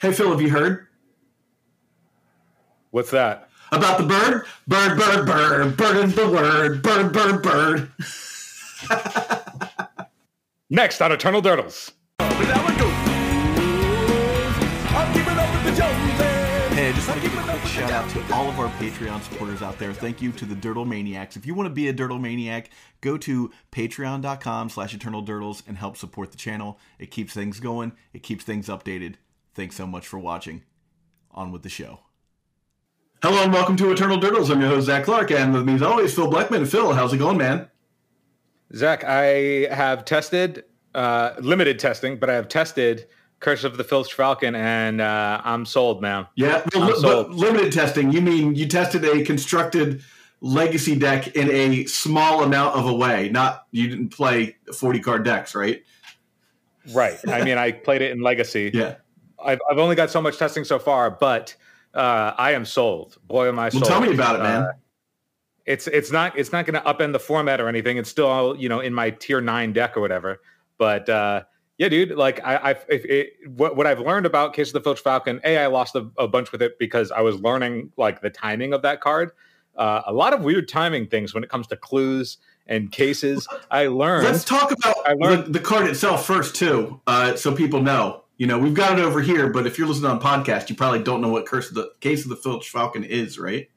Hey, 0.00 0.12
Phil, 0.12 0.30
have 0.30 0.40
you 0.40 0.50
heard 0.50 0.86
What's 2.90 3.10
that? 3.10 3.48
about 3.72 3.98
the 3.98 4.06
bird? 4.06 4.44
Bird, 4.66 4.98
bird, 4.98 5.26
bird, 5.26 5.76
bird 5.76 5.96
is 6.04 6.14
the 6.16 6.28
word. 6.28 6.82
Bird, 6.82 7.12
bird, 7.12 7.42
bird. 7.42 7.92
Next 10.70 11.00
on 11.00 11.12
Eternal 11.12 11.40
Durdles. 11.40 11.92
Hey, 16.72 16.88
I 16.88 16.92
just 16.92 17.08
want 17.08 17.20
to 17.20 17.28
give 17.28 17.38
a 17.38 17.42
quick 17.42 17.62
shout 17.64 17.90
out 17.92 18.08
to 18.10 18.34
all 18.34 18.48
of 18.48 18.58
our 18.58 18.68
Patreon 18.78 19.22
supporters 19.22 19.60
out 19.62 19.78
there. 19.78 19.92
Thank 19.92 20.22
you 20.22 20.32
to 20.32 20.44
the 20.44 20.54
Durdle 20.54 20.86
Maniacs. 20.86 21.36
If 21.36 21.46
you 21.46 21.54
want 21.54 21.66
to 21.68 21.74
be 21.74 21.88
a 21.88 21.92
Durdle 21.92 22.20
Maniac, 22.20 22.70
go 23.02 23.16
to 23.18 23.52
patreon.com 23.70 24.70
slash 24.70 24.94
eternal 24.94 25.22
durdles 25.22 25.62
and 25.68 25.76
help 25.76 25.96
support 25.96 26.32
the 26.32 26.38
channel. 26.38 26.78
It 26.98 27.10
keeps 27.10 27.34
things 27.34 27.60
going, 27.60 27.92
it 28.12 28.22
keeps 28.22 28.42
things 28.44 28.68
updated. 28.68 29.16
Thanks 29.54 29.76
so 29.76 29.86
much 29.86 30.06
for 30.06 30.18
watching. 30.18 30.62
On 31.32 31.52
with 31.52 31.62
the 31.62 31.68
show. 31.68 32.00
Hello 33.22 33.42
and 33.42 33.52
welcome 33.52 33.76
to 33.76 33.92
Eternal 33.92 34.18
Durdles. 34.18 34.50
I'm 34.50 34.60
your 34.60 34.70
host, 34.70 34.86
Zach 34.86 35.04
Clark, 35.04 35.30
and 35.30 35.52
with 35.52 35.64
me 35.64 35.74
as 35.74 35.82
always, 35.82 36.14
Phil 36.14 36.28
Blackman. 36.28 36.64
Phil, 36.66 36.92
how's 36.92 37.12
it 37.12 37.18
going, 37.18 37.36
man? 37.36 37.68
Zach, 38.74 39.04
I 39.04 39.68
have 39.72 40.04
tested, 40.04 40.64
uh, 40.94 41.32
limited 41.38 41.78
testing, 41.78 42.18
but 42.18 42.30
I 42.30 42.34
have 42.34 42.48
tested 42.48 43.06
Curse 43.38 43.64
of 43.64 43.76
the 43.76 43.84
Filched 43.84 44.14
Falcon, 44.14 44.54
and 44.54 45.00
uh, 45.00 45.40
I'm 45.44 45.66
sold, 45.66 46.00
man. 46.00 46.26
Yeah, 46.34 46.64
well, 46.74 46.84
I'm 46.84 46.88
li- 46.88 46.98
but 47.02 47.30
limited 47.30 47.72
testing. 47.72 48.10
You 48.10 48.22
mean 48.22 48.54
you 48.54 48.66
tested 48.66 49.04
a 49.04 49.22
constructed 49.22 50.02
legacy 50.40 50.96
deck 50.98 51.36
in 51.36 51.50
a 51.50 51.84
small 51.84 52.42
amount 52.42 52.76
of 52.76 52.86
a 52.86 52.94
way, 52.94 53.28
not 53.28 53.66
you 53.70 53.88
didn't 53.88 54.08
play 54.08 54.56
40 54.74 55.00
card 55.00 55.24
decks, 55.24 55.54
right? 55.54 55.82
Right. 56.92 57.18
I 57.28 57.44
mean, 57.44 57.58
I 57.58 57.72
played 57.72 58.02
it 58.02 58.10
in 58.10 58.20
Legacy. 58.20 58.70
Yeah. 58.72 58.96
I've, 59.44 59.58
I've 59.70 59.78
only 59.78 59.96
got 59.96 60.10
so 60.10 60.20
much 60.20 60.38
testing 60.38 60.64
so 60.64 60.78
far, 60.78 61.10
but 61.10 61.54
uh, 61.94 62.32
I 62.38 62.52
am 62.52 62.64
sold. 62.64 63.18
Boy, 63.26 63.48
am 63.48 63.58
I 63.58 63.64
Well, 63.64 63.70
sold. 63.72 63.84
tell 63.84 64.00
me 64.00 64.12
about 64.14 64.36
it, 64.36 64.42
man. 64.42 64.62
Uh, 64.62 64.72
it's 65.66 65.86
it's 65.86 66.10
not 66.10 66.36
it's 66.38 66.52
not 66.52 66.66
going 66.66 66.82
to 66.82 66.88
upend 66.88 67.12
the 67.12 67.20
format 67.20 67.60
or 67.60 67.68
anything. 67.68 67.96
It's 67.96 68.08
still 68.10 68.56
you 68.58 68.68
know 68.68 68.80
in 68.80 68.92
my 68.94 69.10
tier 69.10 69.40
nine 69.40 69.72
deck 69.72 69.96
or 69.96 70.00
whatever. 70.00 70.40
But 70.78 71.08
uh, 71.08 71.42
yeah, 71.78 71.88
dude, 71.88 72.12
like 72.12 72.40
I, 72.44 72.56
I 72.56 72.70
if 72.88 73.04
it, 73.04 73.34
what 73.46 73.76
what 73.76 73.86
I've 73.86 74.00
learned 74.00 74.26
about 74.26 74.54
Case 74.54 74.68
of 74.68 74.72
the 74.74 74.80
Filched 74.80 75.04
Falcon, 75.04 75.40
a 75.44 75.58
I 75.58 75.66
lost 75.66 75.94
a, 75.94 76.10
a 76.18 76.26
bunch 76.26 76.50
with 76.52 76.62
it 76.62 76.78
because 76.78 77.10
I 77.12 77.20
was 77.20 77.36
learning 77.40 77.92
like 77.96 78.20
the 78.20 78.30
timing 78.30 78.72
of 78.72 78.82
that 78.82 79.00
card. 79.00 79.32
Uh, 79.76 80.02
a 80.06 80.12
lot 80.12 80.32
of 80.32 80.42
weird 80.42 80.68
timing 80.68 81.06
things 81.06 81.32
when 81.34 81.44
it 81.44 81.48
comes 81.50 81.66
to 81.68 81.76
clues 81.76 82.38
and 82.66 82.90
cases. 82.90 83.46
I 83.70 83.86
learned. 83.86 84.24
Let's 84.24 84.44
talk 84.44 84.72
about 84.72 84.96
I 85.06 85.12
learned- 85.14 85.46
the, 85.46 85.52
the 85.52 85.60
card 85.60 85.86
itself 85.86 86.26
first, 86.26 86.54
too, 86.56 87.00
uh, 87.06 87.36
so 87.36 87.54
people 87.54 87.80
know. 87.80 88.19
You 88.40 88.46
know, 88.46 88.58
we've 88.58 88.72
got 88.72 88.98
it 88.98 89.02
over 89.02 89.20
here, 89.20 89.50
but 89.50 89.66
if 89.66 89.76
you're 89.76 89.86
listening 89.86 90.10
on 90.10 90.18
podcast, 90.18 90.70
you 90.70 90.74
probably 90.74 91.02
don't 91.02 91.20
know 91.20 91.28
what 91.28 91.44
Curse 91.44 91.68
of 91.68 91.74
the 91.74 91.90
Case 92.00 92.24
of 92.24 92.30
the 92.30 92.36
Filch 92.36 92.70
Falcon 92.70 93.04
is, 93.04 93.38
right? 93.38 93.68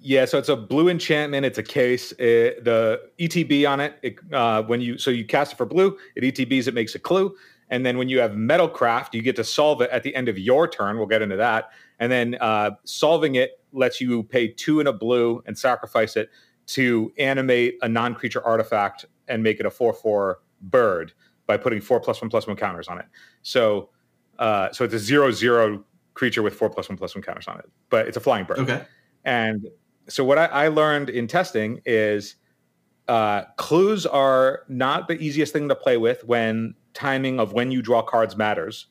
Yeah, 0.00 0.24
so 0.24 0.38
it's 0.38 0.48
a 0.48 0.56
blue 0.56 0.88
enchantment. 0.88 1.44
It's 1.44 1.58
a 1.58 1.62
case. 1.62 2.12
It, 2.12 2.64
the 2.64 3.02
ETB 3.20 3.68
on 3.68 3.80
it, 3.80 3.98
it 4.00 4.16
uh, 4.32 4.62
when 4.62 4.80
you 4.80 4.96
so 4.96 5.10
you 5.10 5.26
cast 5.26 5.52
it 5.52 5.56
for 5.56 5.66
blue, 5.66 5.98
it 6.14 6.22
ETBs. 6.22 6.68
It 6.68 6.72
makes 6.72 6.94
a 6.94 6.98
clue, 6.98 7.36
and 7.68 7.84
then 7.84 7.98
when 7.98 8.08
you 8.08 8.18
have 8.18 8.30
Metalcraft, 8.30 9.12
you 9.12 9.20
get 9.20 9.36
to 9.36 9.44
solve 9.44 9.82
it 9.82 9.90
at 9.90 10.02
the 10.02 10.16
end 10.16 10.30
of 10.30 10.38
your 10.38 10.66
turn. 10.66 10.96
We'll 10.96 11.04
get 11.04 11.20
into 11.20 11.36
that, 11.36 11.68
and 11.98 12.10
then 12.10 12.38
uh, 12.40 12.70
solving 12.84 13.34
it 13.34 13.60
lets 13.72 14.00
you 14.00 14.22
pay 14.22 14.48
two 14.48 14.80
in 14.80 14.86
a 14.86 14.92
blue 14.94 15.42
and 15.44 15.58
sacrifice 15.58 16.16
it 16.16 16.30
to 16.68 17.12
animate 17.18 17.76
a 17.82 17.88
non-creature 17.90 18.42
artifact 18.42 19.04
and 19.28 19.42
make 19.42 19.60
it 19.60 19.66
a 19.66 19.70
four-four 19.70 20.38
bird 20.62 21.12
by 21.46 21.56
putting 21.56 21.80
four 21.80 22.00
plus 22.00 22.20
one 22.20 22.30
plus 22.30 22.46
one 22.46 22.56
counters 22.56 22.88
on 22.88 22.98
it. 22.98 23.06
So, 23.42 23.90
uh, 24.38 24.72
so 24.72 24.84
it's 24.84 24.94
a 24.94 24.98
zero-zero 24.98 25.84
creature 26.14 26.42
with 26.42 26.54
four 26.54 26.70
plus 26.70 26.88
one 26.88 26.98
plus 26.98 27.14
one 27.14 27.22
counters 27.22 27.46
on 27.48 27.58
it, 27.58 27.70
but 27.90 28.08
it's 28.08 28.16
a 28.16 28.20
flying 28.20 28.44
bird. 28.44 28.58
Okay. 28.60 28.82
And 29.24 29.68
so 30.08 30.24
what 30.24 30.38
I, 30.38 30.46
I 30.46 30.68
learned 30.68 31.10
in 31.10 31.26
testing 31.26 31.80
is 31.84 32.36
uh, 33.08 33.42
clues 33.56 34.06
are 34.06 34.62
not 34.68 35.08
the 35.08 35.18
easiest 35.18 35.52
thing 35.52 35.68
to 35.68 35.74
play 35.74 35.96
with 35.96 36.24
when 36.24 36.74
timing 36.94 37.38
of 37.38 37.52
when 37.52 37.70
you 37.70 37.82
draw 37.82 38.02
cards 38.02 38.36
matters. 38.36 38.86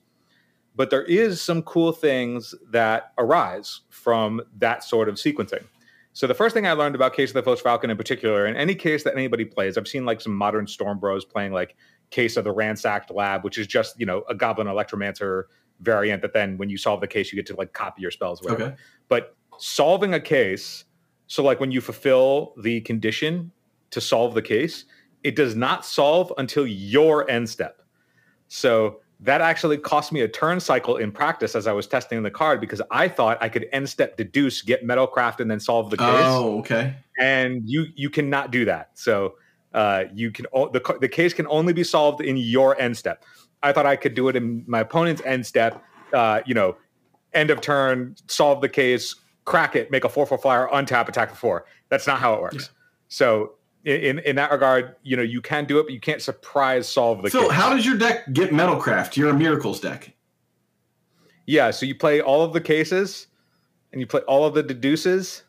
But 0.75 0.89
there 0.89 1.03
is 1.03 1.41
some 1.41 1.61
cool 1.61 1.93
things 1.93 2.53
that 2.69 3.13
arise 3.17 3.81
from 3.89 4.41
that 4.57 4.83
sort 4.83 5.07
of 5.07 5.15
sequencing. 5.15 5.63
So 6.11 6.27
the 6.27 6.33
first 6.33 6.53
thing 6.53 6.67
I 6.67 6.73
learned 6.73 6.95
about 6.95 7.13
Case 7.13 7.29
of 7.29 7.33
the 7.33 7.43
Filched 7.43 7.63
Falcon 7.63 7.89
in 7.89 7.97
particular, 7.97 8.45
in 8.45 8.55
any 8.55 8.75
case 8.75 9.03
that 9.03 9.13
anybody 9.13 9.45
plays, 9.45 9.77
I've 9.77 9.87
seen 9.87 10.05
like 10.05 10.21
some 10.21 10.33
modern 10.33 10.67
Storm 10.67 10.99
Bros 10.99 11.25
playing 11.25 11.51
like 11.51 11.75
Case 12.15 12.37
of 12.37 12.43
the 12.45 12.51
Ransacked 12.51 13.11
Lab, 13.11 13.43
which 13.43 13.57
is 13.57 13.67
just 13.67 13.99
you 13.99 14.05
know 14.05 14.23
a 14.29 14.35
Goblin 14.35 14.67
Electromancer 14.67 15.43
variant 15.81 16.21
that 16.21 16.31
then 16.33 16.57
when 16.57 16.69
you 16.69 16.77
solve 16.77 17.01
the 17.01 17.07
case 17.15 17.31
you 17.31 17.35
get 17.35 17.45
to 17.47 17.55
like 17.57 17.73
copy 17.73 18.01
your 18.01 18.11
spells. 18.11 18.41
Whatever 18.41 18.63
Okay. 18.63 18.75
but 19.09 19.35
solving 19.57 20.13
a 20.13 20.19
case 20.19 20.85
so 21.27 21.43
like 21.43 21.59
when 21.59 21.71
you 21.71 21.81
fulfill 21.81 22.53
the 22.63 22.79
condition 22.81 23.51
to 23.91 23.99
solve 23.99 24.33
the 24.33 24.41
case 24.41 24.85
it 25.23 25.35
does 25.35 25.53
not 25.55 25.83
solve 25.85 26.31
until 26.37 26.65
your 26.65 27.29
end 27.29 27.49
step 27.49 27.81
so 28.47 28.99
that 29.19 29.41
actually 29.41 29.77
cost 29.77 30.11
me 30.13 30.21
a 30.21 30.27
turn 30.27 30.59
cycle 30.59 30.95
in 30.97 31.11
practice 31.11 31.55
as 31.55 31.67
i 31.67 31.73
was 31.73 31.87
testing 31.87 32.21
the 32.23 32.31
card 32.31 32.59
because 32.61 32.81
i 32.91 33.07
thought 33.07 33.37
i 33.41 33.49
could 33.49 33.65
end 33.73 33.87
step 33.89 34.15
deduce 34.17 34.61
get 34.61 34.85
metalcraft 34.85 35.39
and 35.41 35.49
then 35.51 35.59
solve 35.59 35.89
the 35.89 35.97
case 35.97 36.07
Oh, 36.37 36.59
okay. 36.59 36.95
and 37.19 37.61
you 37.65 37.87
you 37.95 38.09
cannot 38.09 38.51
do 38.51 38.63
that 38.65 38.91
so 38.93 39.35
uh, 39.75 40.05
you 40.13 40.31
can 40.31 40.45
o- 40.53 40.69
the, 40.69 40.97
the 41.01 41.07
case 41.07 41.33
can 41.33 41.45
only 41.47 41.73
be 41.73 41.83
solved 41.83 42.21
in 42.21 42.37
your 42.37 42.79
end 42.81 42.97
step 42.97 43.23
i 43.61 43.71
thought 43.71 43.85
i 43.85 43.95
could 43.95 44.15
do 44.15 44.27
it 44.29 44.35
in 44.35 44.63
my 44.67 44.79
opponent's 44.79 45.21
end 45.25 45.45
step 45.45 45.83
uh, 46.13 46.41
you 46.45 46.53
know 46.53 46.75
end 47.33 47.49
of 47.51 47.61
turn 47.61 48.15
solve 48.27 48.61
the 48.61 48.69
case 48.69 49.15
crack 49.43 49.75
it 49.75 49.91
make 49.91 50.03
a 50.03 50.09
4 50.09 50.25
4 50.25 50.37
flyer 50.37 50.67
untap 50.73 51.07
attack 51.07 51.29
for 51.29 51.35
four 51.35 51.65
that's 51.89 52.07
not 52.07 52.19
how 52.19 52.33
it 52.33 52.41
works 52.41 52.71
so 53.07 53.53
in, 53.83 54.01
in 54.01 54.19
in 54.19 54.35
that 54.35 54.51
regard 54.51 54.95
you 55.03 55.15
know 55.15 55.23
you 55.23 55.41
can 55.41 55.65
do 55.65 55.77
it 55.79 55.83
but 55.83 55.93
you 55.93 55.99
can't 55.99 56.21
surprise 56.21 56.87
solve 56.87 57.21
the 57.21 57.29
Phil, 57.29 57.43
case 57.43 57.51
how 57.51 57.69
does 57.73 57.85
your 57.85 57.97
deck 57.97 58.31
get 58.33 58.49
Metalcraft? 58.51 59.15
You're 59.15 59.29
a 59.29 59.33
Miracles 59.33 59.79
deck. 59.79 60.15
Yeah, 61.45 61.69
so 61.71 61.85
you 61.85 61.93
play 61.95 62.21
all 62.21 62.41
of 62.43 62.53
the 62.53 62.61
cases 62.61 63.27
and 63.91 64.01
you 64.01 64.07
play 64.07 64.21
all 64.21 64.45
of 64.45 64.53
the 64.53 64.63
deduces. 64.63 65.43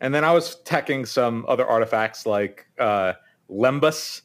And 0.00 0.12
then 0.14 0.24
I 0.24 0.32
was 0.32 0.56
teching 0.64 1.06
some 1.06 1.44
other 1.48 1.66
artifacts 1.66 2.26
like 2.26 2.66
uh, 2.78 3.12
Lembas, 3.50 4.22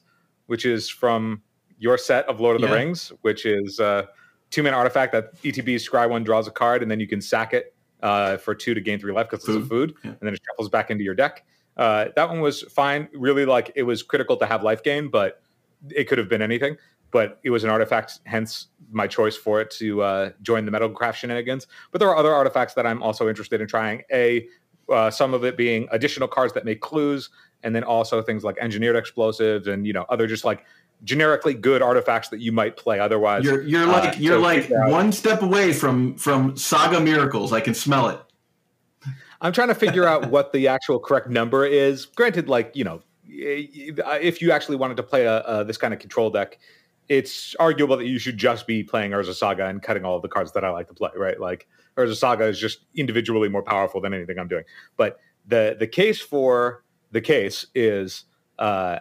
which 0.48 0.66
is 0.66 0.90
from 0.90 1.42
your 1.80 1.98
set 1.98 2.28
of 2.28 2.40
Lord 2.40 2.56
of 2.56 2.62
Yeah. 2.62 2.70
the 2.70 2.76
Rings, 2.76 3.12
which 3.22 3.46
is 3.46 3.80
a 3.80 4.10
two 4.50 4.64
man 4.64 4.74
artifact 4.74 5.12
that 5.14 5.36
ETB 5.44 5.76
scry 5.76 6.10
one 6.10 6.24
draws 6.24 6.48
a 6.48 6.52
card 6.52 6.82
and 6.82 6.92
then 6.92 7.00
you 7.00 7.08
can 7.08 7.22
sack 7.22 7.54
it 7.54 7.74
uh, 8.02 8.38
for 8.38 8.54
two 8.54 8.74
to 8.74 8.82
gain 8.82 9.00
three 9.00 9.14
life 9.14 9.30
because 9.30 9.48
it's 9.48 9.58
a 9.58 9.68
Food. 9.68 9.96
Yeah. 10.04 10.12
And 10.12 10.20
then 10.22 10.34
it 10.34 10.42
shuffles 10.46 10.70
back 10.70 10.92
into 10.92 11.04
your 11.04 11.16
deck. 11.16 11.46
Uh, 11.76 12.08
that 12.16 12.30
one 12.30 12.42
was 12.42 12.62
fine. 12.64 13.08
Really, 13.14 13.46
like 13.46 13.72
it 13.76 13.84
was 13.84 14.04
critical 14.04 14.38
to 14.38 14.46
have 14.46 14.64
life 14.64 14.84
gain, 14.84 15.10
but 15.10 15.42
it 15.90 16.08
could 16.08 16.18
have 16.18 16.30
been 16.30 16.42
anything. 16.42 16.78
But 17.12 17.40
it 17.44 17.50
was 17.50 17.64
an 17.64 17.70
artifact, 17.70 18.20
hence 18.26 18.68
my 18.92 19.08
choice 19.08 19.36
for 19.36 19.62
it 19.62 19.72
to 19.72 20.02
uh, 20.02 20.30
join 20.42 20.66
the 20.66 20.72
Metalcraft 20.72 21.16
shenanigans. 21.16 21.68
But 21.92 22.00
there 22.00 22.10
are 22.10 22.18
other 22.18 22.34
artifacts 22.34 22.74
that 22.76 22.86
I'm 22.86 23.02
also 23.02 23.30
interested 23.30 23.62
in 23.62 23.68
trying. 23.68 24.04
A, 24.12 24.48
uh, 24.90 25.10
some 25.12 25.34
of 25.34 25.44
it 25.44 25.56
being 25.56 25.88
additional 25.92 26.28
cards 26.28 26.54
that 26.54 26.66
make 26.66 26.82
clues, 26.82 27.30
and 27.64 27.76
then 27.76 27.84
also 27.84 28.22
things 28.22 28.44
like 28.44 28.58
engineered 28.60 28.96
explosives 28.96 29.68
and 29.68 29.88
you 29.88 29.94
know 29.94 30.06
other 30.10 30.28
just 30.28 30.46
like 30.46 30.66
generically 31.04 31.54
good 31.54 31.82
artifacts 31.82 32.30
that 32.30 32.40
you 32.40 32.52
might 32.52 32.78
play 32.78 33.00
otherwise. 33.00 33.44
You're 33.44 33.62
you're 33.64 33.84
uh, 33.84 33.92
like 33.92 34.20
you're 34.20 34.38
to 34.38 34.42
like 34.42 34.70
one 34.70 35.12
step 35.12 35.42
away 35.42 35.74
from 35.74 36.16
from 36.18 36.56
Saga 36.58 37.00
Miracles. 37.00 37.52
I 37.54 37.60
can 37.60 37.74
smell 37.74 38.10
it. 38.10 38.20
I'm 39.42 39.52
trying 39.52 39.68
to 39.68 39.76
figure 39.76 40.06
out 40.06 40.30
what 40.30 40.54
the 40.54 40.70
actual 40.70 41.00
correct 41.00 41.30
number 41.30 41.66
is. 41.66 42.06
Granted, 42.06 42.48
like 42.48 42.72
you 42.76 42.84
know, 42.84 43.02
if 43.28 44.42
you 44.42 44.52
actually 44.52 44.78
wanted 44.78 44.98
to 44.98 45.04
play 45.04 45.26
a, 45.26 45.42
a 45.42 45.66
this 45.66 45.78
kind 45.78 45.94
of 45.94 46.00
control 46.00 46.30
deck, 46.30 46.60
it's 47.10 47.56
arguable 47.56 47.98
that 47.98 48.06
you 48.06 48.20
should 48.20 48.38
just 48.38 48.66
be 48.68 48.84
playing 48.84 49.12
Urza 49.12 49.34
Saga 49.34 49.66
and 49.68 49.82
cutting 49.82 50.06
all 50.06 50.16
of 50.16 50.22
the 50.22 50.30
cards 50.30 50.54
that 50.54 50.64
I 50.64 50.70
like 50.70 50.88
to 50.88 50.94
play. 50.94 51.12
Right, 51.16 51.40
like 51.40 51.68
Urza 51.98 52.16
Saga 52.16 52.46
is 52.46 52.60
just 52.60 52.86
individually 52.96 53.50
more 53.50 53.64
powerful 53.64 54.00
than 54.00 54.14
anything 54.14 54.40
I'm 54.40 54.48
doing. 54.48 54.64
But 54.96 55.20
the 55.46 55.76
the 55.78 55.88
case 55.88 56.22
for 56.22 56.84
the 57.14 57.22
case 57.22 57.68
is 57.74 58.26
uh, 58.60 59.00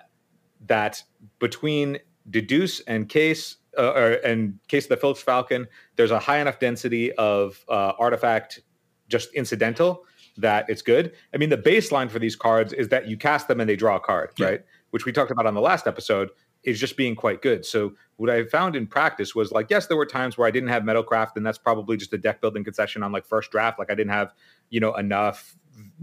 that 0.66 1.02
between 1.40 1.98
deduce 2.30 2.80
and 2.80 3.08
case, 3.08 3.56
uh, 3.76 3.92
or 3.92 4.12
in 4.12 4.60
case 4.68 4.84
of 4.84 4.90
the 4.90 4.96
Filched 4.98 5.22
Falcon, 5.22 5.66
there's 5.96 6.10
a 6.10 6.18
high 6.18 6.38
enough 6.38 6.60
density 6.60 7.10
of 7.12 7.64
uh, 7.68 7.92
artifact 7.98 8.60
just 9.08 9.32
incidental 9.34 10.04
that 10.36 10.66
it's 10.68 10.82
good. 10.82 11.12
I 11.34 11.38
mean, 11.38 11.48
the 11.48 11.58
baseline 11.58 12.10
for 12.10 12.18
these 12.18 12.36
cards 12.36 12.72
is 12.72 12.88
that 12.88 13.08
you 13.08 13.16
cast 13.16 13.48
them 13.48 13.60
and 13.60 13.68
they 13.68 13.76
draw 13.76 13.96
a 13.96 14.00
card, 14.00 14.30
yeah. 14.38 14.46
right? 14.46 14.60
Which 14.90 15.04
we 15.04 15.12
talked 15.12 15.30
about 15.30 15.46
on 15.46 15.54
the 15.54 15.60
last 15.60 15.86
episode 15.86 16.30
is 16.64 16.78
just 16.78 16.96
being 16.96 17.16
quite 17.16 17.42
good. 17.42 17.64
So 17.66 17.94
what 18.16 18.30
I 18.30 18.44
found 18.44 18.76
in 18.76 18.86
practice 18.86 19.34
was 19.34 19.52
like, 19.52 19.68
yes, 19.70 19.86
there 19.86 19.96
were 19.96 20.06
times 20.06 20.38
where 20.38 20.46
I 20.46 20.50
didn't 20.50 20.68
have 20.68 20.82
Metalcraft, 20.84 21.36
and 21.36 21.44
that's 21.44 21.58
probably 21.58 21.96
just 21.96 22.12
a 22.12 22.18
deck 22.18 22.40
building 22.40 22.62
concession 22.62 23.02
on 23.02 23.10
like 23.10 23.26
first 23.26 23.50
draft. 23.50 23.78
Like 23.78 23.90
I 23.90 23.94
didn't 23.94 24.12
have, 24.12 24.32
you 24.70 24.80
know, 24.80 24.94
enough, 24.94 25.56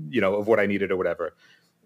you 0.10 0.22
know, 0.22 0.36
of 0.36 0.48
what 0.48 0.60
I 0.60 0.66
needed 0.66 0.92
or 0.92 0.98
whatever. 0.98 1.36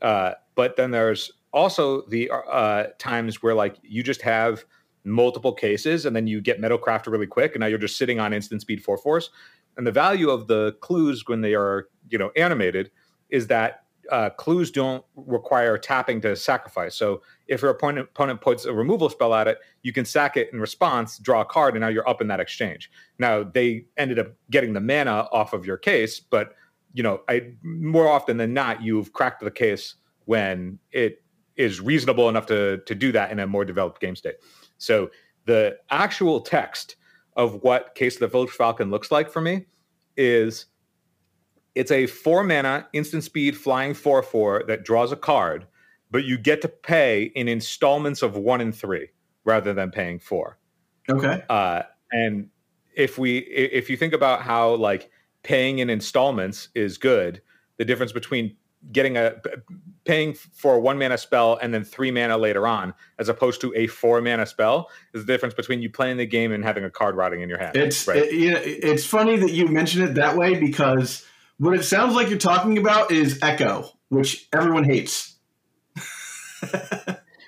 Uh, 0.03 0.33
but 0.55 0.75
then 0.75 0.91
there's 0.91 1.31
also 1.53 2.05
the 2.07 2.29
uh, 2.29 2.87
times 2.99 3.41
where 3.41 3.55
like 3.55 3.77
you 3.81 4.03
just 4.03 4.21
have 4.21 4.65
multiple 5.05 5.53
cases 5.53 6.05
and 6.05 6.15
then 6.15 6.27
you 6.27 6.41
get 6.41 6.59
metal 6.59 6.77
Metalcraft 6.77 7.07
really 7.07 7.27
quick, 7.27 7.53
and 7.55 7.61
now 7.61 7.67
you're 7.67 7.77
just 7.77 7.97
sitting 7.97 8.19
on 8.19 8.33
instant 8.33 8.61
speed 8.61 8.83
four 8.83 8.97
force. 8.97 9.29
And 9.77 9.87
the 9.87 9.91
value 9.91 10.29
of 10.29 10.47
the 10.47 10.73
clues 10.81 11.27
when 11.27 11.41
they 11.41 11.55
are, 11.55 11.87
you 12.09 12.17
know, 12.17 12.31
animated 12.35 12.91
is 13.29 13.47
that 13.47 13.83
uh, 14.11 14.29
clues 14.31 14.69
don't 14.69 15.03
require 15.15 15.77
tapping 15.77 16.21
to 16.21 16.35
sacrifice. 16.35 16.95
So 16.95 17.21
if 17.47 17.61
your 17.61 17.71
opponent, 17.71 18.09
opponent 18.09 18.41
puts 18.41 18.65
a 18.65 18.73
removal 18.73 19.09
spell 19.09 19.33
at 19.33 19.47
it, 19.47 19.59
you 19.81 19.93
can 19.93 20.05
sack 20.05 20.37
it 20.37 20.49
in 20.51 20.59
response, 20.59 21.17
draw 21.17 21.41
a 21.41 21.45
card, 21.45 21.73
and 21.73 21.81
now 21.81 21.87
you're 21.87 22.07
up 22.07 22.21
in 22.21 22.27
that 22.27 22.39
exchange. 22.39 22.91
Now 23.17 23.43
they 23.43 23.85
ended 23.97 24.19
up 24.19 24.27
getting 24.51 24.73
the 24.73 24.81
mana 24.81 25.27
off 25.31 25.53
of 25.53 25.65
your 25.65 25.77
case, 25.77 26.19
but 26.19 26.53
you 26.93 27.03
know, 27.03 27.21
I 27.27 27.53
more 27.63 28.07
often 28.07 28.37
than 28.37 28.53
not, 28.53 28.81
you've 28.81 29.13
cracked 29.13 29.41
the 29.43 29.51
case 29.51 29.95
when 30.25 30.79
it 30.91 31.23
is 31.55 31.81
reasonable 31.81 32.29
enough 32.29 32.45
to 32.47 32.77
to 32.85 32.95
do 32.95 33.11
that 33.11 33.31
in 33.31 33.39
a 33.39 33.47
more 33.47 33.65
developed 33.65 33.99
game 33.99 34.15
state. 34.15 34.35
So 34.77 35.09
the 35.45 35.77
actual 35.89 36.41
text 36.41 36.95
of 37.35 37.63
what 37.63 37.95
Case 37.95 38.15
of 38.15 38.19
the 38.21 38.29
Filched 38.29 38.53
Falcon 38.53 38.91
looks 38.91 39.11
like 39.11 39.29
for 39.29 39.41
me 39.41 39.65
is 40.15 40.67
it's 41.75 41.91
a 41.91 42.05
four 42.05 42.43
mana 42.43 42.87
instant 42.93 43.23
speed 43.23 43.57
flying 43.57 43.93
four 43.93 44.21
four 44.21 44.63
that 44.67 44.83
draws 44.83 45.11
a 45.11 45.15
card, 45.15 45.65
but 46.11 46.23
you 46.23 46.37
get 46.37 46.61
to 46.61 46.67
pay 46.67 47.23
in 47.35 47.47
installments 47.47 48.21
of 48.21 48.37
one 48.37 48.61
and 48.61 48.75
three 48.75 49.09
rather 49.43 49.73
than 49.73 49.89
paying 49.89 50.19
four. 50.19 50.59
Okay. 51.09 51.43
Uh, 51.49 51.81
and 52.11 52.49
if 52.95 53.17
we 53.17 53.39
if 53.39 53.89
you 53.89 53.97
think 53.97 54.13
about 54.13 54.41
how 54.41 54.75
like 54.75 55.09
paying 55.43 55.79
in 55.79 55.89
installments 55.89 56.69
is 56.73 56.97
good, 56.97 57.41
the 57.77 57.85
difference 57.85 58.11
between 58.11 58.55
getting 58.91 59.15
a 59.15 59.35
paying 60.05 60.33
for 60.33 60.75
a 60.75 60.79
one 60.79 60.97
mana 60.97 61.17
spell 61.17 61.57
and 61.61 61.73
then 61.73 61.83
three 61.83 62.11
mana 62.11 62.37
later 62.37 62.67
on, 62.67 62.93
as 63.17 63.29
opposed 63.29 63.61
to 63.61 63.73
a 63.75 63.87
four 63.87 64.21
mana 64.21 64.45
spell, 64.45 64.89
is 65.13 65.25
the 65.25 65.31
difference 65.31 65.53
between 65.53 65.81
you 65.81 65.89
playing 65.89 66.17
the 66.17 66.25
game 66.25 66.51
and 66.51 66.63
having 66.63 66.83
a 66.83 66.89
card 66.89 67.15
rotting 67.15 67.41
in 67.41 67.49
your 67.49 67.57
hand. 67.57 67.75
It's 67.75 68.07
right? 68.07 68.17
it, 68.17 68.33
you 68.33 68.51
know, 68.51 68.59
it's 68.61 69.05
funny 69.05 69.37
that 69.37 69.51
you 69.51 69.67
mention 69.67 70.01
it 70.01 70.15
that 70.15 70.35
way 70.35 70.59
because 70.59 71.25
what 71.57 71.73
it 71.73 71.83
sounds 71.83 72.15
like 72.15 72.29
you're 72.29 72.39
talking 72.39 72.77
about 72.77 73.11
is 73.11 73.39
Echo, 73.41 73.89
which 74.09 74.47
everyone 74.53 74.83
hates. 74.83 75.35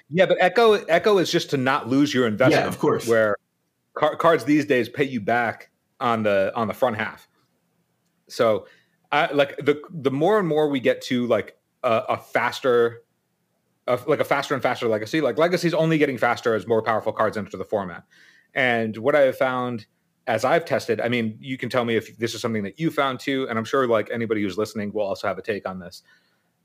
yeah, 0.09 0.25
but 0.25 0.37
Echo 0.39 0.73
Echo 0.73 1.17
is 1.17 1.31
just 1.31 1.49
to 1.51 1.57
not 1.57 1.89
lose 1.89 2.13
your 2.13 2.27
investment. 2.27 2.63
Yeah, 2.63 2.67
of 2.67 2.79
course. 2.79 3.07
Where 3.07 3.35
car- 3.93 4.15
cards 4.15 4.45
these 4.45 4.65
days 4.65 4.87
pay 4.87 5.05
you 5.05 5.19
back 5.19 5.69
on 5.99 6.23
the 6.23 6.51
on 6.55 6.67
the 6.67 6.73
front 6.73 6.97
half. 6.97 7.27
So, 8.27 8.67
I 9.11 9.31
like 9.31 9.57
the 9.57 9.81
the 9.89 10.11
more 10.11 10.39
and 10.39 10.47
more 10.47 10.69
we 10.69 10.79
get 10.79 11.01
to 11.03 11.27
like 11.27 11.57
a, 11.83 12.03
a 12.09 12.17
faster, 12.17 13.03
a, 13.87 13.99
like 14.07 14.19
a 14.19 14.25
faster 14.25 14.53
and 14.53 14.61
faster 14.63 14.87
legacy. 14.87 15.21
Like 15.21 15.37
legacy 15.37 15.67
is 15.67 15.73
only 15.73 15.97
getting 15.97 16.17
faster 16.17 16.55
as 16.55 16.67
more 16.67 16.81
powerful 16.81 17.13
cards 17.13 17.37
enter 17.37 17.55
the 17.57 17.65
format. 17.65 18.03
And 18.53 18.97
what 18.97 19.15
I 19.15 19.21
have 19.21 19.37
found 19.37 19.85
as 20.27 20.43
I've 20.43 20.65
tested, 20.65 20.99
I 20.99 21.07
mean, 21.07 21.37
you 21.39 21.57
can 21.57 21.69
tell 21.69 21.85
me 21.85 21.95
if 21.95 22.17
this 22.17 22.33
is 22.33 22.41
something 22.41 22.63
that 22.63 22.79
you 22.79 22.89
found 22.89 23.19
too, 23.19 23.45
and 23.47 23.59
I'm 23.59 23.65
sure 23.65 23.87
like 23.87 24.09
anybody 24.11 24.41
who's 24.41 24.57
listening 24.57 24.91
will 24.91 25.03
also 25.03 25.27
have 25.27 25.37
a 25.37 25.41
take 25.41 25.67
on 25.67 25.79
this. 25.79 26.01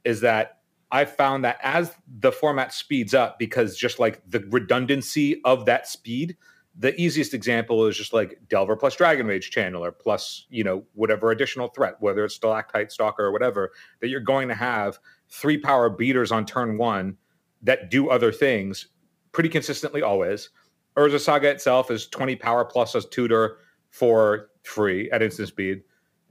Is 0.04 0.22
that 0.22 0.60
I 0.90 1.04
found 1.04 1.44
that 1.44 1.58
as 1.62 1.94
the 2.08 2.32
format 2.32 2.72
speeds 2.72 3.12
up, 3.12 3.38
because 3.38 3.76
just 3.76 3.98
like 3.98 4.22
the 4.28 4.40
redundancy 4.48 5.40
of 5.44 5.66
that 5.66 5.86
speed, 5.86 6.36
the 6.80 6.98
easiest 6.98 7.34
example 7.34 7.86
is 7.86 7.96
just 7.96 8.14
like 8.14 8.40
Delver 8.48 8.74
plus 8.74 8.96
Dragon 8.96 9.26
Rage 9.26 9.50
Channeler 9.50 9.92
plus, 9.96 10.46
you 10.48 10.64
know, 10.64 10.82
whatever 10.94 11.30
additional 11.30 11.68
threat, 11.68 11.96
whether 12.00 12.24
it's 12.24 12.34
Stalactite 12.34 12.90
Stalker 12.90 13.26
or 13.26 13.32
whatever, 13.32 13.70
that 14.00 14.08
you're 14.08 14.20
going 14.20 14.48
to 14.48 14.54
have 14.54 14.98
three 15.28 15.58
power 15.58 15.90
beaters 15.90 16.32
on 16.32 16.46
turn 16.46 16.78
one 16.78 17.18
that 17.62 17.90
do 17.90 18.08
other 18.08 18.32
things 18.32 18.88
pretty 19.32 19.50
consistently 19.50 20.02
always 20.02 20.48
Urza 20.96 21.20
Saga 21.20 21.48
itself 21.50 21.90
is 21.90 22.06
20 22.08 22.36
power 22.36 22.64
plus 22.64 22.94
a 22.94 23.02
tutor 23.02 23.58
for 23.90 24.48
free 24.62 25.10
at 25.10 25.22
instant 25.22 25.48
speed. 25.48 25.82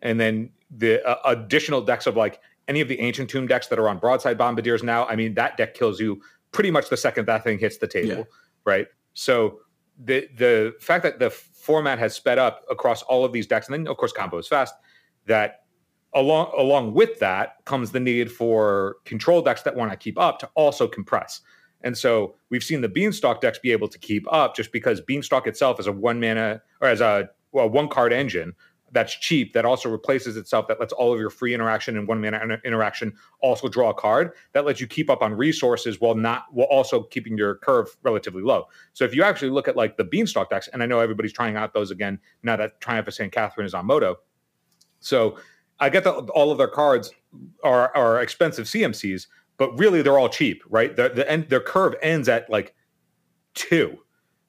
And 0.02 0.19
then 0.19 0.50
the 0.69 1.06
uh, 1.07 1.18
additional 1.25 1.81
decks 1.81 2.07
of 2.07 2.16
like 2.16 2.42
any 2.68 2.81
of 2.81 2.88
the 2.88 3.00
ancient 3.00 3.30
tomb 3.30 3.48
decks 3.48 3.68
that 3.68 3.80
are 3.80 3.90
on 3.90 3.98
broadside 3.98 4.38
bombardiers 4.38 4.84
now, 4.84 5.06
I 5.06 5.16
mean, 5.16 5.34
that 5.36 5.57
deck 5.57 5.74
kills 5.74 6.00
you 6.00 6.22
pretty 6.52 6.72
much 6.72 6.90
the 6.90 6.98
second 6.98 7.25
that 7.28 7.44
thing 7.44 7.60
hits 7.60 7.78
the 7.78 7.88
table, 7.88 8.10
yeah. 8.10 8.24
right? 8.66 8.88
So 9.13 9.60
the 10.04 10.30
the 10.38 10.74
fact 10.80 11.04
that 11.04 11.19
the 11.19 11.30
format 11.30 12.00
has 12.00 12.16
sped 12.16 12.40
up 12.40 12.63
across 12.69 13.01
all 13.04 13.25
of 13.25 13.34
these 13.34 13.46
decks, 13.46 13.68
and 13.68 13.74
then 13.74 13.88
of 13.88 13.98
course 13.98 14.12
combo 14.12 14.38
is 14.38 14.48
fast, 14.48 14.74
that 15.25 15.63
along 16.13 16.51
along 16.57 16.94
with 16.94 17.19
that 17.19 17.57
comes 17.66 17.92
the 17.92 18.00
need 18.00 18.31
for 18.31 18.98
control 19.06 19.42
decks 19.42 19.62
that 19.63 19.75
want 19.75 19.92
to 19.92 19.98
keep 19.98 20.18
up 20.18 20.40
to 20.40 20.50
also 20.56 20.88
compress. 20.88 21.42
And 21.81 21.98
so 21.98 22.36
we've 22.50 22.63
seen 22.63 22.81
the 22.81 22.90
Beanstalk 22.90 23.40
decks 23.40 23.60
be 23.60 23.72
able 23.72 23.88
to 23.88 23.98
keep 23.98 24.25
up 24.31 24.56
just 24.56 24.72
because 24.72 25.00
Beanstalk 25.01 25.48
itself 25.48 25.80
is 25.80 25.88
a 25.88 25.92
one 25.92 26.19
mana 26.19 26.62
or 26.81 26.88
as 26.88 27.02
a 27.02 27.30
well, 27.52 27.69
one 27.69 27.88
card 27.88 28.13
engine 28.13 28.54
that's 28.91 29.13
cheap 29.15 29.53
that 29.53 29.65
also 29.65 29.89
replaces 29.89 30.38
itself 30.38 30.68
that 30.68 30.80
lets 30.80 30.94
all 30.94 31.13
of 31.13 31.19
your 31.19 31.30
free 31.30 31.53
interaction 31.53 31.97
and 31.97 32.07
one 32.07 32.21
mana 32.21 32.59
interaction 32.65 33.13
also 33.41 33.68
draw 33.68 33.89
a 33.89 33.94
card 33.94 34.31
that 34.53 34.65
lets 34.65 34.81
you 34.81 34.88
keep 34.88 35.09
up 35.09 35.21
on 35.21 35.33
resources 35.33 36.00
while 36.00 36.15
not 36.15 36.45
while 36.51 36.68
also 36.68 37.03
keeping 37.03 37.38
your 37.38 37.56
curve 37.56 37.95
relatively 38.03 38.41
low. 38.41 38.68
So 38.94 39.06
if 39.06 39.13
you 39.13 39.24
actually 39.24 39.51
look 39.51 39.68
at 39.68 39.75
like 39.75 39.97
the 39.97 40.03
Beanstalk 40.03 40.50
decks, 40.50 40.68
and 40.71 40.81
I 40.83 40.86
know 40.86 41.00
everybody's 41.00 41.33
trying 41.33 41.56
out 41.56 41.74
those 41.74 41.91
again 41.91 42.19
now 42.44 42.56
that 42.56 42.81
Triumph 42.81 43.07
of 43.07 43.13
St. 43.13 43.31
Katherine 43.31 43.65
is 43.65 43.74
on 43.74 43.86
Moto. 43.86 44.18
So 45.00 45.38
I 45.80 45.89
get 45.89 46.03
that 46.03 46.13
all 46.13 46.51
of 46.51 46.57
their 46.57 46.68
cards 46.68 47.12
are 47.63 47.95
are 47.95 48.21
expensive 48.21 48.65
CMCs, 48.65 49.27
but 49.57 49.77
really 49.77 50.01
they're 50.01 50.19
all 50.19 50.30
cheap, 50.30 50.63
right? 50.69 50.95
The, 50.95 51.09
the 51.09 51.30
end, 51.30 51.50
their 51.50 51.62
curve 51.62 51.95
ends 52.01 52.27
at 52.27 52.50
like 52.50 52.75
two. 53.53 54.00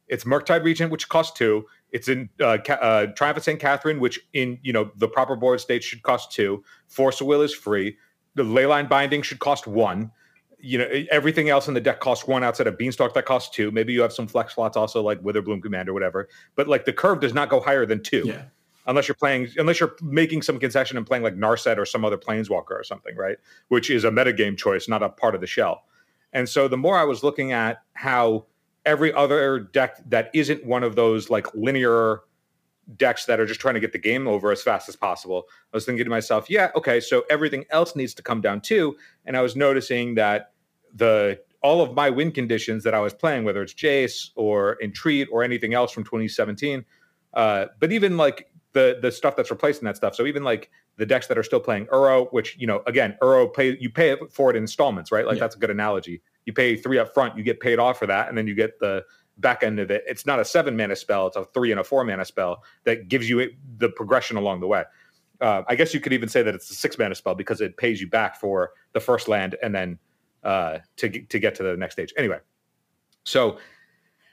It's 0.08 0.25
Murktide 0.25 0.64
Regent, 0.64 0.90
which 0.90 1.08
costs 1.08 1.36
two. 1.38 1.66
It's 1.92 2.08
in 2.08 2.28
uh, 2.40 2.58
uh, 2.69 3.06
Triumph 3.06 3.38
of 3.38 3.44
St. 3.44 3.58
Katherine, 3.58 4.00
which 4.00 4.20
in 4.32 4.58
you 4.62 4.72
know 4.72 4.90
the 4.96 5.08
proper 5.08 5.37
board 5.37 5.60
state 5.60 5.82
should 5.82 6.03
cost 6.03 6.32
two. 6.32 6.62
Force 6.88 7.20
of 7.20 7.26
Will 7.26 7.43
is 7.43 7.55
free. 7.55 7.96
The 8.34 8.44
Leyline 8.44 8.88
Binding 8.88 9.22
should 9.22 9.41
cost 9.41 9.67
one. 9.67 10.10
You 10.58 10.79
know 10.79 10.88
everything 11.10 11.48
else 11.48 11.69
in 11.69 11.74
the 11.74 11.81
deck 11.81 12.00
costs 12.00 12.26
one 12.26 12.44
outside 12.44 12.67
of 12.67 12.76
Beanstalk 12.76 13.15
that 13.15 13.24
costs 13.24 13.55
two. 13.55 13.70
Maybe 13.70 13.93
you 13.93 14.03
have 14.03 14.12
some 14.12 14.26
flex 14.26 14.55
slots 14.55 14.76
also 14.76 15.03
like 15.03 15.20
Witherbloom 15.20 15.62
Command 15.62 15.88
or 15.88 15.94
whatever. 15.94 16.29
But 16.55 16.69
like 16.69 16.84
the 16.84 16.93
curve 16.93 17.20
does 17.20 17.34
not 17.34 17.48
go 17.48 17.60
higher 17.60 17.86
than 17.86 18.03
two. 18.03 18.24
Yeah 18.26 18.43
unless 18.86 19.06
you're 19.06 19.15
playing 19.15 19.48
unless 19.56 19.79
you're 19.81 19.94
making 20.03 20.43
some 20.43 20.58
concession 20.58 20.96
and 20.96 21.06
playing 21.06 21.22
like 21.22 21.36
Narset 21.36 21.79
or 21.79 21.86
some 21.86 22.05
other 22.05 22.19
planeswalker 22.19 22.72
or 22.72 22.82
something, 22.84 23.17
right? 23.17 23.36
Which 23.69 23.91
is 23.91 24.05
a 24.05 24.10
metagame 24.10 24.56
choice, 24.56 24.88
not 24.88 25.03
a 25.03 25.08
part 25.08 25.34
of 25.34 25.41
the 25.41 25.46
shell. 25.46 25.84
And 26.32 26.48
so 26.48 26.69
the 26.69 26.76
more 26.76 26.96
I 26.96 27.05
was 27.05 27.22
looking 27.22 27.53
at 27.53 27.82
how 27.94 28.46
every 28.84 29.13
other 29.13 29.58
deck 29.58 29.96
that 30.08 30.31
isn't 30.34 30.65
one 30.65 30.82
of 30.82 30.96
those 30.96 31.31
like 31.31 31.46
linear 31.55 32.20
decks 32.96 33.27
that 33.27 33.39
are 33.39 33.46
just 33.46 33.60
trying 33.60 33.75
to 33.75 33.81
get 33.81 33.93
the 33.93 33.99
game 33.99 34.27
over 34.27 34.51
as 34.51 34.63
fast 34.63 34.89
as 34.89 34.96
possible, 34.96 35.46
I 35.72 35.77
was 35.77 35.84
thinking 35.84 36.05
to 36.05 36.10
myself, 36.10 36.51
yeah, 36.51 36.70
okay, 36.75 37.01
so 37.01 37.25
everything 37.31 37.65
else 37.70 37.94
needs 37.94 38.15
to 38.15 38.22
come 38.22 38.41
down 38.41 38.60
too. 38.60 38.96
And 39.25 39.37
I 39.37 39.43
was 39.43 39.56
noticing 39.56 40.15
that 40.17 40.53
the 40.94 41.41
all 41.63 41.82
of 41.82 41.94
my 41.94 42.08
win 42.08 42.32
conditions 42.32 42.84
that 42.84 42.94
I 42.94 43.01
was 43.01 43.13
playing, 43.13 43.44
whether 43.44 43.63
it's 43.63 43.75
Jace 43.75 44.31
or 44.34 44.79
Entreat 44.82 45.29
or 45.31 45.43
anything 45.43 45.75
else 45.75 45.93
from 45.93 46.05
2017, 46.05 46.84
uh, 47.34 47.67
but 47.79 47.93
even 47.93 48.17
like 48.17 48.51
the 48.72 48.99
the 49.01 49.13
stuff 49.13 49.37
that's 49.37 49.51
replacing 49.51 49.84
that 49.84 49.96
stuff. 49.96 50.15
So 50.15 50.27
even 50.27 50.43
like 50.43 50.70
the 50.96 51.06
decks 51.06 51.27
that 51.29 51.39
are 51.39 51.43
still 51.43 51.60
playing 51.60 51.87
Uro, 51.87 52.32
which 52.32 52.56
you 52.58 52.67
know, 52.67 52.82
again, 52.87 53.17
Uro 53.22 53.53
pay 53.53 53.77
you 53.79 53.91
pay 53.91 54.10
it 54.10 54.32
for 54.32 54.51
it 54.51 54.56
in 54.56 54.65
installments, 54.65 55.13
right? 55.13 55.27
Like 55.27 55.37
yeah. 55.37 55.41
that's 55.41 55.56
a 55.56 55.58
good 55.58 55.70
analogy. 55.70 56.22
You 56.50 56.54
pay 56.54 56.74
three 56.74 56.98
up 56.98 57.14
front, 57.14 57.38
you 57.38 57.44
get 57.44 57.60
paid 57.60 57.78
off 57.78 58.00
for 58.00 58.08
that, 58.08 58.28
and 58.28 58.36
then 58.36 58.48
you 58.48 58.56
get 58.56 58.80
the 58.80 59.04
back 59.38 59.62
end 59.62 59.78
of 59.78 59.88
it. 59.88 60.02
It's 60.04 60.26
not 60.26 60.40
a 60.40 60.44
seven 60.44 60.76
mana 60.76 60.96
spell; 60.96 61.28
it's 61.28 61.36
a 61.36 61.44
three 61.44 61.70
and 61.70 61.78
a 61.78 61.84
four 61.84 62.02
mana 62.02 62.24
spell 62.24 62.64
that 62.82 63.06
gives 63.06 63.30
you 63.30 63.38
it, 63.38 63.52
the 63.78 63.88
progression 63.88 64.36
along 64.36 64.58
the 64.58 64.66
way. 64.66 64.82
Uh, 65.40 65.62
I 65.69 65.76
guess 65.76 65.94
you 65.94 66.00
could 66.00 66.12
even 66.12 66.28
say 66.28 66.42
that 66.42 66.52
it's 66.52 66.69
a 66.69 66.74
six 66.74 66.98
mana 66.98 67.14
spell 67.14 67.36
because 67.36 67.60
it 67.60 67.76
pays 67.76 68.00
you 68.00 68.08
back 68.08 68.34
for 68.34 68.72
the 68.94 68.98
first 68.98 69.28
land 69.28 69.54
and 69.62 69.72
then 69.72 69.96
uh, 70.42 70.78
to 70.96 71.08
to 71.08 71.38
get 71.38 71.54
to 71.54 71.62
the 71.62 71.76
next 71.76 71.94
stage. 71.94 72.12
Anyway, 72.16 72.40
so 73.22 73.58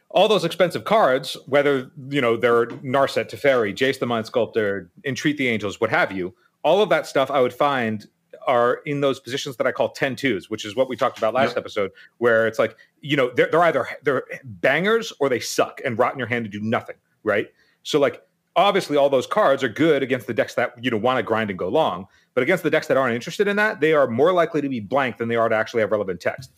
all 0.10 0.28
those 0.28 0.44
expensive 0.44 0.86
cards, 0.86 1.38
whether 1.46 1.92
you 2.10 2.20
know 2.20 2.36
they're 2.36 2.66
Narset, 2.66 3.30
Teferi, 3.30 3.76
Jace 3.76 4.00
the 4.00 4.08
Mind 4.08 4.26
Sculptor, 4.26 4.90
Entreat 5.06 5.38
the 5.38 5.50
Angels, 5.50 5.80
what 5.80 5.92
have 5.92 6.12
you, 6.12 6.34
all 6.64 6.82
of 6.82 6.90
that 6.90 7.06
stuff 7.06 7.30
I 7.30 7.42
would 7.42 7.54
find 7.54 8.08
are 8.48 8.76
in 8.86 9.02
those 9.02 9.20
positions 9.20 9.58
that 9.58 9.68
I 9.68 9.72
call 9.72 9.90
10 9.90 10.16
twos, 10.16 10.50
which 10.50 10.66
is 10.66 10.76
what 10.76 10.90
we 10.90 10.96
talked 10.96 11.18
about 11.18 11.34
last 11.34 11.50
Yep. 11.50 11.58
episode, 11.58 11.92
where 12.18 12.48
it's 12.48 12.58
like, 12.58 12.76
you 13.02 13.16
know, 13.16 13.30
they're, 13.36 13.50
they're 13.52 13.64
either 13.64 13.88
they're 14.04 14.24
bangers 14.44 15.14
or 15.20 15.30
they 15.30 15.40
suck 15.40 15.82
and 15.86 16.00
rot 16.00 16.14
in 16.14 16.20
your 16.20 16.28
hand 16.28 16.46
to 16.46 16.50
do 16.50 16.60
nothing, 16.62 16.96
right? 17.24 17.48
So 17.84 18.00
like 18.00 18.24
obviously 18.56 18.98
all 18.98 19.10
those 19.10 19.28
cards 19.28 19.64
are 19.64 19.70
good 19.70 20.02
against 20.02 20.26
the 20.26 20.34
decks 20.34 20.56
that 20.56 20.74
you 20.84 20.90
know 20.90 20.98
want 20.98 21.18
to 21.18 21.24
grind 21.24 21.50
and 21.52 21.60
go 21.60 21.68
long, 21.68 22.08
but 22.34 22.42
against 22.42 22.64
the 22.64 22.70
decks 22.72 22.88
that 22.88 22.98
aren't 22.98 23.14
interested 23.14 23.48
in 23.48 23.56
that, 23.58 23.82
they 23.82 23.94
are 23.94 24.08
more 24.08 24.34
likely 24.34 24.62
to 24.62 24.70
be 24.70 24.80
blank 24.80 25.18
than 25.18 25.28
they 25.30 25.36
are 25.36 25.48
to 25.50 25.56
actually 25.56 25.82
have 25.82 25.92
relevant 25.92 26.20
text. 26.20 26.52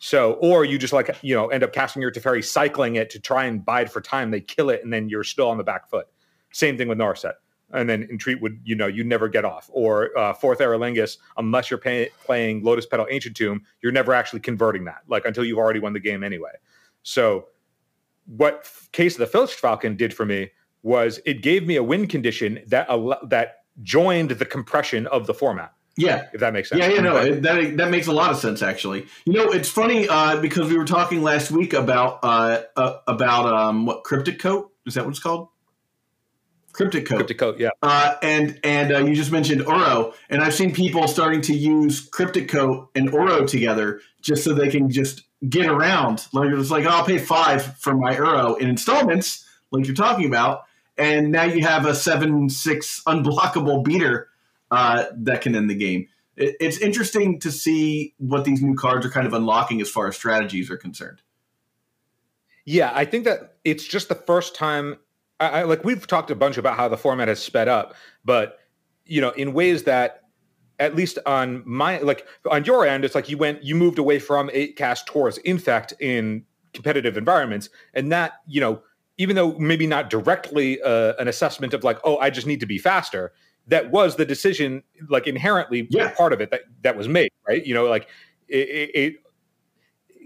So, 0.00 0.34
or 0.34 0.64
you 0.64 0.78
just 0.78 0.92
like 0.92 1.16
you 1.22 1.34
know 1.34 1.48
end 1.48 1.62
up 1.64 1.72
casting 1.72 2.02
your 2.02 2.12
Teferi, 2.12 2.44
cycling 2.44 2.96
it 2.96 3.10
to 3.10 3.18
try 3.20 3.44
and 3.44 3.64
bide 3.64 3.90
for 3.90 4.00
time. 4.00 4.30
They 4.30 4.40
kill 4.40 4.70
it, 4.70 4.82
and 4.84 4.92
then 4.92 5.08
you're 5.08 5.24
still 5.24 5.48
on 5.48 5.56
the 5.58 5.64
back 5.64 5.88
foot. 5.88 6.06
Same 6.52 6.76
thing 6.76 6.86
with 6.88 6.98
Narset. 6.98 7.34
And 7.72 7.88
then 7.88 8.08
Entreat 8.10 8.40
would, 8.40 8.60
you 8.64 8.74
know, 8.74 8.86
you 8.86 9.04
never 9.04 9.28
get 9.28 9.44
off. 9.44 9.68
Or 9.72 10.16
uh, 10.18 10.32
Forth 10.32 10.58
Eorlingas, 10.60 11.18
unless 11.36 11.70
you're 11.70 11.78
pay- 11.78 12.08
playing 12.24 12.62
Lotus 12.62 12.86
Petal 12.86 13.06
Ancient 13.10 13.36
Tomb, 13.36 13.62
you're 13.82 13.92
never 13.92 14.14
actually 14.14 14.40
converting 14.40 14.84
that, 14.84 15.02
like 15.06 15.26
until 15.26 15.44
you've 15.44 15.58
already 15.58 15.80
won 15.80 15.92
the 15.92 16.00
game 16.00 16.24
anyway. 16.24 16.52
So, 17.02 17.46
what 18.26 18.60
f- 18.62 18.88
Case 18.92 19.14
of 19.14 19.20
the 19.20 19.26
Filched 19.26 19.58
Falcon 19.58 19.96
did 19.96 20.14
for 20.14 20.24
me 20.24 20.50
was 20.82 21.20
it 21.26 21.42
gave 21.42 21.66
me 21.66 21.76
a 21.76 21.82
win 21.82 22.06
condition 22.06 22.60
that 22.68 22.88
al- 22.88 23.18
that 23.26 23.64
joined 23.82 24.30
the 24.30 24.44
compression 24.44 25.06
of 25.06 25.26
the 25.26 25.34
format. 25.34 25.72
Yeah, 25.96 26.28
If 26.32 26.40
that 26.40 26.52
makes 26.52 26.68
sense. 26.68 26.80
Yeah, 26.80 26.88
yeah, 26.88 27.00
no, 27.00 27.16
it, 27.16 27.42
that 27.42 27.76
that 27.76 27.90
makes 27.90 28.06
a 28.06 28.12
lot 28.12 28.30
of 28.30 28.36
sense 28.36 28.62
actually. 28.62 29.06
You 29.24 29.32
know, 29.32 29.50
it's 29.50 29.68
funny 29.68 30.08
uh, 30.08 30.40
because 30.40 30.68
we 30.68 30.78
were 30.78 30.84
talking 30.84 31.22
last 31.22 31.50
week 31.50 31.72
about 31.72 32.20
uh, 32.22 32.62
uh, 32.76 32.98
about 33.08 33.52
um, 33.52 33.84
what 33.84 34.04
cryptic 34.04 34.38
coat 34.38 34.70
is 34.86 34.94
that 34.94 35.04
what 35.04 35.10
it's 35.10 35.18
called? 35.18 35.48
Cryptic 36.78 37.06
coat. 37.06 37.16
Cryptic 37.16 37.38
Coat, 37.38 37.58
yeah. 37.58 37.70
Uh, 37.82 38.14
and 38.22 38.60
and 38.62 38.92
uh, 38.92 38.98
you 38.98 39.16
just 39.16 39.32
mentioned 39.32 39.66
Oro, 39.66 40.14
and 40.30 40.40
I've 40.40 40.54
seen 40.54 40.72
people 40.72 41.08
starting 41.08 41.40
to 41.40 41.52
use 41.52 42.08
Cryptic 42.08 42.48
Coat 42.48 42.90
and 42.94 43.12
Oro 43.12 43.44
together 43.44 44.00
just 44.22 44.44
so 44.44 44.54
they 44.54 44.68
can 44.68 44.88
just 44.88 45.24
get 45.48 45.66
around. 45.66 46.28
Like 46.32 46.50
it's 46.52 46.70
like, 46.70 46.84
oh, 46.84 46.90
I'll 46.90 47.04
pay 47.04 47.18
five 47.18 47.76
for 47.78 47.96
my 47.96 48.16
Oro 48.16 48.54
in 48.54 48.68
installments, 48.68 49.44
like 49.72 49.86
you're 49.86 49.96
talking 49.96 50.26
about, 50.26 50.66
and 50.96 51.32
now 51.32 51.42
you 51.42 51.62
have 51.62 51.84
a 51.84 51.96
seven 51.96 52.48
six 52.48 53.02
unblockable 53.08 53.82
beater 53.82 54.28
uh, 54.70 55.06
that 55.16 55.40
can 55.40 55.56
end 55.56 55.68
the 55.68 55.74
game. 55.74 56.06
It, 56.36 56.54
it's 56.60 56.78
interesting 56.78 57.40
to 57.40 57.50
see 57.50 58.14
what 58.18 58.44
these 58.44 58.62
new 58.62 58.76
cards 58.76 59.04
are 59.04 59.10
kind 59.10 59.26
of 59.26 59.32
unlocking 59.32 59.80
as 59.80 59.90
far 59.90 60.06
as 60.06 60.14
strategies 60.14 60.70
are 60.70 60.76
concerned. 60.76 61.22
Yeah, 62.64 62.92
I 62.94 63.04
think 63.04 63.24
that 63.24 63.56
it's 63.64 63.82
just 63.82 64.08
the 64.08 64.14
first 64.14 64.54
time. 64.54 64.98
I, 65.40 65.48
I 65.48 65.62
like 65.62 65.84
we've 65.84 66.06
talked 66.06 66.30
a 66.30 66.34
bunch 66.34 66.58
about 66.58 66.76
how 66.76 66.88
the 66.88 66.96
format 66.96 67.28
has 67.28 67.40
sped 67.40 67.68
up, 67.68 67.94
but 68.24 68.58
you 69.04 69.20
know, 69.20 69.30
in 69.30 69.52
ways 69.52 69.84
that 69.84 70.22
at 70.78 70.94
least 70.94 71.18
on 71.26 71.62
my 71.66 71.98
like 71.98 72.26
on 72.50 72.64
your 72.64 72.86
end, 72.86 73.04
it's 73.04 73.14
like 73.14 73.28
you 73.28 73.38
went 73.38 73.62
you 73.62 73.74
moved 73.74 73.98
away 73.98 74.18
from 74.18 74.50
eight 74.52 74.76
cast 74.76 75.06
towards 75.06 75.38
infect 75.38 75.92
in 76.00 76.44
competitive 76.72 77.16
environments, 77.16 77.68
and 77.94 78.12
that 78.12 78.34
you 78.46 78.60
know, 78.60 78.82
even 79.16 79.36
though 79.36 79.52
maybe 79.58 79.86
not 79.86 80.10
directly 80.10 80.80
uh, 80.82 81.14
an 81.18 81.28
assessment 81.28 81.74
of 81.74 81.84
like, 81.84 81.98
oh, 82.04 82.18
I 82.18 82.30
just 82.30 82.46
need 82.46 82.60
to 82.60 82.66
be 82.66 82.78
faster. 82.78 83.32
That 83.66 83.90
was 83.90 84.16
the 84.16 84.24
decision, 84.24 84.82
like 85.08 85.26
inherently 85.26 85.86
Yeah. 85.90 86.10
part 86.14 86.32
of 86.32 86.40
it 86.40 86.50
that 86.50 86.62
that 86.82 86.96
was 86.96 87.06
made, 87.06 87.30
right? 87.46 87.64
You 87.64 87.74
know, 87.74 87.84
like 87.86 88.08
it, 88.48 88.68
it, 88.68 88.90
it 88.94 89.14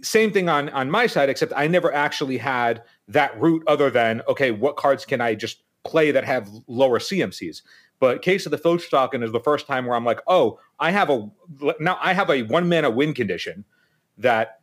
same 0.04 0.32
thing 0.32 0.48
on 0.48 0.68
on 0.70 0.90
my 0.90 1.06
side 1.06 1.28
except 1.28 1.52
i 1.54 1.68
never 1.68 1.94
actually 1.94 2.36
had 2.36 2.82
that 3.12 3.38
route 3.40 3.62
other 3.66 3.90
than 3.90 4.22
okay 4.28 4.50
what 4.50 4.76
cards 4.76 5.04
can 5.04 5.20
i 5.20 5.34
just 5.34 5.62
play 5.84 6.10
that 6.10 6.24
have 6.24 6.48
lower 6.66 6.98
cmcs 6.98 7.62
but 8.00 8.20
case 8.20 8.46
of 8.46 8.50
the 8.50 8.58
Filched 8.58 8.90
Falcon 8.90 9.22
is 9.22 9.30
the 9.30 9.40
first 9.40 9.66
time 9.66 9.86
where 9.86 9.96
i'm 9.96 10.04
like 10.04 10.20
oh 10.26 10.58
i 10.78 10.90
have 10.90 11.10
a 11.10 11.30
now 11.80 11.98
i 12.00 12.12
have 12.12 12.30
a 12.30 12.42
one 12.42 12.68
mana 12.68 12.90
win 12.90 13.14
condition 13.14 13.64
that 14.18 14.60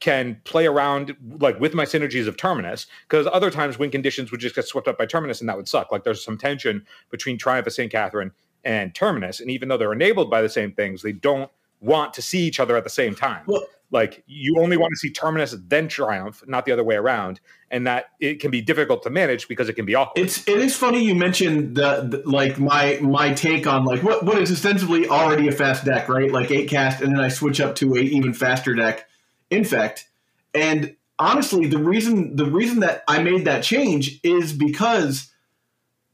can 0.00 0.40
play 0.44 0.66
around 0.66 1.14
like 1.40 1.60
with 1.60 1.74
my 1.74 1.84
synergies 1.84 2.26
of 2.26 2.36
terminus 2.36 2.86
because 3.08 3.28
other 3.32 3.50
times 3.50 3.78
win 3.78 3.90
conditions 3.90 4.30
would 4.30 4.40
just 4.40 4.54
get 4.54 4.66
swept 4.66 4.88
up 4.88 4.98
by 4.98 5.06
terminus 5.06 5.40
and 5.40 5.48
that 5.48 5.56
would 5.56 5.68
suck. 5.68 5.92
Like 5.92 6.04
there's 6.04 6.24
some 6.24 6.38
tension 6.38 6.84
between 7.10 7.38
triumph 7.38 7.66
of 7.66 7.72
st 7.74 7.92
katherine 7.92 8.32
and 8.64 8.94
terminus 8.94 9.40
and 9.40 9.50
even 9.50 9.68
though 9.68 9.76
they're 9.76 9.92
enabled 9.92 10.30
by 10.30 10.42
the 10.42 10.48
same 10.48 10.72
things 10.72 11.02
they 11.02 11.12
don't 11.12 11.50
want 11.80 12.14
to 12.14 12.22
see 12.22 12.40
each 12.40 12.60
other 12.60 12.76
at 12.76 12.84
the 12.84 12.90
same 12.90 13.14
time 13.14 13.42
Well, 13.46 13.64
like 13.90 14.22
you 14.26 14.56
only 14.58 14.76
want 14.76 14.92
to 14.92 14.96
see 14.96 15.10
terminus 15.10 15.54
then 15.66 15.88
triumph 15.88 16.42
not 16.46 16.64
the 16.64 16.72
other 16.72 16.84
way 16.84 16.96
around 16.96 17.40
and 17.70 17.86
that 17.86 18.06
it 18.20 18.40
can 18.40 18.50
be 18.50 18.60
difficult 18.60 19.02
to 19.02 19.10
manage 19.10 19.48
because 19.48 19.68
it 19.68 19.74
can 19.74 19.84
be 19.84 19.94
awkward 19.94 20.22
It's 20.22 20.46
it 20.48 20.58
is 20.58 20.76
funny 20.76 21.04
you 21.04 21.14
mentioned 21.14 21.76
the, 21.76 22.02
the 22.02 22.22
like 22.28 22.58
my 22.58 22.98
my 23.00 23.32
take 23.32 23.66
on 23.66 23.84
like 23.84 24.02
what 24.02 24.24
what 24.24 24.38
is 24.38 24.50
ostensibly 24.50 25.08
already 25.08 25.48
a 25.48 25.52
fast 25.52 25.84
deck, 25.84 26.08
right? 26.08 26.30
Like 26.30 26.50
eight 26.50 26.68
cast, 26.68 27.00
and 27.00 27.12
then 27.12 27.20
I 27.20 27.28
switch 27.28 27.60
up 27.60 27.74
to 27.76 27.94
a 27.94 27.98
even 27.98 28.32
faster 28.32 28.74
deck, 28.74 29.08
Infect. 29.50 30.08
And 30.54 30.96
honestly, 31.18 31.66
the 31.66 31.78
reason 31.78 32.36
the 32.36 32.46
reason 32.46 32.80
that 32.80 33.04
I 33.08 33.22
made 33.22 33.44
that 33.44 33.62
change 33.62 34.20
is 34.22 34.52
because 34.52 35.29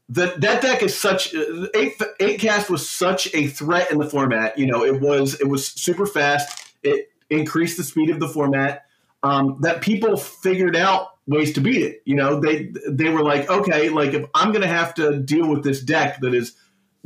that 0.09 0.39
that 0.41 0.61
deck 0.61 0.83
is 0.83 0.97
such 0.97 1.33
eight 1.75 2.01
eight 2.19 2.39
cast 2.39 2.69
was 2.69 2.87
such 2.87 3.33
a 3.33 3.47
threat 3.47 3.91
in 3.91 3.97
the 3.97 4.09
format. 4.09 4.57
You 4.57 4.67
know, 4.67 4.85
it 4.85 5.01
was 5.01 5.39
it 5.39 5.47
was 5.47 5.67
super 5.67 6.05
fast. 6.05 6.73
It 6.83 7.11
increased 7.29 7.77
the 7.77 7.83
speed 7.83 8.09
of 8.09 8.19
the 8.19 8.27
format. 8.27 8.85
Um, 9.23 9.57
that 9.61 9.81
people 9.81 10.15
figured 10.15 10.75
out 10.75 11.17
ways 11.25 11.51
to 11.53 11.61
beat 11.61 11.81
it. 11.81 12.01
You 12.05 12.15
know, 12.15 12.39
they 12.39 12.71
they 12.87 13.09
were 13.09 13.23
like, 13.23 13.49
okay, 13.49 13.89
like 13.89 14.13
if 14.13 14.25
I'm 14.33 14.53
to 14.61 14.67
have 14.67 14.93
to 14.95 15.19
deal 15.19 15.47
with 15.47 15.63
this 15.63 15.81
deck 15.81 16.21
that 16.21 16.33
is 16.33 16.55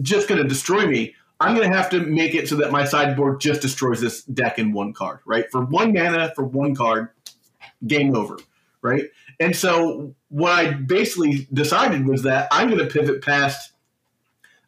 just 0.01 0.27
to 0.41 0.47
destroy 0.47 0.85
me, 0.85 1.15
I'm 1.39 1.55
to 1.69 1.75
have 1.75 1.89
to 1.89 1.99
make 2.01 2.35
it 2.35 2.47
so 2.47 2.55
that 2.57 2.71
my 2.71 2.85
sideboard 2.85 3.41
just 3.41 3.61
destroys 3.61 3.99
this 3.99 4.23
deck 4.23 4.59
in 4.59 4.73
one 4.73 4.93
card, 4.93 5.19
right? 5.25 5.49
For 5.51 5.65
one 5.65 5.91
mana, 5.91 6.31
for 6.35 6.43
one 6.43 6.75
card, 6.75 7.09
game 7.87 8.15
over, 8.15 8.37
right? 8.83 9.05
And 9.41 9.55
so 9.55 10.15
what 10.29 10.51
I 10.51 10.71
basically 10.71 11.47
decided 11.51 12.07
was 12.07 12.23
that 12.23 12.47
I'm 12.51 12.69
going 12.69 12.87
to 12.87 12.91
pivot 12.93 13.23
past 13.23 13.73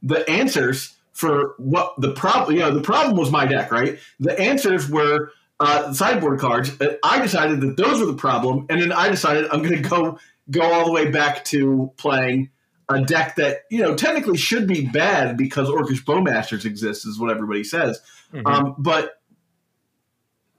the 0.02 0.28
answers 0.30 0.96
for 1.14 1.54
what 1.60 1.94
the 2.00 2.12
problem. 2.12 2.56
You 2.56 2.64
know, 2.64 2.72
the 2.72 2.82
problem 2.82 3.16
was 3.16 3.30
my 3.32 3.46
deck, 3.46 3.72
right? 3.72 4.00
The 4.20 4.38
answers 4.38 4.90
were 4.90 5.32
uh, 5.60 5.94
sideboard 5.94 6.40
cards. 6.40 6.72
I 7.04 7.22
decided 7.22 7.62
that 7.62 7.78
those 7.78 8.00
were 8.00 8.08
the 8.08 8.16
problem, 8.16 8.66
and 8.70 8.82
then 8.82 8.92
I 8.92 9.10
decided 9.10 9.46
I'm 9.52 9.62
going 9.62 9.82
to 9.82 9.90
go 9.90 10.18
go 10.50 10.62
all 10.62 10.86
the 10.86 10.92
way 10.92 11.10
back 11.12 11.46
to 11.46 11.92
playing 11.98 12.50
a 12.90 13.02
deck 13.02 13.36
that 13.36 13.60
you 13.70 13.82
know 13.82 13.96
technically 13.96 14.38
should 14.38 14.68
be 14.68 14.88
bad 14.88 15.38
because 15.38 15.70
Orcish 15.70 16.04
Bowmasters 16.04 16.66
exists, 16.66 17.06
is 17.06 17.20
what 17.20 17.30
everybody 17.30 17.64
says. 17.64 18.02
Mhm. 18.34 18.52
Um, 18.52 18.76
but 18.80 19.22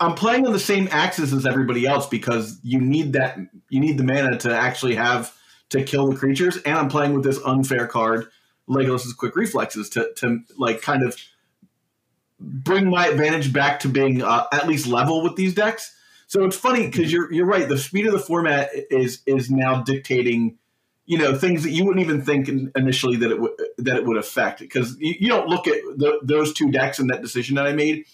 I'm 0.00 0.14
playing 0.14 0.46
on 0.46 0.52
the 0.52 0.58
same 0.58 0.88
axis 0.90 1.32
as 1.32 1.46
everybody 1.46 1.86
else 1.86 2.06
because 2.06 2.58
you 2.62 2.80
need 2.80 3.12
that 3.12 3.38
you 3.68 3.80
need 3.80 3.96
the 3.96 4.04
mana 4.04 4.36
to 4.38 4.54
actually 4.54 4.96
have 4.96 5.34
to 5.70 5.82
kill 5.82 6.08
the 6.08 6.16
creatures, 6.16 6.56
and 6.58 6.76
I'm 6.76 6.88
playing 6.88 7.14
with 7.14 7.24
this 7.24 7.40
unfair 7.44 7.86
card, 7.86 8.26
Legolas's 8.66 9.12
Quick 9.12 9.36
Reflexes, 9.36 9.88
to 9.90 10.12
to 10.16 10.40
like 10.58 10.82
kind 10.82 11.02
of 11.02 11.16
bring 12.40 12.90
my 12.90 13.06
advantage 13.06 13.52
back 13.52 13.80
to 13.80 13.88
being 13.88 14.22
uh, 14.22 14.46
at 14.52 14.66
least 14.66 14.86
level 14.86 15.22
with 15.22 15.36
these 15.36 15.54
decks. 15.54 15.96
So 16.26 16.44
it's 16.44 16.56
funny 16.56 16.86
because 16.86 17.12
you're 17.12 17.32
you're 17.32 17.46
right. 17.46 17.68
The 17.68 17.78
speed 17.78 18.06
of 18.06 18.12
the 18.12 18.18
format 18.18 18.70
is 18.90 19.22
is 19.26 19.48
now 19.50 19.82
dictating, 19.82 20.58
you 21.06 21.18
know, 21.18 21.36
things 21.36 21.62
that 21.62 21.70
you 21.70 21.84
wouldn't 21.84 22.04
even 22.04 22.22
think 22.22 22.48
initially 22.76 23.16
that 23.16 23.30
it 23.30 23.40
would 23.40 23.52
that 23.78 23.96
it 23.96 24.04
would 24.04 24.16
affect. 24.16 24.58
Because 24.58 24.98
you, 24.98 25.14
you 25.20 25.28
don't 25.28 25.48
look 25.48 25.68
at 25.68 25.76
the, 25.96 26.18
those 26.22 26.52
two 26.52 26.72
decks 26.72 26.98
and 26.98 27.10
that 27.10 27.22
decision 27.22 27.54
that 27.56 27.66
I 27.66 27.72
made 27.72 28.06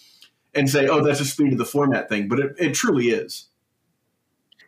and 0.53 0.69
say, 0.69 0.87
oh, 0.87 1.03
that's 1.03 1.19
a 1.19 1.25
speed 1.25 1.53
of 1.53 1.57
the 1.57 1.65
format 1.65 2.09
thing. 2.09 2.27
But 2.27 2.39
it, 2.39 2.55
it 2.57 2.73
truly 2.73 3.09
is. 3.09 3.47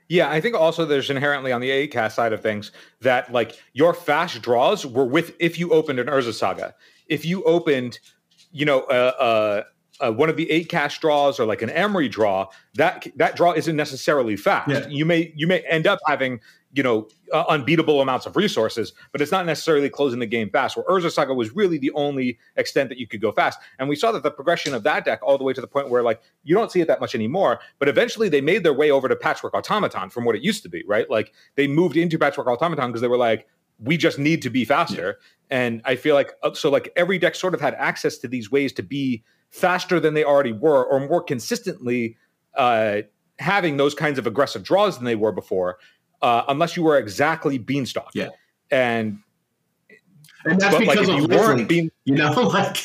Yeah, 0.09 0.29
I 0.29 0.41
think 0.41 0.55
also 0.55 0.85
there's 0.85 1.09
inherently 1.09 1.51
on 1.51 1.61
the 1.61 1.69
ACAS 1.69 2.11
side 2.11 2.33
of 2.33 2.41
things 2.41 2.71
that 3.01 3.31
like 3.31 3.59
your 3.73 3.93
fast 3.93 4.41
draws 4.41 4.85
were 4.85 5.05
with 5.05 5.33
if 5.39 5.57
you 5.57 5.71
opened 5.71 5.99
an 5.99 6.07
Urza 6.07 6.33
Saga. 6.33 6.75
If 7.07 7.25
you 7.25 7.43
opened, 7.43 7.99
you 8.51 8.65
know, 8.65 8.81
uh, 8.81 9.63
uh, 9.99 10.05
uh, 10.05 10.11
one 10.11 10.29
of 10.29 10.35
the 10.35 10.49
eight 10.51 10.69
cast 10.69 11.01
draws 11.01 11.39
or 11.39 11.45
like 11.45 11.61
an 11.61 11.69
Emry 11.69 12.11
draw, 12.11 12.47
that 12.75 13.07
that 13.15 13.35
draw 13.35 13.53
isn't 13.53 13.75
necessarily 13.75 14.35
fast. 14.35 14.69
Yeah. 14.69 14.87
You 14.87 15.05
may 15.05 15.33
you 15.35 15.47
may 15.47 15.61
end 15.61 15.87
up 15.87 15.99
having 16.05 16.41
you 16.73 16.83
know 16.83 17.07
uh, 17.31 17.45
unbeatable 17.47 18.01
amounts 18.01 18.25
of 18.25 18.35
resources, 18.35 18.93
but 19.11 19.21
it's 19.21 19.31
not 19.31 19.45
necessarily 19.45 19.89
closing 19.89 20.19
the 20.19 20.25
game 20.25 20.49
fast. 20.49 20.75
Where 20.75 20.85
Urza 20.85 21.11
Saga 21.11 21.33
was 21.33 21.55
really 21.55 21.77
the 21.77 21.91
only 21.91 22.37
extent 22.55 22.89
that 22.89 22.97
you 22.97 23.07
could 23.07 23.21
go 23.21 23.31
fast, 23.31 23.59
and 23.79 23.87
we 23.87 23.95
saw 23.95 24.11
that 24.11 24.23
the 24.23 24.31
progression 24.31 24.73
of 24.73 24.83
that 24.83 25.05
deck 25.05 25.19
all 25.23 25.37
the 25.37 25.43
way 25.43 25.53
to 25.53 25.61
the 25.61 25.67
point 25.67 25.89
where 25.89 26.03
like 26.03 26.21
you 26.43 26.55
don't 26.55 26.71
see 26.71 26.81
it 26.81 26.87
that 26.87 26.99
much 26.99 27.15
anymore. 27.15 27.59
But 27.79 27.87
eventually, 27.87 28.27
they 28.27 28.41
made 28.41 28.63
their 28.63 28.73
way 28.73 28.91
over 28.91 29.07
to 29.07 29.15
Patchwork 29.15 29.53
Automaton 29.53 30.09
from 30.09 30.25
what 30.25 30.35
it 30.35 30.41
used 30.41 30.63
to 30.63 30.69
be, 30.69 30.83
right? 30.87 31.09
Like 31.09 31.33
they 31.55 31.67
moved 31.67 31.95
into 31.95 32.17
Patchwork 32.17 32.47
Automaton 32.47 32.89
because 32.89 33.01
they 33.01 33.07
were 33.07 33.17
like, 33.17 33.47
we 33.79 33.97
just 33.97 34.17
need 34.17 34.41
to 34.41 34.49
be 34.49 34.65
faster. 34.65 35.19
And 35.49 35.81
I 35.85 35.95
feel 35.95 36.15
like 36.15 36.33
uh, 36.41 36.53
so 36.53 36.69
like 36.69 36.91
every 36.95 37.19
deck 37.19 37.35
sort 37.35 37.53
of 37.53 37.61
had 37.61 37.75
access 37.75 38.17
to 38.19 38.27
these 38.27 38.51
ways 38.51 38.73
to 38.73 38.83
be 38.83 39.23
faster 39.49 39.99
than 39.99 40.15
they 40.15 40.23
already 40.23 40.51
were, 40.51 40.83
or 40.83 41.07
more 41.07 41.21
consistently 41.21 42.17
uh, 42.55 43.01
having 43.39 43.77
those 43.77 43.93
kinds 43.93 44.17
of 44.17 44.25
aggressive 44.25 44.63
draws 44.63 44.97
than 44.97 45.05
they 45.05 45.15
were 45.15 45.31
before, 45.31 45.77
uh, 46.23 46.45
unless 46.47 46.75
you 46.75 46.81
were 46.81 46.97
exactly 46.97 47.59
Beanstalk. 47.59 48.09
Yeah. 48.15 48.29
And 48.71 49.19
And 50.45 50.59
that's 50.59 50.75
but 50.75 50.87
like 50.87 50.97
because 50.97 51.09
if 51.09 51.17
you 51.17 51.27
weren't 51.27 51.69
being 51.69 51.91
you 52.05 52.15
know, 52.15 52.31
like 52.41 52.77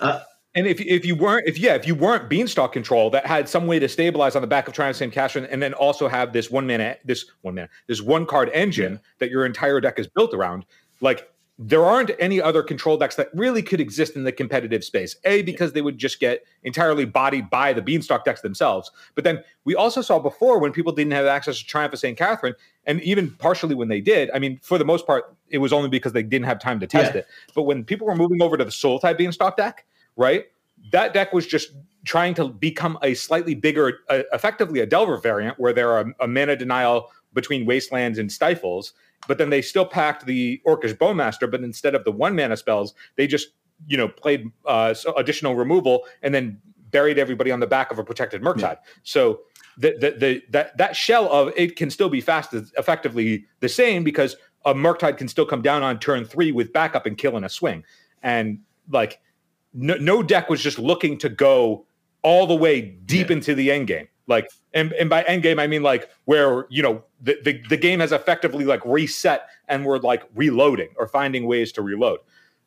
uh, 0.00 0.20
And 0.54 0.66
if 0.66 0.80
if 0.80 1.06
you 1.06 1.16
weren't 1.16 1.48
if 1.48 1.56
yeah 1.56 1.74
if 1.74 1.86
you 1.86 1.94
weren't 1.94 2.28
beanstalk 2.28 2.72
control 2.72 3.08
that 3.10 3.24
had 3.24 3.48
some 3.48 3.66
way 3.66 3.78
to 3.78 3.88
stabilize 3.88 4.36
on 4.36 4.42
the 4.42 4.48
back 4.48 4.68
of 4.68 4.74
Triumph 4.74 4.96
St. 4.96 5.12
Katherine 5.12 5.46
and 5.46 5.62
then 5.62 5.72
also 5.72 6.08
have 6.08 6.34
this 6.34 6.50
one 6.50 6.66
mana 6.66 6.96
this 7.04 7.24
one 7.40 7.54
mana 7.54 7.68
this 7.86 8.02
one 8.02 8.26
card 8.26 8.50
engine 8.52 9.00
that 9.18 9.30
your 9.30 9.46
entire 9.46 9.80
deck 9.80 9.98
is 9.98 10.08
built 10.08 10.34
around, 10.34 10.66
like 11.00 11.31
there 11.58 11.84
aren't 11.84 12.10
any 12.18 12.40
other 12.40 12.62
control 12.62 12.96
decks 12.96 13.16
that 13.16 13.28
really 13.34 13.62
could 13.62 13.80
exist 13.80 14.16
in 14.16 14.24
the 14.24 14.32
competitive 14.32 14.82
space. 14.82 15.16
A, 15.24 15.42
because 15.42 15.72
they 15.72 15.82
would 15.82 15.98
just 15.98 16.18
get 16.18 16.44
entirely 16.62 17.04
bodied 17.04 17.50
by 17.50 17.72
the 17.72 17.82
Beanstalk 17.82 18.24
decks 18.24 18.40
themselves. 18.40 18.90
But 19.14 19.24
then 19.24 19.44
we 19.64 19.74
also 19.74 20.00
saw 20.00 20.18
before 20.18 20.58
when 20.58 20.72
people 20.72 20.92
didn't 20.92 21.12
have 21.12 21.26
access 21.26 21.58
to 21.58 21.66
Triumph 21.66 21.92
of 21.92 21.98
St. 21.98 22.16
Katherine, 22.16 22.54
and 22.86 23.00
even 23.02 23.30
partially 23.32 23.74
when 23.74 23.88
they 23.88 24.00
did, 24.00 24.30
I 24.34 24.38
mean, 24.38 24.58
for 24.62 24.78
the 24.78 24.84
most 24.84 25.06
part, 25.06 25.36
it 25.50 25.58
was 25.58 25.72
only 25.72 25.88
because 25.88 26.12
they 26.12 26.22
didn't 26.22 26.46
have 26.46 26.58
time 26.58 26.80
to 26.80 26.86
test 26.86 27.14
yeah. 27.14 27.20
it. 27.20 27.26
But 27.54 27.62
when 27.62 27.84
people 27.84 28.06
were 28.06 28.16
moving 28.16 28.42
over 28.42 28.56
to 28.56 28.64
the 28.64 28.70
Sultai 28.70 29.16
Beanstalk 29.16 29.56
deck, 29.56 29.84
right, 30.16 30.46
that 30.90 31.12
deck 31.12 31.32
was 31.32 31.46
just 31.46 31.72
trying 32.04 32.34
to 32.34 32.48
become 32.48 32.98
a 33.02 33.14
slightly 33.14 33.54
bigger, 33.54 34.00
uh, 34.08 34.22
effectively 34.32 34.80
a 34.80 34.86
Delver 34.86 35.16
variant, 35.18 35.60
where 35.60 35.72
there 35.72 35.92
are 35.92 36.12
a 36.18 36.26
mana 36.26 36.56
denial 36.56 37.10
between 37.34 37.66
Wastelands 37.66 38.18
and 38.18 38.30
Stifles 38.30 38.92
but 39.26 39.38
then 39.38 39.50
they 39.50 39.62
still 39.62 39.84
packed 39.84 40.26
the 40.26 40.60
Orcish 40.66 40.96
Bowmaster, 40.96 41.50
but 41.50 41.62
instead 41.62 41.94
of 41.94 42.04
the 42.04 42.12
one 42.12 42.34
mana 42.34 42.56
spells, 42.56 42.94
they 43.16 43.26
just 43.26 43.48
you 43.86 43.96
know 43.96 44.08
played 44.08 44.50
uh, 44.66 44.94
additional 45.16 45.54
removal 45.54 46.04
and 46.22 46.34
then 46.34 46.60
buried 46.90 47.18
everybody 47.18 47.50
on 47.50 47.60
the 47.60 47.66
back 47.66 47.90
of 47.90 47.98
a 47.98 48.04
protected 48.04 48.42
Murktide. 48.42 48.60
Yeah. 48.60 48.90
So 49.02 49.40
the, 49.78 49.96
the, 49.98 50.10
the 50.18 50.42
that 50.50 50.76
that 50.76 50.96
shell 50.96 51.30
of 51.32 51.52
it 51.56 51.76
can 51.76 51.90
still 51.90 52.08
be 52.08 52.20
fast 52.20 52.52
effectively 52.52 53.46
the 53.60 53.68
same 53.68 54.04
because 54.04 54.36
a 54.64 54.74
Murktide 54.74 55.16
can 55.16 55.28
still 55.28 55.46
come 55.46 55.62
down 55.62 55.82
on 55.82 55.98
turn 55.98 56.24
three 56.24 56.52
with 56.52 56.72
backup 56.72 57.06
and 57.06 57.16
kill 57.16 57.36
in 57.36 57.44
a 57.44 57.48
swing. 57.48 57.84
And 58.22 58.60
like 58.90 59.20
no, 59.72 59.94
no 59.96 60.22
deck 60.22 60.50
was 60.50 60.62
just 60.62 60.78
looking 60.78 61.16
to 61.18 61.28
go 61.28 61.86
all 62.22 62.46
the 62.46 62.54
way 62.54 62.80
deep 62.80 63.30
yeah. 63.30 63.36
into 63.36 63.54
the 63.54 63.70
end 63.70 63.86
game. 63.86 64.08
Like, 64.32 64.50
and, 64.74 64.92
and 64.94 65.08
by 65.08 65.22
end 65.22 65.42
game, 65.42 65.58
I 65.60 65.66
mean 65.66 65.82
like 65.82 66.10
where, 66.24 66.66
you 66.70 66.82
know, 66.82 67.04
the, 67.20 67.38
the, 67.44 67.62
the 67.68 67.76
game 67.76 68.00
has 68.00 68.10
effectively 68.10 68.64
like 68.64 68.84
reset 68.84 69.46
and 69.68 69.84
we're 69.86 69.98
like 69.98 70.24
reloading 70.34 70.88
or 70.96 71.06
finding 71.06 71.46
ways 71.46 71.70
to 71.72 71.82
reload. 71.82 72.18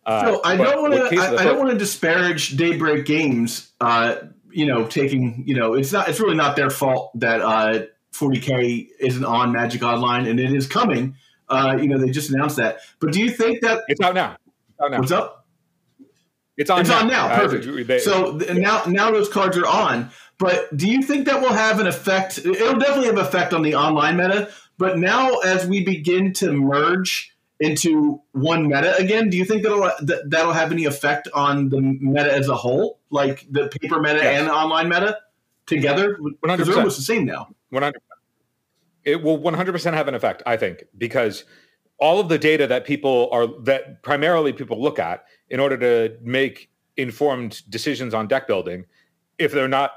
Uh, 0.05 0.25
so 0.25 0.41
I 0.43 0.55
don't 0.55 0.81
want 0.81 0.93
to, 0.93 1.17
I, 1.17 1.35
I, 1.37 1.43
don't 1.43 1.57
want 1.57 1.71
to 1.71 1.77
disparage 1.77 2.55
Daybreak 2.55 3.05
Games, 3.05 3.71
uh, 3.81 4.17
you 4.51 4.67
know, 4.67 4.85
taking, 4.85 5.43
you 5.47 5.55
know, 5.55 5.73
it's 5.73 5.91
not, 5.91 6.07
it's 6.07 6.19
really 6.19 6.35
not 6.35 6.55
their 6.55 6.69
fault 6.69 7.11
that, 7.19 7.41
uh, 7.41 7.85
40k 8.13 8.87
isn't 8.99 9.25
on 9.25 9.51
Magic 9.51 9.83
Online 9.83 10.25
and 10.27 10.39
it 10.39 10.53
is 10.53 10.67
coming. 10.67 11.15
Uh, 11.49 11.77
you 11.79 11.87
know, 11.87 11.97
they 11.97 12.09
just 12.09 12.29
announced 12.31 12.57
that. 12.57 12.79
But 12.99 13.11
do 13.11 13.19
you 13.19 13.29
think 13.29 13.61
that 13.61 13.81
it's 13.87 13.99
out 13.99 14.15
now? 14.15 14.37
It's 14.69 14.79
out 14.81 14.91
now. 14.91 14.99
What's 14.99 15.11
up? 15.11 15.44
It's 16.57 16.69
on. 16.69 16.81
It's 16.81 16.89
now. 16.89 17.01
on 17.01 17.07
now. 17.07 17.35
Perfect. 17.35 17.67
Uh, 17.67 17.83
they, 17.85 17.99
so 17.99 18.37
now, 18.53 18.83
now 18.85 19.11
those 19.11 19.29
cards 19.29 19.57
are 19.57 19.67
on. 19.67 20.09
But 20.37 20.75
do 20.75 20.87
you 20.89 21.01
think 21.01 21.25
that 21.25 21.41
will 21.41 21.53
have 21.53 21.79
an 21.79 21.87
effect? 21.87 22.37
It'll 22.39 22.79
definitely 22.79 23.07
have 23.07 23.17
effect 23.17 23.53
on 23.53 23.61
the 23.61 23.75
online 23.75 24.17
meta. 24.17 24.49
But 24.77 24.97
now, 24.97 25.37
as 25.39 25.65
we 25.65 25.83
begin 25.83 26.33
to 26.33 26.51
merge 26.51 27.33
into 27.61 28.21
one 28.33 28.67
meta 28.67 28.95
again, 28.97 29.29
do 29.29 29.37
you 29.37 29.45
think 29.45 29.63
that'll 29.63 29.89
that, 30.01 30.29
that'll 30.29 30.53
have 30.53 30.71
any 30.71 30.85
effect 30.85 31.29
on 31.33 31.69
the 31.69 31.79
meta 31.79 32.33
as 32.33 32.49
a 32.49 32.55
whole, 32.55 32.99
like 33.09 33.45
the 33.49 33.69
paper 33.69 34.01
meta 34.01 34.17
yes. 34.17 34.41
and 34.41 34.49
online 34.49 34.89
meta 34.89 35.17
together? 35.65 36.17
Because 36.41 36.67
they're 36.67 36.77
almost 36.77 36.97
the 36.97 37.03
same 37.03 37.25
now. 37.25 37.47
One 37.69 37.83
hundred. 37.83 38.01
It 39.05 39.21
will 39.21 39.37
one 39.37 39.53
hundred 39.53 39.71
percent 39.71 39.95
have 39.95 40.07
an 40.07 40.15
effect, 40.15 40.43
I 40.45 40.57
think, 40.57 40.83
because 40.97 41.45
all 41.97 42.19
of 42.19 42.27
the 42.27 42.37
data 42.37 42.67
that 42.67 42.85
people 42.85 43.29
are 43.31 43.47
that 43.63 44.03
primarily 44.03 44.51
people 44.51 44.81
look 44.81 44.99
at 44.99 45.23
in 45.49 45.59
order 45.59 45.77
to 45.77 46.17
make 46.21 46.69
informed 46.97 47.61
decisions 47.69 48.13
on 48.13 48.27
deck 48.27 48.47
building, 48.47 48.85
if 49.37 49.51
they're 49.51 49.67
not 49.67 49.91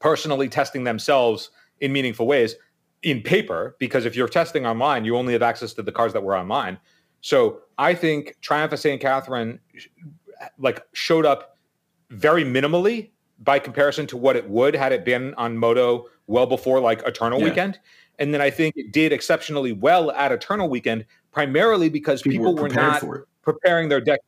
personally 0.00 0.48
testing 0.48 0.84
themselves 0.84 1.50
in 1.80 1.92
meaningful 1.92 2.26
ways 2.26 2.56
in 3.02 3.22
paper 3.22 3.76
because 3.78 4.04
if 4.04 4.14
you're 4.14 4.28
testing 4.28 4.66
online 4.66 5.04
you 5.04 5.16
only 5.16 5.32
have 5.32 5.42
access 5.42 5.72
to 5.72 5.82
the 5.82 5.92
cards 5.92 6.12
that 6.12 6.22
were 6.22 6.36
online. 6.36 6.78
So 7.20 7.60
i 7.78 7.94
think 7.94 8.36
triumph 8.40 8.72
of 8.72 8.78
st 8.78 9.00
katherine 9.00 9.58
like 10.58 10.82
showed 10.92 11.26
up 11.26 11.56
very 12.10 12.44
minimally 12.44 13.10
by 13.38 13.58
comparison 13.58 14.06
to 14.06 14.16
what 14.16 14.36
it 14.36 14.48
would 14.48 14.74
had 14.74 14.92
it 14.92 15.04
been 15.04 15.34
on 15.34 15.56
moto 15.56 16.06
well 16.26 16.46
before 16.46 16.80
like 16.80 17.02
eternal 17.06 17.38
yeah. 17.38 17.44
weekend. 17.46 17.78
And 18.18 18.34
then 18.34 18.40
i 18.40 18.50
think 18.50 18.76
it 18.76 18.92
did 18.92 19.12
exceptionally 19.12 19.72
well 19.72 20.10
at 20.12 20.32
eternal 20.32 20.68
weekend 20.68 21.04
primarily 21.32 21.88
because 21.88 22.22
people, 22.22 22.52
people 22.52 22.54
were, 22.56 22.62
were 22.62 22.68
not 22.68 23.02
preparing 23.42 23.88
their 23.88 24.00
deck 24.00 24.20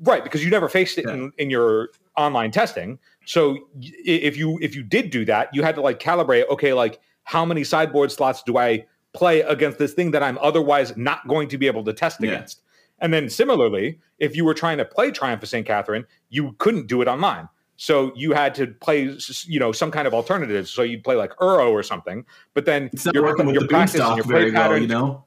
right 0.00 0.24
because 0.24 0.44
you 0.44 0.50
never 0.50 0.68
faced 0.68 0.98
it 0.98 1.04
yeah. 1.06 1.14
in, 1.14 1.32
in 1.38 1.50
your 1.50 1.90
online 2.16 2.50
testing 2.50 2.98
so 3.26 3.58
if 3.80 4.36
you 4.36 4.58
if 4.60 4.74
you 4.74 4.82
did 4.82 5.10
do 5.10 5.24
that, 5.26 5.48
you 5.52 5.62
had 5.62 5.74
to 5.76 5.80
like 5.80 6.00
calibrate. 6.00 6.48
Okay, 6.48 6.72
like 6.72 7.00
how 7.24 7.44
many 7.44 7.64
sideboard 7.64 8.12
slots 8.12 8.42
do 8.42 8.58
I 8.58 8.86
play 9.12 9.40
against 9.40 9.78
this 9.78 9.94
thing 9.94 10.10
that 10.10 10.22
I'm 10.22 10.38
otherwise 10.38 10.96
not 10.96 11.26
going 11.28 11.48
to 11.48 11.58
be 11.58 11.66
able 11.66 11.84
to 11.84 11.92
test 11.92 12.20
yeah. 12.20 12.32
against? 12.32 12.62
And 13.00 13.12
then 13.12 13.28
similarly, 13.28 13.98
if 14.18 14.36
you 14.36 14.44
were 14.44 14.54
trying 14.54 14.78
to 14.78 14.84
play 14.84 15.10
Triumph 15.10 15.42
of 15.42 15.48
St. 15.48 15.66
Katherine, 15.66 16.06
you 16.28 16.54
couldn't 16.58 16.86
do 16.86 17.02
it 17.02 17.08
online. 17.08 17.48
So 17.76 18.12
you 18.14 18.32
had 18.32 18.54
to 18.54 18.68
play, 18.68 19.16
you 19.46 19.58
know, 19.58 19.72
some 19.72 19.90
kind 19.90 20.06
of 20.06 20.14
alternative. 20.14 20.68
So 20.68 20.82
you'd 20.82 21.02
play 21.02 21.16
like 21.16 21.32
Uro 21.38 21.72
or 21.72 21.82
something. 21.82 22.24
But 22.54 22.66
then 22.66 22.88
it's 22.92 23.04
not 23.04 23.14
your, 23.14 23.24
working 23.24 23.46
with 23.46 23.54
your 23.54 23.62
the 23.62 23.68
practice 23.68 24.00
and 24.00 24.16
your 24.16 24.24
play 24.24 24.52
pattern, 24.52 24.70
well, 24.70 24.80
you 24.80 24.86
know 24.86 25.24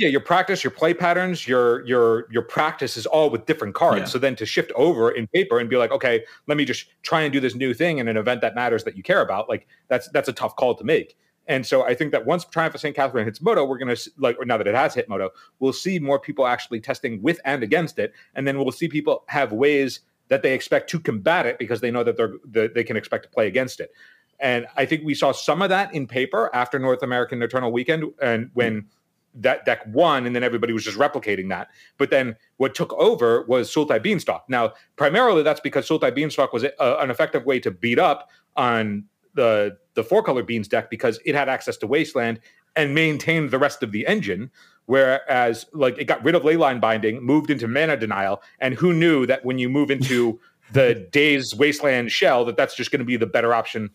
yeah, 0.00 0.08
your 0.08 0.20
practice, 0.20 0.64
your 0.64 0.70
play 0.70 0.94
patterns, 0.94 1.46
your 1.46 1.86
your 1.86 2.26
your 2.32 2.42
practice 2.42 2.96
is 2.96 3.04
all 3.04 3.28
with 3.28 3.44
different 3.44 3.74
cards. 3.74 3.98
Yeah. 3.98 4.04
So 4.06 4.18
then 4.18 4.34
to 4.36 4.46
shift 4.46 4.72
over 4.74 5.10
in 5.10 5.26
paper 5.26 5.60
and 5.60 5.68
be 5.68 5.76
like, 5.76 5.90
okay, 5.90 6.24
let 6.46 6.56
me 6.56 6.64
just 6.64 6.86
try 7.02 7.20
and 7.20 7.30
do 7.30 7.38
this 7.38 7.54
new 7.54 7.74
thing 7.74 7.98
in 7.98 8.08
an 8.08 8.16
event 8.16 8.40
that 8.40 8.54
matters 8.54 8.84
that 8.84 8.96
you 8.96 9.02
care 9.02 9.20
about, 9.20 9.50
like 9.50 9.68
that's 9.88 10.08
that's 10.08 10.28
a 10.28 10.32
tough 10.32 10.56
call 10.56 10.74
to 10.74 10.84
make. 10.84 11.18
And 11.48 11.66
so 11.66 11.84
I 11.84 11.94
think 11.94 12.12
that 12.12 12.24
once 12.24 12.46
Triumph 12.46 12.74
of 12.74 12.80
St. 12.80 12.96
Katherine 12.96 13.26
hits 13.26 13.42
Moto, 13.42 13.64
we're 13.64 13.76
going 13.76 13.94
to 13.94 14.10
like, 14.18 14.38
or 14.38 14.44
now 14.44 14.56
that 14.56 14.66
it 14.66 14.74
has 14.74 14.94
hit 14.94 15.08
Moto, 15.08 15.30
we'll 15.58 15.72
see 15.72 15.98
more 15.98 16.18
people 16.18 16.46
actually 16.46 16.80
testing 16.80 17.20
with 17.20 17.38
and 17.44 17.62
against 17.62 17.98
it, 17.98 18.14
and 18.34 18.48
then 18.48 18.56
we'll 18.58 18.72
see 18.72 18.88
people 18.88 19.24
have 19.26 19.52
ways 19.52 20.00
that 20.28 20.42
they 20.42 20.54
expect 20.54 20.88
to 20.90 21.00
combat 21.00 21.44
it 21.44 21.58
because 21.58 21.82
they 21.82 21.90
know 21.90 22.04
that 22.04 22.16
they're 22.16 22.34
that 22.52 22.74
they 22.74 22.84
can 22.84 22.96
expect 22.96 23.24
to 23.24 23.30
play 23.30 23.46
against 23.48 23.80
it. 23.80 23.90
And 24.38 24.66
I 24.76 24.86
think 24.86 25.04
we 25.04 25.14
saw 25.14 25.32
some 25.32 25.60
of 25.60 25.68
that 25.68 25.92
in 25.92 26.06
paper 26.06 26.48
after 26.54 26.78
North 26.78 27.02
American 27.02 27.42
Eternal 27.42 27.70
Weekend, 27.70 28.04
and 28.22 28.48
when. 28.54 28.78
Mm-hmm 28.78 28.88
that 29.34 29.64
deck 29.64 29.80
won, 29.86 30.26
and 30.26 30.34
then 30.34 30.42
everybody 30.42 30.72
was 30.72 30.84
just 30.84 30.98
replicating 30.98 31.48
that. 31.50 31.68
But 31.98 32.10
then 32.10 32.36
what 32.56 32.74
took 32.74 32.92
over 32.94 33.44
was 33.46 33.72
Sultai 33.72 34.02
Beanstalk. 34.02 34.44
Now, 34.48 34.72
primarily 34.96 35.42
that's 35.42 35.60
because 35.60 35.88
Sultai 35.88 36.14
Beanstalk 36.14 36.52
was 36.52 36.64
a, 36.64 36.72
an 36.78 37.10
effective 37.10 37.44
way 37.44 37.60
to 37.60 37.70
beat 37.70 37.98
up 37.98 38.28
on 38.56 39.04
the 39.34 39.76
the 39.94 40.04
four 40.04 40.22
color 40.22 40.42
beans 40.42 40.68
deck 40.68 40.90
because 40.90 41.20
it 41.24 41.34
had 41.34 41.48
access 41.48 41.76
to 41.78 41.86
Wasteland 41.86 42.40
and 42.76 42.94
maintained 42.94 43.50
the 43.50 43.58
rest 43.58 43.82
of 43.82 43.92
the 43.92 44.06
engine. 44.06 44.50
Whereas, 44.86 45.66
like, 45.72 45.98
it 45.98 46.04
got 46.04 46.24
rid 46.24 46.34
of 46.34 46.42
leyline 46.42 46.80
binding, 46.80 47.22
moved 47.22 47.50
into 47.50 47.68
mana 47.68 47.96
denial, 47.96 48.42
and 48.58 48.74
who 48.74 48.92
knew 48.92 49.26
that 49.26 49.44
when 49.44 49.58
you 49.58 49.68
move 49.68 49.90
into 49.90 50.40
the 50.72 51.08
Daze 51.12 51.54
Wasteland 51.54 52.10
shell, 52.10 52.44
that 52.44 52.56
that's 52.56 52.74
just 52.74 52.90
going 52.90 53.00
to 53.00 53.04
be 53.04 53.16
the 53.16 53.26
better 53.26 53.54
option. 53.54 53.90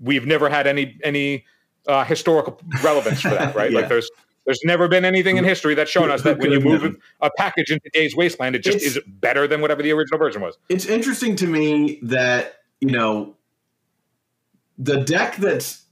We've 0.00 0.26
never 0.26 0.48
had 0.48 0.66
any 0.66 0.98
any 1.02 1.44
uh, 1.86 2.04
historical 2.04 2.60
relevance 2.82 3.20
for 3.20 3.30
that, 3.30 3.54
right? 3.56 3.70
yeah. 3.70 3.80
Like, 3.80 3.88
there's 3.88 4.10
there's 4.44 4.60
never 4.64 4.88
been 4.88 5.04
anything 5.04 5.36
in 5.36 5.44
history 5.44 5.74
that's 5.74 5.90
shown 5.90 6.10
us 6.10 6.22
that 6.22 6.38
when 6.38 6.52
you 6.52 6.60
move 6.60 6.96
a 7.20 7.30
package 7.36 7.70
into 7.70 7.88
Daze 7.92 8.14
Wasteland, 8.14 8.56
it 8.56 8.62
just 8.62 8.76
it's, 8.76 8.96
is 8.96 8.98
better 9.06 9.46
than 9.46 9.60
whatever 9.60 9.82
the 9.82 9.92
original 9.92 10.18
version 10.18 10.42
was. 10.42 10.56
It's 10.68 10.86
interesting 10.86 11.36
to 11.36 11.46
me 11.46 11.98
that, 12.02 12.56
you 12.80 12.90
know, 12.90 13.36
the 14.78 15.00
deck 15.00 15.36
that's 15.36 15.84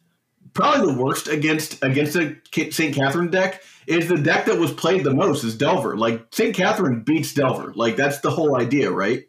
probably 0.55 0.93
the 0.93 1.03
worst 1.03 1.29
against 1.29 1.83
against 1.83 2.17
a 2.17 2.37
St. 2.53 2.95
Katherine 2.95 3.31
deck 3.31 3.63
is 3.87 4.09
the 4.09 4.19
deck 4.19 4.47
that 4.47 4.59
was 4.59 4.73
played 4.73 5.05
the 5.05 5.15
most 5.15 5.45
is 5.45 5.57
Delver. 5.57 5.97
Like 5.97 6.27
St. 6.31 6.55
Katherine 6.55 7.01
beats 7.01 7.33
Delver. 7.33 7.73
Like 7.75 7.97
that's 7.97 8.21
the 8.21 8.31
whole 8.31 8.57
idea, 8.57 8.91
right? 8.91 9.27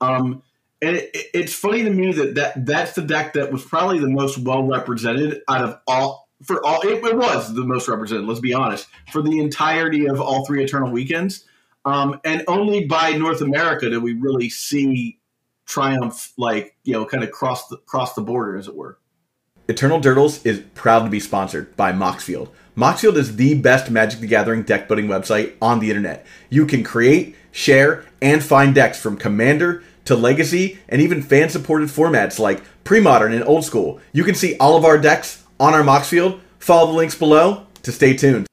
Um, 0.00 0.42
and 0.82 0.96
it, 0.96 1.10
it's 1.32 1.54
funny 1.54 1.82
to 1.84 1.90
me 1.90 2.12
that, 2.12 2.34
that 2.34 2.66
that's 2.66 2.92
the 2.94 3.02
deck 3.02 3.34
that 3.34 3.52
was 3.52 3.64
probably 3.64 4.00
the 4.00 4.08
most 4.08 4.38
well 4.38 4.64
represented 4.64 5.42
out 5.48 5.62
of 5.62 5.78
all 5.86 6.23
for 6.44 6.64
all 6.64 6.80
it, 6.82 7.04
it, 7.04 7.16
was 7.16 7.54
the 7.54 7.64
most 7.64 7.88
represented. 7.88 8.26
Let's 8.26 8.40
be 8.40 8.54
honest 8.54 8.86
for 9.10 9.22
the 9.22 9.38
entirety 9.38 10.06
of 10.06 10.20
all 10.20 10.44
three 10.44 10.62
Eternal 10.62 10.90
weekends, 10.90 11.44
um, 11.84 12.20
and 12.24 12.42
only 12.48 12.86
by 12.86 13.12
North 13.12 13.40
America 13.40 13.90
did 13.90 14.02
we 14.02 14.14
really 14.14 14.48
see 14.48 15.18
triumph 15.66 16.32
like 16.36 16.76
you 16.84 16.92
know 16.92 17.04
kind 17.04 17.24
of 17.24 17.30
cross 17.30 17.68
the 17.68 17.76
cross 17.78 18.14
the 18.14 18.22
border 18.22 18.56
as 18.56 18.68
it 18.68 18.74
were. 18.74 18.98
Eternal 19.68 20.00
Durdles 20.00 20.44
is 20.44 20.62
proud 20.74 21.04
to 21.04 21.10
be 21.10 21.20
sponsored 21.20 21.74
by 21.74 21.90
Moxfield. 21.90 22.50
Moxfield 22.76 23.16
is 23.16 23.36
the 23.36 23.54
best 23.54 23.90
Magic 23.90 24.20
the 24.20 24.26
Gathering 24.26 24.62
deck 24.62 24.88
building 24.88 25.06
website 25.06 25.54
on 25.62 25.78
the 25.78 25.88
internet. 25.88 26.26
You 26.50 26.66
can 26.66 26.84
create, 26.84 27.34
share, 27.50 28.04
and 28.20 28.42
find 28.42 28.74
decks 28.74 29.00
from 29.00 29.16
Commander 29.16 29.82
to 30.04 30.16
Legacy 30.16 30.78
and 30.88 31.00
even 31.00 31.22
fan 31.22 31.48
supported 31.48 31.88
formats 31.88 32.38
like 32.38 32.62
pre 32.84 33.00
modern 33.00 33.32
and 33.32 33.44
old 33.44 33.64
school. 33.64 34.00
You 34.12 34.24
can 34.24 34.34
see 34.34 34.56
all 34.58 34.76
of 34.76 34.84
our 34.84 34.98
decks 34.98 35.43
on 35.60 35.74
our 35.74 35.82
Moxfield. 35.82 36.40
Follow 36.58 36.86
the 36.88 36.92
links 36.96 37.14
below 37.14 37.66
to 37.82 37.92
stay 37.92 38.16
tuned. 38.16 38.46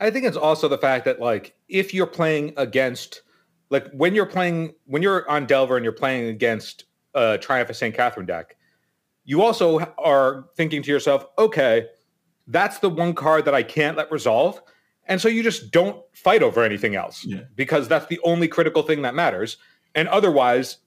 I 0.00 0.10
think 0.10 0.24
it's 0.24 0.36
also 0.36 0.68
the 0.68 0.78
fact 0.78 1.04
that 1.04 1.20
like 1.20 1.54
if 1.68 1.92
you're 1.94 2.06
playing 2.06 2.54
against 2.56 3.22
like 3.70 3.90
when 3.92 4.14
you're 4.14 4.26
playing 4.26 4.74
when 4.86 5.02
you're 5.02 5.28
on 5.30 5.46
Delver 5.46 5.76
and 5.76 5.84
you're 5.84 5.92
playing 5.92 6.26
against 6.28 6.84
a 7.14 7.38
Triumph 7.38 7.70
of 7.70 7.76
St. 7.76 7.94
Katherine 7.94 8.26
deck, 8.26 8.56
you 9.24 9.42
also 9.42 9.78
are 9.98 10.46
thinking 10.56 10.82
to 10.82 10.90
yourself, 10.90 11.26
okay, 11.38 11.86
that's 12.46 12.78
the 12.78 12.88
one 12.90 13.14
card 13.14 13.44
that 13.44 13.54
I 13.54 13.62
can't 13.62 13.96
let 13.96 14.10
resolve. 14.10 14.60
And 15.06 15.20
so 15.20 15.28
you 15.28 15.42
just 15.42 15.70
don't 15.72 16.00
fight 16.12 16.42
over 16.42 16.62
anything 16.62 16.94
else 16.94 17.24
Yeah. 17.24 17.40
because 17.56 17.88
that's 17.88 18.06
the 18.06 18.20
only 18.24 18.46
critical 18.48 18.82
thing 18.82 19.02
that 19.02 19.14
matters. 19.14 19.56
And 19.94 20.08
otherwise, 20.08 20.78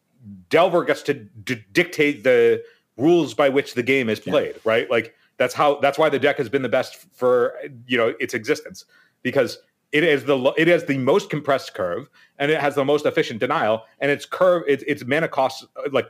Delver 0.50 0.84
gets 0.84 1.02
to 1.04 1.14
d- 1.14 1.64
dictate 1.72 2.24
the 2.24 2.64
rules 2.98 3.34
by 3.34 3.50
which 3.50 3.74
the 3.74 3.84
game 3.84 4.10
is 4.10 4.20
played, 4.20 4.56
right? 4.64 4.90
Like 4.90 5.15
that's 5.38 5.54
how 5.54 5.80
that's 5.80 5.98
why 5.98 6.10
the 6.10 6.20
deck 6.20 6.38
has 6.38 6.50
been 6.50 6.62
the 6.62 6.70
best 6.70 6.96
for 7.14 7.54
you 7.88 7.98
know 7.98 8.14
its 8.20 8.34
existence 8.34 8.86
because 9.22 9.60
it 9.92 10.04
is 10.04 10.26
the 10.26 10.54
it 10.58 10.68
has 10.68 10.86
the 10.86 10.98
most 10.98 11.30
compressed 11.30 11.74
curve 11.74 12.10
and 12.40 12.52
it 12.52 12.60
has 12.60 12.76
the 12.76 12.86
most 12.86 13.06
efficient 13.06 13.40
denial 13.40 13.84
and 14.00 14.12
its 14.12 14.26
curve 14.26 14.64
its 14.68 14.84
its 14.88 15.06
mana 15.06 15.28
costs 15.28 15.66
uh, 15.78 15.90
like 15.92 16.08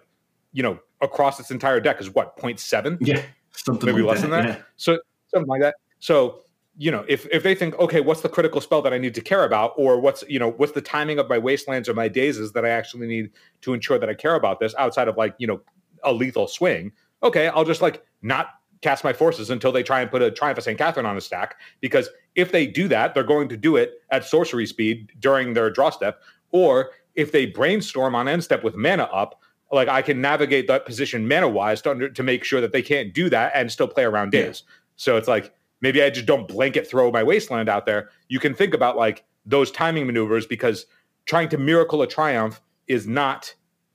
you 0.54 0.64
know 0.64 0.80
across 1.02 1.40
its 1.40 1.52
entire 1.52 1.80
deck 1.80 2.00
is 2.00 2.10
what 2.10 2.38
0.7 2.38 2.98
Yeah, 3.02 3.22
something 3.52 3.86
maybe 3.86 4.02
like 4.02 4.16
less 4.16 4.22
than 4.22 4.32
that. 4.32 4.46
yeah. 4.46 4.58
So 4.78 5.00
something 5.28 5.50
like 5.50 5.62
that. 5.62 5.76
So 6.00 6.42
you 6.78 6.92
know, 6.92 7.06
if 7.08 7.26
if 7.32 7.44
they 7.44 7.56
think, 7.56 7.78
okay, 7.80 8.02
what's 8.02 8.22
the 8.22 8.30
critical 8.30 8.60
spell 8.60 8.82
that 8.82 8.94
I 8.94 8.98
need 8.98 9.16
to 9.16 9.22
care 9.22 9.46
about, 9.46 9.74
or 9.78 10.00
what's 10.00 10.24
you 10.28 10.40
know, 10.40 10.52
what's 10.52 10.74
the 10.74 10.82
timing 10.82 11.20
of 11.20 11.30
my 11.30 11.38
wastelands 11.38 11.88
or 11.88 11.94
my 11.94 12.08
dazes 12.08 12.52
that 12.52 12.66
I 12.66 12.70
actually 12.70 13.08
need 13.08 13.32
to 13.62 13.74
ensure 13.74 13.98
that 13.98 14.10
I 14.10 14.14
care 14.14 14.36
about 14.36 14.60
this 14.60 14.76
outside 14.78 15.08
of 15.08 15.16
like 15.16 15.36
you 15.38 15.48
know 15.48 15.62
a 16.04 16.12
lethal 16.12 16.48
swing. 16.48 16.92
Okay, 17.24 17.48
I'll 17.48 17.64
just 17.64 17.82
like 17.82 18.04
not 18.22 18.48
cast 18.82 19.04
my 19.04 19.14
forces 19.14 19.50
until 19.50 19.72
they 19.72 19.84
try 19.84 20.02
and 20.02 20.12
put 20.12 20.22
a 20.22 20.32
Triumph 20.32 20.58
of 20.58 20.64
St. 20.64 20.78
Katherine 20.78 21.06
on 21.06 21.16
the 21.16 21.22
stack 21.22 21.56
because 21.82 22.10
if 22.36 22.52
they 22.52 22.68
do 22.68 22.88
that, 22.88 23.14
they're 23.14 23.24
going 23.24 23.50
to 23.50 23.58
do 23.58 23.76
it 23.76 23.94
at 24.12 24.26
sorcery 24.26 24.66
speed 24.66 25.12
during 25.20 25.54
their 25.54 25.70
draw 25.70 25.90
step, 25.90 26.22
or 26.52 26.92
if 27.16 27.32
they 27.32 27.46
brainstorm 27.46 28.14
on 28.14 28.28
end 28.28 28.44
step 28.44 28.64
with 28.64 28.76
mana 28.76 29.04
up, 29.04 29.42
like 29.72 29.88
I 29.88 30.02
can 30.02 30.22
navigate 30.22 30.68
that 30.68 30.86
position 30.86 31.28
mana 31.28 31.50
wise 31.50 31.82
to, 31.84 31.92
under, 31.92 32.10
to 32.10 32.24
make 32.24 32.44
sure 32.44 32.62
that 32.62 32.72
they 32.72 32.82
can't 32.82 33.14
do 33.14 33.30
that 33.30 33.52
and 33.56 33.72
still 33.72 33.88
play 33.88 34.04
around 34.04 34.34
Yeah. 34.34 34.48
Daze. 34.48 34.64
So 34.96 35.18
it's 35.18 35.28
like 35.28 35.54
maybe 35.82 36.02
I 36.04 36.10
just 36.10 36.26
don't 36.26 36.48
blanket 36.48 36.88
throw 36.88 37.12
my 37.12 37.24
wasteland 37.24 37.70
out 37.70 37.86
there. 37.86 38.10
You 38.28 38.40
can 38.40 38.54
think 38.54 38.74
about 38.74 38.98
like 38.98 39.24
those 39.46 39.72
timing 39.72 40.06
maneuvers 40.06 40.46
because 40.46 40.86
trying 41.26 41.50
to 41.50 41.58
miracle 41.58 42.02
a 42.02 42.08
triumph 42.08 42.62
is 42.88 43.08
not 43.08 43.54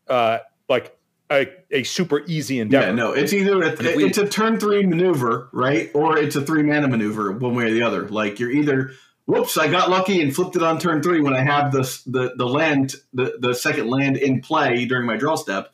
uh 0.09 0.39
like 0.69 0.97
a, 1.31 1.49
a 1.71 1.83
super 1.85 2.23
easy 2.27 2.59
endeavor. 2.61 2.87
Yeah, 2.89 2.93
no, 2.93 3.13
it's 3.13 3.33
either 3.33 3.63
a, 3.63 3.77
we- 3.97 4.05
it's 4.05 4.19
a 4.19 4.27
turn 4.29 4.59
three 4.59 4.85
maneuver, 4.85 5.49
right, 5.53 5.91
or 5.95 6.19
it's 6.19 6.37
a 6.37 6.43
three 6.43 6.63
mana 6.63 6.89
maneuver, 6.89 7.33
one 7.33 7.55
way 7.55 7.65
or 7.67 7.71
the 7.71 7.83
other. 7.83 8.09
Like 8.09 8.41
you're 8.41 8.51
either, 8.51 8.93
whoops, 9.27 9.57
I 9.57 9.69
got 9.69 9.91
lucky 9.91 10.21
and 10.23 10.35
flipped 10.35 10.57
it 10.57 10.63
on 10.63 10.79
turn 10.81 11.03
three 11.03 11.21
when 11.21 11.35
I 11.35 11.41
have 11.43 11.73
the 11.73 11.83
the 12.07 12.35
the 12.37 12.47
land 12.47 12.97
the 13.15 13.35
the 13.39 13.55
second 13.55 13.89
land 13.89 14.17
in 14.17 14.41
play 14.41 14.85
during 14.87 15.07
my 15.07 15.17
draw 15.17 15.37
step, 15.37 15.73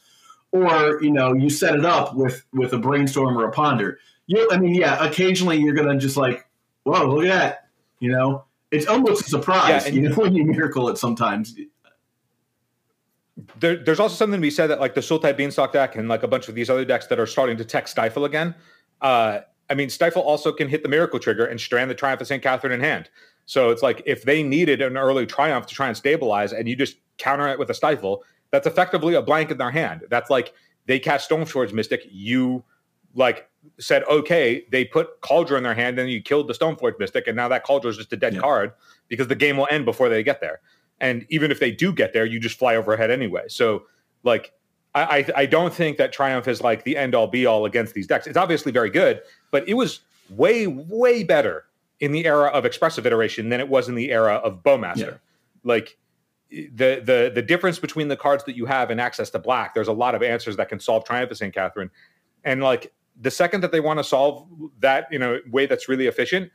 or 0.53 1.03
you 1.03 1.11
know 1.11 1.33
you 1.33 1.49
set 1.51 1.75
it 1.75 1.85
up 1.85 2.15
with 2.15 2.45
with 2.53 2.73
a 2.73 2.79
brainstorm 2.79 3.37
or 3.39 3.47
a 3.47 3.53
ponder. 3.53 3.99
You, 4.27 4.49
I 4.51 4.59
mean, 4.59 4.75
yeah, 4.75 5.05
occasionally 5.07 5.59
you're 5.59 5.75
gonna 5.75 5.99
just 5.99 6.17
like, 6.17 6.47
whoa, 6.83 7.07
look 7.07 7.25
at 7.25 7.29
that, 7.39 7.69
you 8.01 8.11
know. 8.11 8.45
It's 8.73 8.89
almost 8.89 9.25
a 9.27 9.31
surprise, 9.31 9.87
Yeah, 9.87 9.93
you 9.93 10.01
know, 10.09 10.15
when 10.17 10.35
you 10.35 10.45
miracle 10.45 10.89
it 10.89 10.99
sometimes. 10.99 11.55
There, 13.61 13.77
there's 13.77 14.01
also 14.01 14.15
something 14.15 14.41
to 14.41 14.43
be 14.43 14.51
said 14.51 14.69
that 14.69 14.81
like 14.81 14.95
the 14.95 15.01
Sultai 15.01 15.37
Beanstalk 15.37 15.73
deck 15.73 15.97
and 15.97 16.09
like 16.09 16.23
a 16.23 16.29
bunch 16.29 16.49
of 16.49 16.55
these 16.55 16.71
other 16.71 16.85
decks 16.85 17.07
that 17.09 17.19
are 17.19 17.27
starting 17.27 17.57
to 17.59 17.65
tech 17.65 17.87
Stifle 17.87 18.25
again. 18.25 18.55
Uh, 19.03 19.41
I 19.69 19.75
mean, 19.75 19.91
Stifle 19.91 20.23
also 20.23 20.53
can 20.53 20.69
hit 20.69 20.83
the 20.83 20.89
Miracle 20.89 21.19
Trigger 21.19 21.45
and 21.45 21.61
strand 21.61 21.91
the 21.91 21.95
Triumph 21.95 22.21
of 22.21 22.27
St. 22.27 22.43
Katherine 22.43 22.73
in 22.73 22.81
hand. 22.81 23.11
So 23.45 23.71
it's 23.71 23.83
like 23.83 24.03
if 24.07 24.25
they 24.25 24.43
needed 24.43 24.81
an 24.81 24.97
early 24.97 25.27
Triumph 25.27 25.67
to 25.67 25.75
try 25.75 25.89
and 25.89 25.97
stabilize 25.97 26.53
and 26.53 26.69
you 26.69 26.77
just 26.77 26.97
counter 27.19 27.47
it 27.49 27.59
with 27.59 27.69
a 27.71 27.75
Stifle, 27.75 28.25
that's 28.51 28.67
effectively 28.67 29.15
a 29.15 29.23
blank 29.23 29.51
in 29.51 29.59
their 29.59 29.71
hand. 29.71 30.05
That's 30.09 30.31
like 30.31 30.55
they 30.87 30.99
cast 30.99 31.29
Stoneforge 31.29 31.73
Mystic, 31.73 32.03
you 32.11 32.65
like 33.15 33.49
said, 33.79 34.05
okay, 34.05 34.65
they 34.71 34.85
put 34.85 35.21
Kaldra 35.21 35.57
in 35.57 35.63
their 35.65 35.75
hand 35.75 35.99
and 35.99 36.09
you 36.11 36.23
killed 36.23 36.49
the 36.49 36.55
Stoneforge 36.55 36.99
Mystic, 36.99 37.27
and 37.27 37.37
now 37.37 37.49
that 37.49 37.67
Kaldra 37.67 37.87
is 37.87 37.97
just 37.97 38.13
a 38.13 38.17
dead 38.17 38.35
Yeah. 38.35 38.41
card 38.41 38.73
because 39.09 39.27
the 39.29 39.35
game 39.35 39.57
will 39.57 39.69
end 39.71 39.85
before 39.85 40.09
they 40.09 40.23
get 40.23 40.41
there. 40.41 40.61
And 41.01 41.27
even 41.29 41.51
if 41.51 41.61
they 41.61 41.71
do 41.71 41.93
get 41.93 42.13
there, 42.13 42.25
you 42.25 42.41
just 42.41 42.59
fly 42.59 42.77
overhead 42.77 43.11
anyway. 43.11 43.45
So, 43.49 43.85
like, 44.23 44.53
I, 44.95 45.03
I, 45.03 45.43
I 45.43 45.47
don't 45.47 45.75
think 45.75 45.99
that 45.99 46.13
Triumph 46.13 46.49
is 46.49 46.63
like 46.63 46.85
the 46.85 46.97
end 46.97 47.15
all 47.15 47.27
be 47.27 47.45
all 47.45 47.67
against 47.67 47.95
these 47.95 48.07
decks. 48.07 48.27
It's 48.27 48.39
obviously 48.39 48.73
very 48.73 48.91
good, 48.91 49.21
but 49.51 49.69
it 49.69 49.75
was 49.75 50.01
way, 50.31 50.67
way 50.67 51.23
better 51.23 51.67
in 52.01 52.13
the 52.13 52.27
era 52.27 52.49
of 52.49 52.65
expressive 52.65 53.07
iteration 53.07 53.51
than 53.51 53.61
it 53.61 53.69
was 53.69 53.89
in 53.89 53.95
the 53.95 54.11
era 54.11 54.35
of 54.37 54.63
Bowmaster. 54.63 54.99
Yeah. 54.99 55.19
Like, 55.65 55.99
the 56.51 57.03
the 57.03 57.33
the 57.35 57.43
difference 57.43 57.79
between 57.79 58.09
the 58.09 58.17
cards 58.17 58.45
that 58.45 58.57
you 58.57 58.67
have 58.67 58.91
and 58.91 59.01
access 59.01 59.31
to 59.31 59.39
black, 59.39 59.75
there's 59.75 59.89
a 59.89 59.93
lot 59.93 60.15
of 60.15 60.23
answers 60.23 60.57
that 60.57 60.69
can 60.69 60.79
solve 60.79 61.05
Triumph 61.05 61.31
of 61.31 61.37
St. 61.37 61.53
Katherine. 61.53 61.91
And 62.45 62.63
like 62.63 62.93
the 63.21 63.31
second 63.31 63.63
that 63.63 63.73
they 63.73 63.81
want 63.81 63.99
to 63.99 64.05
solve 64.05 64.47
that 64.79 65.09
in 65.11 65.23
a 65.23 65.39
way 65.51 65.67
that's 65.67 65.89
really 65.89 66.07
efficient, 66.07 66.51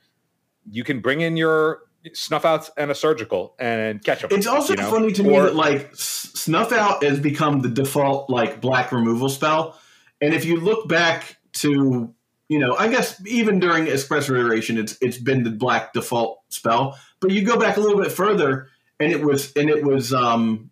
you 0.70 0.84
can 0.84 1.00
bring 1.00 1.22
in 1.22 1.36
your 1.36 1.82
snuff 2.14 2.46
outs 2.46 2.70
and 2.78 2.92
a 2.92 2.96
surgical 2.96 3.56
and 3.60 4.04
ketchup. 4.04 4.32
It's 4.32 4.48
also 4.48 4.74
you 4.74 4.82
know? 4.82 4.90
funny 4.90 5.12
to 5.14 5.24
me 5.24 5.38
that 5.38 5.56
like 5.56 5.90
snuff 5.94 6.72
out 6.72 7.04
has 7.04 7.20
become 7.20 7.62
the 7.62 7.70
default 7.70 8.30
like 8.30 8.62
black 8.62 8.92
removal 8.92 9.30
spell, 9.30 9.80
and 10.20 10.34
if 10.34 10.46
you 10.46 10.60
look 10.60 10.88
back 10.88 11.38
to 11.54 12.14
you 12.48 12.60
know 12.60 12.76
I 12.76 12.88
guess 12.88 13.22
even 13.26 13.60
during 13.60 13.88
expressive 13.88 14.36
iteration 14.36 14.78
it's 14.78 14.98
it's 15.02 15.18
been 15.18 15.44
the 15.44 15.52
black 15.52 15.94
default 15.94 16.40
spell, 16.50 16.98
but 17.20 17.32
you 17.32 17.44
go 17.44 17.58
back 17.58 17.78
a 17.78 17.80
little 17.80 18.02
bit 18.02 18.12
further 18.12 18.68
and 19.00 19.12
it 19.12 19.22
was 19.22 19.52
and 19.54 19.70
it 19.70 19.84
was 19.84 20.14
um, 20.14 20.72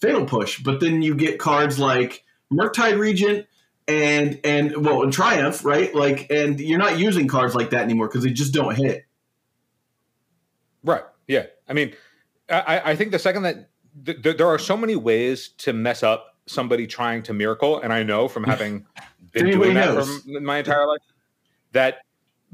fatal 0.00 0.26
push, 0.26 0.60
but 0.62 0.80
then 0.80 1.02
you 1.02 1.14
get 1.14 1.38
cards 1.38 1.78
like 1.78 2.24
Murktide 2.52 2.98
Regent. 2.98 3.46
And 3.86 4.38
and 4.44 4.84
well, 4.84 5.02
and 5.02 5.10
Triumph, 5.10 5.64
right? 5.64 5.94
Like, 5.94 6.30
and 6.30 6.60
you're 6.60 6.78
not 6.78 6.98
using 6.98 7.26
cards 7.26 7.54
like 7.54 7.70
that 7.70 7.84
anymore 7.84 8.06
because 8.08 8.22
they 8.22 8.28
just 8.28 8.52
don't 8.52 8.74
hit. 8.74 9.06
Right. 10.88 11.04
Yeah. 11.26 11.46
I 11.68 11.74
mean, 11.74 11.94
I, 12.48 12.80
I 12.92 12.96
think 12.96 13.10
the 13.10 13.18
second 13.18 13.42
that 13.42 13.68
th- 14.06 14.22
th- 14.22 14.38
there 14.38 14.46
are 14.46 14.58
so 14.58 14.74
many 14.74 14.96
ways 14.96 15.48
to 15.58 15.74
mess 15.74 16.02
up 16.02 16.34
somebody 16.46 16.86
trying 16.86 17.22
to 17.24 17.34
miracle, 17.34 17.78
and 17.78 17.92
I 17.92 18.02
know 18.02 18.26
from 18.26 18.44
having 18.44 18.86
been 19.32 19.50
doing 19.50 19.74
that 19.74 19.94
knows. 19.94 20.22
for 20.22 20.40
my 20.40 20.58
entire 20.58 20.86
life 20.86 21.02
that 21.72 21.98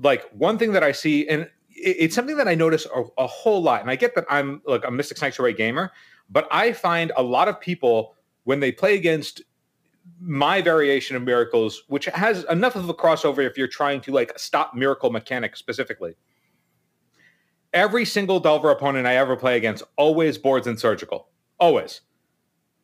like 0.02 0.28
one 0.32 0.58
thing 0.58 0.72
that 0.72 0.82
I 0.82 0.90
see, 0.90 1.28
and 1.28 1.42
it, 1.42 1.50
it's 1.76 2.14
something 2.16 2.36
that 2.36 2.48
I 2.48 2.56
notice 2.56 2.88
a, 2.92 3.04
a 3.18 3.26
whole 3.28 3.62
lot, 3.62 3.82
and 3.82 3.88
I 3.88 3.94
get 3.94 4.16
that 4.16 4.24
I'm 4.28 4.60
like 4.66 4.84
a 4.84 4.90
Mystic 4.90 5.16
Sanctuary 5.16 5.54
gamer, 5.54 5.92
but 6.28 6.48
I 6.50 6.72
find 6.72 7.12
a 7.16 7.22
lot 7.22 7.46
of 7.46 7.60
people 7.60 8.16
when 8.42 8.58
they 8.58 8.72
play 8.72 8.96
against 8.96 9.42
my 10.20 10.60
variation 10.60 11.14
of 11.14 11.22
miracles, 11.22 11.84
which 11.86 12.06
has 12.06 12.42
enough 12.50 12.74
of 12.74 12.88
a 12.88 12.94
crossover 12.94 13.46
if 13.46 13.56
you're 13.56 13.68
trying 13.68 14.00
to 14.00 14.10
like 14.10 14.36
stop 14.36 14.74
miracle 14.74 15.10
mechanic 15.10 15.56
specifically 15.56 16.16
every 17.74 18.04
single 18.06 18.40
Delver 18.40 18.70
opponent 18.70 19.06
I 19.06 19.16
ever 19.16 19.36
play 19.36 19.56
against 19.56 19.82
always 19.96 20.38
boards 20.38 20.66
in 20.66 20.78
surgical. 20.78 21.28
Always. 21.58 22.00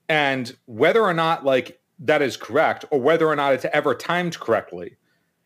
And 0.09 0.55
whether 0.67 1.03
or 1.03 1.15
not 1.15 1.45
like 1.45 1.81
that 2.01 2.21
is 2.21 2.37
correct 2.37 2.85
or 2.91 3.01
whether 3.01 3.27
or 3.27 3.37
not 3.37 3.55
it's 3.55 3.67
ever 3.73 3.95
timed 3.95 4.39
correctly, 4.39 4.97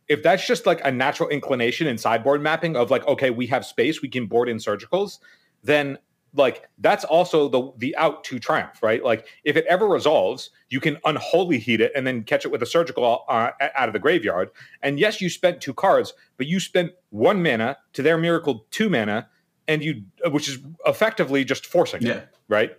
if 0.08 0.22
that's 0.22 0.46
just 0.46 0.66
like 0.66 0.80
a 0.84 0.90
natural 0.90 1.28
inclination 1.28 1.86
in 1.86 1.98
sideboard 1.98 2.40
mapping 2.40 2.74
of 2.74 2.90
like, 2.90 3.06
okay, 3.06 3.30
we 3.30 3.46
have 3.48 3.64
space, 3.64 4.02
we 4.02 4.08
can 4.08 4.26
board 4.26 4.48
in 4.48 4.56
surgicals, 4.56 5.18
then 5.62 5.98
like 6.36 6.68
that's 6.78 7.04
also 7.04 7.48
the 7.48 7.72
the 7.78 7.96
out 7.96 8.24
to 8.24 8.38
triumph, 8.38 8.82
right? 8.82 9.04
Like 9.04 9.26
if 9.44 9.56
it 9.56 9.64
ever 9.66 9.86
resolves, 9.86 10.50
you 10.68 10.80
can 10.80 10.98
unholy 11.04 11.58
heat 11.58 11.80
it 11.80 11.92
and 11.94 12.06
then 12.06 12.24
catch 12.24 12.44
it 12.44 12.50
with 12.50 12.62
a 12.62 12.66
surgical 12.66 13.24
uh, 13.28 13.50
out 13.60 13.88
of 13.88 13.92
the 13.92 13.98
graveyard. 13.98 14.50
And 14.82 14.98
yes, 14.98 15.20
you 15.20 15.30
spent 15.30 15.60
two 15.60 15.74
cards, 15.74 16.12
but 16.36 16.46
you 16.46 16.58
spent 16.58 16.92
one 17.10 17.42
mana 17.42 17.78
to 17.92 18.02
their 18.02 18.18
miracle 18.18 18.66
two 18.70 18.90
mana, 18.90 19.28
and 19.68 19.82
you 19.82 20.02
which 20.26 20.48
is 20.48 20.58
effectively 20.86 21.44
just 21.44 21.66
forcing 21.66 22.02
Yeah. 22.02 22.12
it, 22.14 22.28
right? 22.48 22.76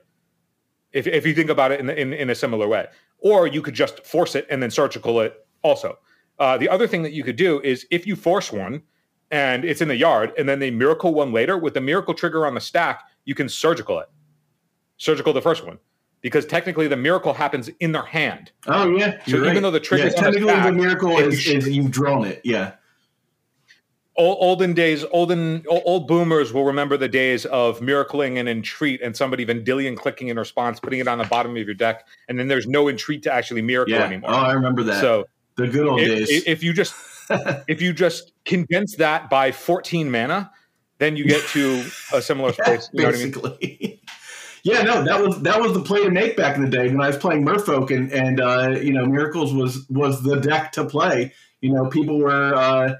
If 0.91 1.07
if 1.07 1.25
you 1.25 1.33
think 1.33 1.49
about 1.49 1.71
it 1.71 1.79
in, 1.79 1.89
in 1.89 2.13
in 2.13 2.29
a 2.29 2.35
similar 2.35 2.67
way, 2.67 2.87
or 3.19 3.47
you 3.47 3.61
could 3.61 3.73
just 3.73 4.05
force 4.05 4.35
it 4.35 4.45
and 4.49 4.61
then 4.61 4.71
surgical 4.71 5.19
it 5.21 5.45
also. 5.61 5.97
Uh, 6.37 6.57
the 6.57 6.69
other 6.69 6.87
thing 6.87 7.01
that 7.03 7.13
you 7.13 7.23
could 7.23 7.37
do 7.37 7.61
is 7.61 7.87
if 7.91 8.05
you 8.05 8.15
force 8.15 8.51
one 8.51 8.83
and 9.31 9.65
it's 9.65 9.81
in 9.81 9.87
the 9.87 9.95
yard, 9.95 10.31
and 10.37 10.47
then 10.47 10.59
they 10.59 10.69
miracle 10.69 11.13
one 11.13 11.31
later 11.33 11.57
with 11.57 11.73
the 11.73 11.81
miracle 11.81 12.13
trigger 12.13 12.45
on 12.45 12.53
the 12.53 12.61
stack, 12.61 13.03
you 13.25 13.33
can 13.33 13.49
surgical 13.49 13.99
it. 13.99 14.07
Surgical 14.97 15.33
the 15.33 15.41
first 15.41 15.65
one. 15.65 15.79
Because 16.21 16.45
technically 16.45 16.87
the 16.87 16.95
miracle 16.97 17.33
happens 17.33 17.69
in 17.79 17.91
their 17.91 18.05
hand. 18.05 18.51
Oh 18.67 18.95
yeah. 18.95 19.19
So 19.25 19.37
even 19.37 19.41
right. 19.43 19.61
though 19.61 19.71
the 19.71 19.79
trigger's 19.79 20.13
yeah, 20.13 20.25
on 20.27 20.33
the 20.33 20.39
technically 20.39 20.53
the 20.53 20.61
stack, 20.61 20.73
miracle 20.73 21.17
is, 21.17 21.47
is 21.47 21.69
you've 21.69 21.91
drawn 21.91 22.25
it. 22.25 22.41
Yeah. 22.43 22.73
Old, 24.17 24.37
olden 24.39 24.73
days, 24.73 25.03
olden 25.11 25.65
old 25.67 26.07
boomers 26.07 26.53
will 26.53 26.63
remember 26.63 26.95
the 26.95 27.09
days 27.09 27.45
of 27.47 27.79
miracling 27.81 28.39
and 28.39 28.47
entreat, 28.47 29.01
and 29.01 29.15
somebody 29.15 29.45
Vendilion 29.45 29.97
clicking 29.97 30.29
in 30.29 30.37
response, 30.37 30.79
putting 30.79 30.99
it 30.99 31.07
on 31.07 31.17
the 31.17 31.25
bottom 31.25 31.51
of 31.57 31.65
your 31.65 31.73
deck, 31.73 32.07
and 32.29 32.39
then 32.39 32.47
there's 32.47 32.65
no 32.65 32.87
entreat 32.87 33.23
to 33.23 33.33
actually 33.33 33.61
miracle 33.61 33.93
Yeah. 33.93 34.05
anymore. 34.05 34.29
Oh, 34.31 34.35
I 34.37 34.53
remember 34.53 34.83
that. 34.83 35.01
so 35.01 35.25
the 35.57 35.67
good 35.67 35.85
old 35.85 35.99
if, 35.99 36.29
days. 36.29 36.43
if 36.47 36.63
you 36.63 36.71
just 36.71 36.95
if 37.67 37.81
you 37.81 37.91
just 37.91 38.31
condense 38.45 38.95
that 38.97 39.29
by 39.29 39.51
14 39.51 40.09
mana, 40.09 40.49
then 40.99 41.17
you 41.17 41.25
get 41.25 41.41
to 41.49 41.83
a 42.13 42.21
similar 42.21 42.53
space. 42.63 42.89
You 42.93 43.01
know 43.01 43.07
what 43.07 43.15
I 43.15 43.17
mean? 43.17 43.31
basically. 43.31 44.01
Yeah, 44.63 44.81
no, 44.81 45.03
that 45.03 45.21
was 45.21 45.39
that 45.43 45.61
was 45.61 45.73
the 45.73 45.81
play 45.81 46.03
to 46.03 46.09
make 46.09 46.35
back 46.35 46.55
in 46.55 46.63
the 46.63 46.69
day 46.69 46.87
when 46.87 46.99
I 46.99 47.05
was 47.09 47.17
playing 47.17 47.45
Merfolk, 47.45 47.95
and 47.95 48.11
and 48.11 48.41
uh, 48.41 48.69
you 48.81 48.91
know 48.93 49.05
Miracles 49.05 49.53
was 49.53 49.85
was 49.91 50.23
the 50.23 50.37
deck 50.37 50.71
to 50.71 50.85
play. 50.85 51.33
You 51.61 51.71
know, 51.71 51.85
people 51.87 52.17
were 52.17 52.55
uh, 52.55 52.95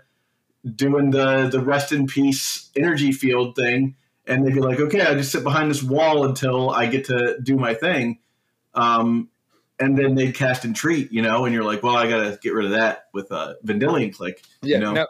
doing 0.74 1.12
the 1.12 1.48
the 1.50 1.60
rest 1.60 1.92
in 1.92 2.08
peace 2.08 2.70
energy 2.76 3.12
field 3.12 3.56
thing, 3.56 3.96
and 4.26 4.46
they'd 4.46 4.54
be 4.54 4.62
like, 4.62 4.80
okay, 4.80 5.02
I 5.02 5.14
just 5.14 5.32
sit 5.32 5.44
behind 5.44 5.70
this 5.70 5.84
wall 5.84 6.26
until 6.26 6.70
I 6.70 6.88
get 6.88 7.06
to 7.06 7.38
do 7.42 7.56
my 7.58 7.74
thing. 7.74 8.20
Um, 8.74 9.30
and 9.80 9.98
then 9.98 10.16
they'd 10.16 10.34
cast 10.34 10.64
entreat, 10.64 11.12
you 11.12 11.22
know, 11.22 11.46
and 11.46 11.54
you're 11.54 11.64
like, 11.64 11.84
well, 11.84 11.96
I 11.96 12.08
got 12.08 12.24
to 12.24 12.40
get 12.42 12.54
rid 12.54 12.66
of 12.66 12.72
that 12.72 13.08
with 13.14 13.30
a 13.32 13.58
Vendilion 13.66 14.14
Clique, 14.14 14.42
Yeah, 14.62 14.78
you 14.78 14.84
know? 14.84 14.94
now, 14.94 15.08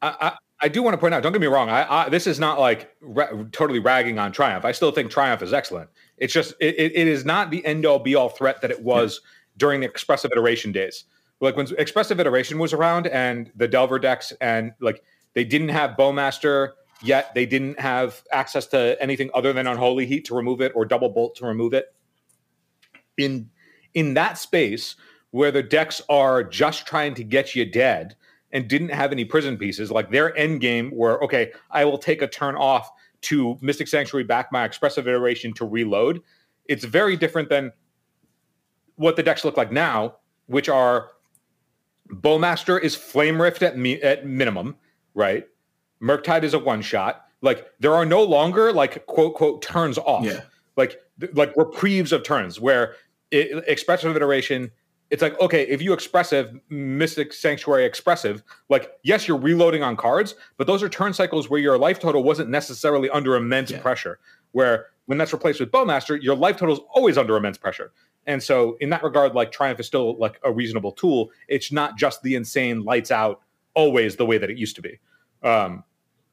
I, 0.00 0.16
I, 0.20 0.36
I 0.60 0.68
do 0.68 0.82
want 0.82 0.94
to 0.94 0.98
point 0.98 1.12
out. 1.12 1.22
Don't 1.22 1.32
get 1.32 1.40
me 1.40 1.48
wrong. 1.48 1.68
I, 1.68 2.04
I 2.04 2.08
this 2.08 2.26
is 2.26 2.40
not 2.40 2.58
like 2.58 2.94
ra- 3.00 3.44
totally 3.52 3.78
ragging 3.78 4.18
on 4.18 4.32
Triumph. 4.32 4.64
I 4.64 4.72
still 4.72 4.90
think 4.90 5.10
Triumph 5.10 5.42
is 5.42 5.52
excellent. 5.52 5.90
It's 6.16 6.32
just 6.32 6.54
it, 6.60 6.74
it, 6.78 6.92
it 6.94 7.08
is 7.08 7.24
not 7.24 7.50
the 7.50 7.64
end 7.66 7.84
all 7.84 7.98
be 7.98 8.14
all 8.14 8.28
threat 8.28 8.62
that 8.62 8.70
it 8.70 8.82
was 8.82 9.20
yeah. 9.22 9.28
during 9.58 9.80
the 9.80 9.86
expressive 9.86 10.32
iteration 10.32 10.72
days. 10.72 11.04
Like 11.40 11.56
when 11.56 11.66
expressive 11.78 12.18
iteration 12.18 12.58
was 12.58 12.72
around 12.72 13.06
and 13.06 13.50
the 13.56 13.68
Delver 13.68 13.98
decks 13.98 14.32
and 14.40 14.72
like 14.80 15.02
they 15.34 15.44
didn't 15.44 15.68
have 15.68 15.96
Bowmaster 15.98 16.72
yet. 17.02 17.34
They 17.34 17.46
didn't 17.46 17.78
have 17.78 18.22
access 18.32 18.66
to 18.68 18.96
anything 19.00 19.30
other 19.34 19.52
than 19.52 19.66
Unholy 19.66 20.06
Heat 20.06 20.24
to 20.26 20.34
remove 20.34 20.60
it 20.60 20.72
or 20.74 20.84
Double 20.84 21.08
Bolt 21.08 21.36
to 21.36 21.46
remove 21.46 21.74
it. 21.74 21.94
In 23.16 23.50
in 23.94 24.14
that 24.14 24.38
space 24.38 24.96
where 25.30 25.50
the 25.50 25.62
decks 25.62 26.00
are 26.08 26.42
just 26.42 26.86
trying 26.86 27.14
to 27.14 27.24
get 27.24 27.54
you 27.54 27.70
dead 27.70 28.16
and 28.52 28.68
didn't 28.68 28.90
have 28.90 29.12
any 29.12 29.24
prison 29.24 29.56
pieces, 29.56 29.90
like 29.90 30.10
their 30.10 30.36
end 30.36 30.60
game 30.60 30.90
were 30.94 31.22
okay, 31.24 31.52
I 31.70 31.84
will 31.84 31.98
take 31.98 32.22
a 32.22 32.26
turn 32.28 32.56
off 32.56 32.90
to 33.22 33.58
Mystic 33.60 33.88
Sanctuary 33.88 34.24
back 34.24 34.52
my 34.52 34.64
expressive 34.64 35.08
iteration 35.08 35.52
to 35.54 35.66
reload. 35.66 36.22
It's 36.66 36.84
very 36.84 37.16
different 37.16 37.48
than 37.48 37.72
what 38.96 39.16
the 39.16 39.22
decks 39.22 39.44
look 39.44 39.56
like 39.56 39.72
now, 39.72 40.16
which 40.46 40.68
are 40.68 41.10
Bowmaster 42.08 42.80
is 42.80 42.94
Flame 42.94 43.40
Rift 43.40 43.62
at 43.62 43.76
me 43.76 44.00
at 44.02 44.26
minimum, 44.26 44.76
right? 45.14 45.46
Murktide 46.00 46.42
is 46.42 46.54
a 46.54 46.58
one 46.58 46.82
shot. 46.82 47.24
Like 47.42 47.66
there 47.80 47.94
are 47.94 48.06
no 48.06 48.22
longer 48.22 48.72
like 48.72 49.06
quote 49.06 49.34
quote 49.34 49.62
turns 49.62 49.98
off. 49.98 50.24
Yeah. 50.24 50.40
Like 50.76 51.00
like 51.32 51.56
reprieves 51.56 52.12
of 52.12 52.22
turns 52.22 52.60
where 52.60 52.94
it, 53.30 53.64
expressive 53.66 54.14
iteration 54.14 54.70
it's 55.10 55.22
like 55.22 55.38
okay 55.40 55.62
if 55.62 55.80
you 55.80 55.92
expressive 55.92 56.58
mystic 56.68 57.32
sanctuary 57.32 57.84
expressive 57.84 58.42
like 58.68 58.92
yes 59.02 59.26
you're 59.26 59.38
reloading 59.38 59.82
on 59.82 59.96
cards 59.96 60.34
but 60.56 60.66
those 60.66 60.82
are 60.82 60.88
turn 60.88 61.12
cycles 61.12 61.48
where 61.48 61.60
your 61.60 61.78
life 61.78 61.98
total 61.98 62.22
wasn't 62.22 62.48
necessarily 62.48 63.08
under 63.10 63.36
immense 63.36 63.70
yeah. 63.70 63.80
pressure 63.80 64.18
where 64.52 64.86
when 65.06 65.18
that's 65.18 65.32
replaced 65.32 65.60
with 65.60 65.70
bowmaster 65.70 66.20
your 66.22 66.36
life 66.36 66.56
total 66.56 66.74
is 66.74 66.80
always 66.90 67.16
under 67.18 67.36
immense 67.36 67.58
pressure 67.58 67.92
and 68.26 68.42
so 68.42 68.76
in 68.80 68.90
that 68.90 69.02
regard 69.02 69.34
like 69.34 69.50
triumph 69.50 69.80
is 69.80 69.86
still 69.86 70.16
like 70.18 70.38
a 70.44 70.52
reasonable 70.52 70.92
tool 70.92 71.30
it's 71.48 71.72
not 71.72 71.96
just 71.96 72.22
the 72.22 72.34
insane 72.34 72.82
lights 72.84 73.10
out 73.10 73.40
always 73.74 74.16
the 74.16 74.26
way 74.26 74.38
that 74.38 74.50
it 74.50 74.56
used 74.56 74.76
to 74.76 74.82
be 74.82 74.98
um, 75.42 75.84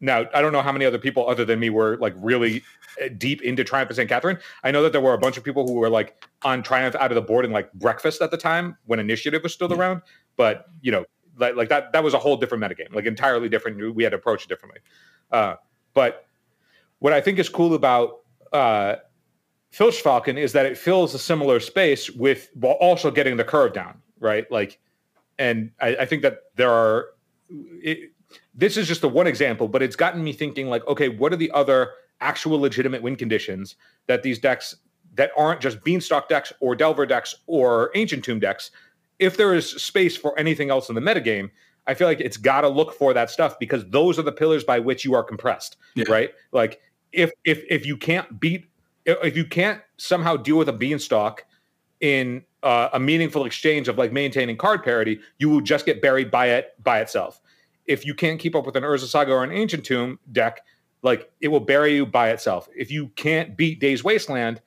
now, 0.03 0.25
I 0.33 0.41
don't 0.41 0.51
know 0.51 0.61
how 0.61 0.73
many 0.73 0.83
other 0.83 0.99
people 0.99 1.29
other 1.29 1.45
than 1.45 1.61
me 1.61 1.69
were 1.69 1.95
like 1.97 2.13
really 2.17 2.61
eh, 2.99 3.07
deep 3.17 3.41
into 3.41 3.63
Triumph 3.63 3.89
of 3.89 3.95
St. 3.95 4.09
Katherine. 4.09 4.37
I 4.61 4.69
know 4.69 4.83
that 4.83 4.91
there 4.91 4.99
were 4.99 5.13
a 5.13 5.17
bunch 5.17 5.37
of 5.37 5.45
people 5.45 5.65
who 5.65 5.75
were 5.75 5.89
like 5.89 6.25
on 6.43 6.61
Triumph 6.61 6.93
out 6.95 7.09
of 7.09 7.15
the 7.15 7.21
board 7.21 7.45
and 7.45 7.53
like 7.53 7.71
breakfast 7.71 8.21
at 8.21 8.29
the 8.29 8.37
time 8.37 8.77
when 8.85 8.99
Initiative 8.99 9.41
was 9.43 9.53
still 9.53 9.69
yeah. 9.69 9.77
around. 9.77 10.01
But 10.35 10.65
you 10.81 10.91
know, 10.91 11.05
like, 11.37 11.55
like 11.55 11.69
that 11.69 11.93
that 11.93 12.03
was 12.03 12.13
a 12.13 12.19
whole 12.19 12.35
different 12.35 12.61
metagame, 12.61 12.93
like 12.93 13.05
entirely 13.05 13.47
different. 13.47 13.95
We 13.95 14.03
had 14.03 14.09
to 14.09 14.17
approach 14.17 14.43
it 14.43 14.49
differently. 14.49 14.81
Uh, 15.31 15.55
but 15.93 16.27
what 16.99 17.13
I 17.13 17.21
think 17.21 17.39
is 17.39 17.47
cool 17.47 17.73
about 17.73 18.22
uh, 18.53 18.95
Filch 19.71 20.01
Falcon 20.01 20.37
is 20.37 20.53
that 20.53 20.65
it 20.65 20.77
fills 20.77 21.13
a 21.13 21.19
similar 21.19 21.59
space 21.59 22.09
with 22.09 22.49
while 22.53 22.73
also 22.73 23.11
getting 23.11 23.37
the 23.37 23.43
curve 23.43 23.73
down, 23.73 23.97
right? 24.19 24.49
Like, 24.51 24.79
and 25.39 25.71
I, 25.81 25.95
I 25.97 26.05
think 26.05 26.21
that 26.21 26.43
there 26.55 26.71
are. 26.71 27.07
It, 27.49 28.11
this 28.55 28.77
is 28.77 28.87
just 28.87 29.01
the 29.01 29.09
one 29.09 29.27
example, 29.27 29.67
but 29.67 29.83
it's 29.83 29.95
gotten 29.95 30.23
me 30.23 30.33
thinking 30.33 30.67
like, 30.67 30.85
okay, 30.87 31.09
what 31.09 31.33
are 31.33 31.37
the 31.37 31.51
other 31.51 31.91
actual 32.21 32.59
legitimate 32.59 33.01
win 33.01 33.15
conditions 33.15 33.75
that 34.07 34.23
these 34.23 34.39
decks 34.39 34.75
that 35.15 35.31
aren't 35.37 35.61
just 35.61 35.83
beanstalk 35.83 36.29
decks 36.29 36.51
or 36.59 36.75
delver 36.75 37.05
decks 37.05 37.35
or 37.47 37.91
ancient 37.95 38.23
tomb 38.23 38.39
decks, 38.39 38.71
if 39.19 39.37
there 39.37 39.53
is 39.53 39.69
space 39.69 40.17
for 40.17 40.37
anything 40.39 40.69
else 40.69 40.89
in 40.89 40.95
the 40.95 41.01
metagame, 41.01 41.49
I 41.85 41.93
feel 41.93 42.07
like 42.07 42.19
it's 42.19 42.37
got 42.37 42.61
to 42.61 42.69
look 42.69 42.93
for 42.93 43.13
that 43.13 43.29
stuff 43.29 43.59
because 43.59 43.85
those 43.89 44.17
are 44.17 44.23
the 44.23 44.31
pillars 44.31 44.63
by 44.63 44.79
which 44.79 45.05
you 45.05 45.13
are 45.13 45.23
compressed, 45.23 45.77
yeah. 45.95 46.05
right? 46.07 46.31
Like 46.51 46.81
if 47.13 47.31
if 47.45 47.63
if 47.69 47.85
you 47.85 47.97
can't 47.97 48.39
beat 48.39 48.65
if 49.05 49.35
you 49.35 49.45
can't 49.45 49.81
somehow 49.97 50.35
deal 50.37 50.57
with 50.57 50.69
a 50.69 50.73
beanstalk 50.73 51.45
in 51.99 52.43
uh, 52.63 52.89
a 52.93 52.99
meaningful 52.99 53.45
exchange 53.45 53.87
of 53.87 53.97
like 53.97 54.13
maintaining 54.13 54.57
card 54.57 54.83
parity, 54.83 55.19
you 55.37 55.49
will 55.49 55.61
just 55.61 55.85
get 55.85 56.01
buried 56.01 56.31
by 56.31 56.47
it 56.47 56.73
by 56.83 56.99
itself 56.99 57.41
if 57.85 58.05
you 58.05 58.13
can't 58.13 58.39
keep 58.39 58.55
up 58.55 58.65
with 58.65 58.75
an 58.75 58.83
Urza 58.83 59.05
Saga 59.05 59.31
or 59.31 59.43
an 59.43 59.51
Ancient 59.51 59.83
Tomb 59.83 60.19
deck, 60.31 60.61
like 61.01 61.29
it 61.41 61.49
will 61.49 61.59
bury 61.59 61.95
you 61.95 62.05
by 62.05 62.29
itself. 62.29 62.69
If 62.75 62.91
you 62.91 63.09
can't 63.09 63.57
beat 63.57 63.79
Daze 63.79 64.03
Wasteland, 64.03 64.61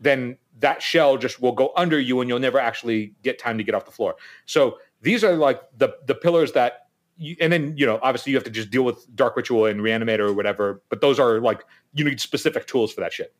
then 0.00 0.36
that 0.60 0.82
shell 0.82 1.16
just 1.16 1.40
will 1.40 1.52
go 1.52 1.72
under 1.76 1.98
you 1.98 2.20
and 2.20 2.28
you'll 2.28 2.38
never 2.38 2.58
actually 2.58 3.14
get 3.22 3.38
time 3.38 3.58
to 3.58 3.64
get 3.64 3.74
off 3.74 3.84
the 3.84 3.92
floor. 3.92 4.16
So 4.44 4.78
these 5.00 5.24
are 5.24 5.34
like 5.34 5.62
the 5.76 5.96
the 6.06 6.14
pillars 6.14 6.52
that 6.52 6.87
you, 7.18 7.36
and 7.40 7.52
then 7.52 7.76
you 7.76 7.84
know 7.84 7.98
obviously 8.02 8.30
you 8.32 8.36
have 8.36 8.44
to 8.44 8.50
just 8.50 8.70
deal 8.70 8.84
with 8.84 9.06
dark 9.14 9.36
ritual 9.36 9.66
and 9.66 9.80
reanimator 9.80 10.20
or 10.20 10.32
whatever 10.32 10.82
but 10.88 11.00
those 11.00 11.18
are 11.18 11.40
like 11.40 11.64
you 11.94 12.04
need 12.04 12.20
specific 12.20 12.66
tools 12.66 12.92
for 12.92 13.00
that 13.00 13.12
shit 13.12 13.34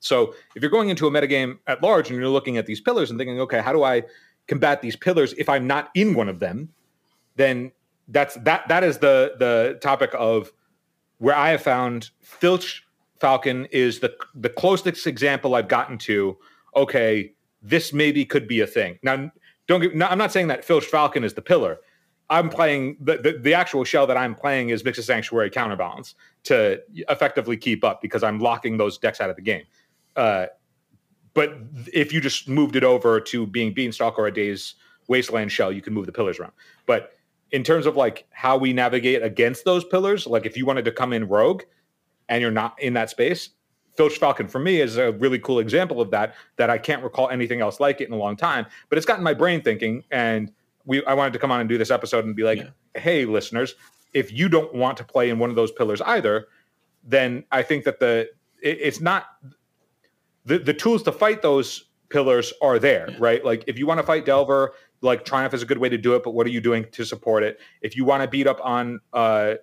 so 0.00 0.34
if 0.54 0.62
you're 0.62 0.70
going 0.70 0.90
into 0.90 1.06
a 1.06 1.10
metagame 1.10 1.58
at 1.66 1.82
large 1.82 2.10
and 2.10 2.18
you're 2.18 2.28
looking 2.28 2.56
at 2.56 2.66
these 2.66 2.80
pillars 2.80 3.10
and 3.10 3.18
thinking 3.18 3.40
okay 3.40 3.60
how 3.60 3.72
do 3.72 3.82
i 3.82 4.02
combat 4.48 4.82
these 4.82 4.96
pillars 4.96 5.32
if 5.38 5.48
i'm 5.48 5.66
not 5.66 5.90
in 5.94 6.14
one 6.14 6.28
of 6.28 6.40
them 6.40 6.68
then 7.36 7.70
that's 8.08 8.34
that 8.36 8.66
that 8.68 8.84
is 8.84 8.98
the 8.98 9.34
the 9.38 9.78
topic 9.80 10.10
of 10.14 10.52
where 11.18 11.34
I 11.34 11.50
have 11.50 11.62
found 11.62 12.10
Filch 12.20 12.86
Falcon 13.20 13.66
is 13.66 14.00
the 14.00 14.14
the 14.34 14.50
closest 14.50 15.06
example 15.06 15.54
I've 15.54 15.68
gotten 15.68 15.98
to. 15.98 16.36
Okay, 16.74 17.32
this 17.62 17.92
maybe 17.92 18.24
could 18.24 18.46
be 18.46 18.60
a 18.60 18.66
thing. 18.66 18.98
Now, 19.02 19.30
don't 19.66 19.80
get. 19.80 19.94
No, 19.94 20.06
I'm 20.06 20.18
not 20.18 20.32
saying 20.32 20.48
that 20.48 20.64
Filch 20.64 20.84
Falcon 20.84 21.24
is 21.24 21.34
the 21.34 21.42
pillar. 21.42 21.78
I'm 22.28 22.48
playing 22.48 22.96
the, 23.00 23.18
the, 23.18 23.38
the 23.38 23.54
actual 23.54 23.84
shell 23.84 24.06
that 24.08 24.16
I'm 24.16 24.34
playing 24.34 24.70
is 24.70 24.82
Vix's 24.82 25.06
Sanctuary 25.06 25.50
counterbalance 25.50 26.14
to 26.44 26.82
effectively 27.08 27.56
keep 27.56 27.84
up 27.84 28.02
because 28.02 28.22
I'm 28.22 28.40
locking 28.40 28.76
those 28.76 28.98
decks 28.98 29.20
out 29.20 29.30
of 29.30 29.36
the 29.36 29.42
game. 29.42 29.64
Uh, 30.16 30.46
but 31.34 31.56
if 31.92 32.12
you 32.12 32.20
just 32.20 32.48
moved 32.48 32.76
it 32.76 32.82
over 32.84 33.20
to 33.20 33.46
being 33.46 33.72
Beanstalk 33.72 34.18
or 34.18 34.26
a 34.26 34.32
Daze 34.32 34.74
Wasteland 35.06 35.52
shell, 35.52 35.70
you 35.70 35.82
can 35.82 35.92
move 35.92 36.06
the 36.06 36.12
pillars 36.12 36.40
around. 36.40 36.52
But 36.86 37.12
in 37.52 37.62
terms 37.62 37.86
of 37.86 37.94
like 37.94 38.26
how 38.30 38.56
we 38.56 38.72
navigate 38.72 39.22
against 39.22 39.64
those 39.64 39.84
pillars, 39.84 40.26
like 40.26 40.46
if 40.46 40.56
you 40.56 40.66
wanted 40.66 40.84
to 40.86 40.92
come 40.92 41.12
in 41.12 41.28
rogue 41.28 41.62
and 42.28 42.42
you're 42.42 42.50
not 42.50 42.80
in 42.80 42.94
that 42.94 43.10
space, 43.10 43.50
Filch 43.96 44.18
Falcon 44.18 44.48
for 44.48 44.58
me 44.58 44.80
is 44.80 44.96
a 44.96 45.12
really 45.12 45.38
cool 45.38 45.58
example 45.58 46.00
of 46.00 46.10
that. 46.10 46.34
That 46.56 46.70
I 46.70 46.78
can't 46.78 47.02
recall 47.02 47.30
anything 47.30 47.60
else 47.60 47.80
like 47.80 48.00
it 48.00 48.08
in 48.08 48.14
a 48.14 48.18
long 48.18 48.36
time, 48.36 48.66
but 48.88 48.98
it's 48.98 49.06
gotten 49.06 49.24
my 49.24 49.34
brain 49.34 49.62
thinking. 49.62 50.04
And 50.10 50.52
we, 50.86 51.04
I 51.04 51.14
wanted 51.14 51.32
to 51.34 51.38
come 51.38 51.50
on 51.50 51.60
and 51.60 51.68
do 51.68 51.76
this 51.76 51.90
episode 51.90 52.24
and 52.24 52.34
be 52.34 52.44
like, 52.44 52.58
yeah. 52.58 53.00
hey, 53.00 53.24
listeners, 53.24 53.74
if 54.14 54.32
you 54.32 54.48
don't 54.48 54.74
want 54.74 54.96
to 54.98 55.04
play 55.04 55.28
in 55.28 55.38
one 55.38 55.50
of 55.50 55.56
those 55.56 55.70
pillars 55.70 56.00
either, 56.02 56.46
then 57.04 57.44
I 57.52 57.62
think 57.62 57.84
that 57.84 58.00
the 58.00 58.30
it, 58.62 58.78
it's 58.80 59.00
not 59.00 59.26
the 60.44 60.58
the 60.58 60.72
tools 60.72 61.02
to 61.04 61.12
fight 61.12 61.42
those 61.42 61.84
pillars 62.08 62.52
are 62.62 62.78
there, 62.78 63.10
yeah. 63.10 63.16
right? 63.18 63.44
Like 63.44 63.64
if 63.66 63.78
you 63.78 63.86
want 63.86 63.98
to 63.98 64.06
fight 64.06 64.24
Delver, 64.24 64.72
like 65.02 65.24
Triumph 65.24 65.54
is 65.54 65.62
a 65.62 65.66
good 65.66 65.78
way 65.78 65.88
to 65.88 65.98
do 65.98 66.14
it, 66.14 66.22
but 66.22 66.32
what 66.32 66.46
are 66.46 66.50
you 66.50 66.60
doing 66.60 66.86
to 66.92 67.04
support 67.04 67.42
it? 67.42 67.60
If 67.82 67.96
you 67.96 68.04
want 68.04 68.22
to 68.22 68.28
beat 68.28 68.46
up 68.46 68.60
on 68.62 69.00
uh, 69.12 69.54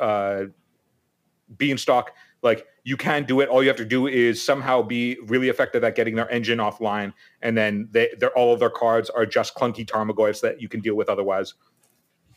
uh, 0.00 0.44
Beanstalk, 1.56 2.12
like 2.42 2.66
you 2.84 2.96
can 2.96 3.24
do 3.24 3.40
it. 3.40 3.48
All 3.48 3.62
you 3.62 3.68
have 3.68 3.76
to 3.76 3.84
do 3.84 4.06
is 4.06 4.42
somehow 4.42 4.82
be 4.82 5.18
really 5.26 5.48
effective 5.48 5.84
at 5.84 5.94
getting 5.94 6.16
their 6.16 6.28
engine 6.30 6.58
offline, 6.58 7.12
and 7.42 7.56
then 7.56 7.88
they, 7.90 8.10
they're 8.18 8.36
all 8.36 8.52
of 8.52 8.60
their 8.60 8.70
cards 8.70 9.10
are 9.10 9.26
just 9.26 9.54
clunky 9.54 9.86
Tarmogoyfs 9.86 10.40
that 10.40 10.60
you 10.60 10.68
can 10.68 10.80
deal 10.80 10.94
with 10.94 11.08
otherwise. 11.08 11.54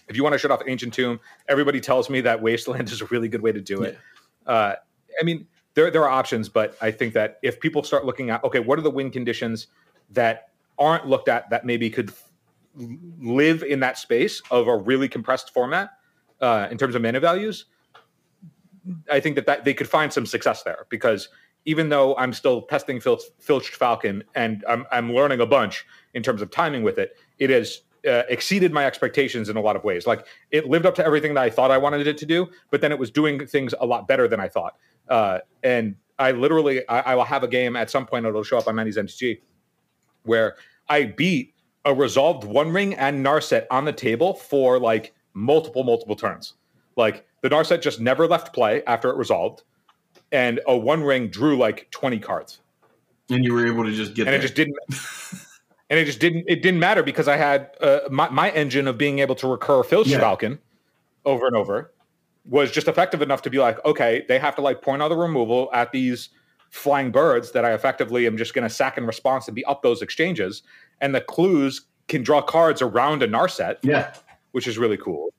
If 0.08 0.18
you 0.18 0.24
want 0.24 0.34
to 0.34 0.39
shut 0.39 0.52
off 0.52 0.62
Ancient 0.68 0.94
Tomb, 0.94 1.20
everybody 1.48 1.80
tells 1.80 2.10
me 2.10 2.22
that 2.22 2.42
Wasteland 2.42 2.89
is 2.92 3.02
a 3.02 3.06
really 3.06 3.30
good 3.30 3.42
way 3.42 3.52
to 3.52 3.62
do 3.62 3.84
it. 3.84 3.98
Yeah. 4.46 4.52
Uh, 4.52 4.76
I 5.20 5.24
mean, 5.24 5.48
there 5.76 5.89
there 5.89 6.04
are 6.04 6.10
options, 6.10 6.50
but 6.50 6.78
I 6.82 6.92
think 6.92 7.13
that 7.13 7.39
if 7.42 7.60
people 7.60 7.84
start 7.84 8.06
looking 8.06 8.30
at 8.30 8.44
okay, 8.44 8.60
what 8.60 8.78
are 8.78 8.84
the 8.84 8.92
win 8.92 9.12
conditions 9.12 9.68
that 10.12 10.50
aren't 10.78 11.08
looked 11.08 11.30
at 11.30 11.50
that 11.50 11.66
maybe 11.66 11.89
could 11.89 12.12
live 12.76 13.63
in 13.63 13.80
that 13.82 13.98
space 13.98 14.42
of 14.50 14.68
a 14.68 14.76
really 14.76 15.08
compressed 15.08 15.54
format 15.54 15.92
uh, 16.42 16.68
in 16.72 16.78
terms 16.78 16.96
of 16.96 17.02
mana 17.02 17.20
values, 17.20 17.66
I 19.10 19.19
think 19.19 19.36
that, 19.36 19.46
that 19.46 19.65
they 19.65 19.74
could 19.74 19.89
find 19.89 20.12
some 20.12 20.26
success 20.26 20.63
there 20.63 20.86
because 20.89 21.30
even 21.65 21.89
though 21.89 22.15
I'm 22.17 22.34
still 22.34 22.63
testing 22.63 23.00
Fil- 23.00 23.22
Filched 23.39 23.76
Falcon 23.76 24.24
and 24.36 24.63
I'm, 24.67 24.86
I'm 24.91 25.13
learning 25.13 25.39
a 25.39 25.46
bunch 25.46 25.86
in 26.13 26.24
terms 26.24 26.41
of 26.41 26.52
timing 26.52 26.84
with 26.84 26.98
it, 26.98 27.17
it 27.39 27.50
has 27.50 27.82
uh, 28.08 28.24
exceeded 28.28 28.74
my 28.74 28.86
expectations 28.86 29.48
in 29.50 29.56
a 29.56 29.62
lot 29.62 29.76
of 29.76 29.84
ways. 29.84 30.06
Like 30.06 30.26
it 30.52 30.67
lived 30.67 30.86
up 30.86 30.96
to 30.96 31.06
everything 31.06 31.34
that 31.36 31.43
I 31.43 31.50
thought 31.50 31.72
I 31.72 31.78
wanted 31.78 32.06
it 32.06 32.17
to 32.17 32.26
do, 32.26 32.48
but 32.69 32.82
then 32.82 32.91
it 32.91 33.00
was 33.00 33.10
doing 33.10 33.46
things 33.48 33.74
a 33.80 33.86
lot 33.86 34.08
better 34.08 34.28
than 34.28 34.39
I 34.39 34.50
thought. 34.50 34.76
Uh, 35.08 35.39
and 35.63 35.96
I 36.19 36.32
literally 36.32 36.88
I, 36.89 37.00
I 37.00 37.15
will 37.15 37.24
have 37.24 37.43
a 37.43 37.48
game 37.48 37.76
at 37.76 37.89
some 37.89 38.06
point. 38.06 38.26
It'll 38.26 38.43
show 38.43 38.58
up 38.58 38.67
on 38.67 38.76
90s 38.76 38.98
MTG 38.98 39.39
where 40.24 40.56
I 40.89 41.06
beat 41.06 41.54
a 41.86 41.93
resolved 41.93 42.43
One 42.43 42.72
Ring 42.72 42.93
and 42.96 43.26
Narset 43.26 43.65
on 43.72 43.86
the 43.86 43.93
table 43.93 44.34
for 44.34 44.80
like 44.80 45.13
multiple 45.34 45.84
multiple 45.84 46.15
turns. 46.15 46.54
Like 46.95 47.25
the 47.41 47.49
Narset 47.49 47.82
just 47.82 47.99
never 47.99 48.27
left 48.27 48.53
play 48.53 48.84
after 48.86 49.10
it 49.10 49.17
resolved, 49.17 49.63
and 50.32 50.60
a 50.67 50.77
One 50.77 51.03
Ring 51.03 51.27
drew 51.29 51.58
like 51.58 51.89
20 51.91 52.19
cards, 52.19 52.60
and 53.29 53.43
you 53.43 53.53
were 53.53 53.65
able 53.65 53.84
to 53.84 53.91
just 53.91 54.13
get 54.13 54.27
and 54.27 54.34
there. 54.34 54.39
it 54.39 54.41
just 54.41 54.56
didn't. 54.56 54.77
and 55.89 55.99
it 55.99 56.06
just 56.06 56.19
didn't 56.19 56.45
it 56.47 56.62
didn't 56.62 56.79
matter 56.79 57.03
because 57.03 57.27
I 57.27 57.38
had 57.38 57.71
uh, 57.82 57.99
my, 58.10 58.29
my 58.29 58.51
engine 58.51 58.88
of 58.88 58.97
being 58.97 59.19
able 59.19 59.36
to 59.36 59.47
recur 59.47 59.84
Filch 59.84 60.08
Yeah. 60.08 60.19
Falcon 60.19 60.60
over 61.25 61.45
and 61.47 61.56
over 61.56 61.93
was 62.45 62.71
just 62.71 62.88
effective 62.88 63.21
enough 63.21 63.41
to 63.43 63.49
be 63.49 63.58
like, 63.58 63.84
okay, 63.86 64.25
they 64.27 64.38
have 64.38 64.56
to 64.56 64.62
like 64.62 64.82
point 64.82 65.01
out 65.01 65.08
the 65.10 65.15
removal 65.15 65.69
at 65.73 65.91
these 65.91 66.29
flying 66.69 67.12
birds 67.12 67.51
that 67.51 67.63
I 67.63 67.73
effectively 67.73 68.25
am 68.27 68.36
just 68.38 68.53
going 68.53 68.67
to 68.67 68.73
sack 68.73 68.97
in 68.97 69.06
response 69.06 69.47
and 69.47 69.56
be 69.56 69.63
up 69.65 69.82
those 69.84 70.01
exchanges, 70.01 70.63
and 70.99 71.13
the 71.15 71.21
clues 71.21 71.86
can 72.08 72.23
draw 72.23 72.41
cards 72.41 72.82
around 72.82 73.23
a 73.23 73.27
Narset, 73.27 73.77
yeah, 73.84 74.13
which 74.51 74.67
is 74.67 74.77
really 74.77 74.97
cool. 74.97 75.34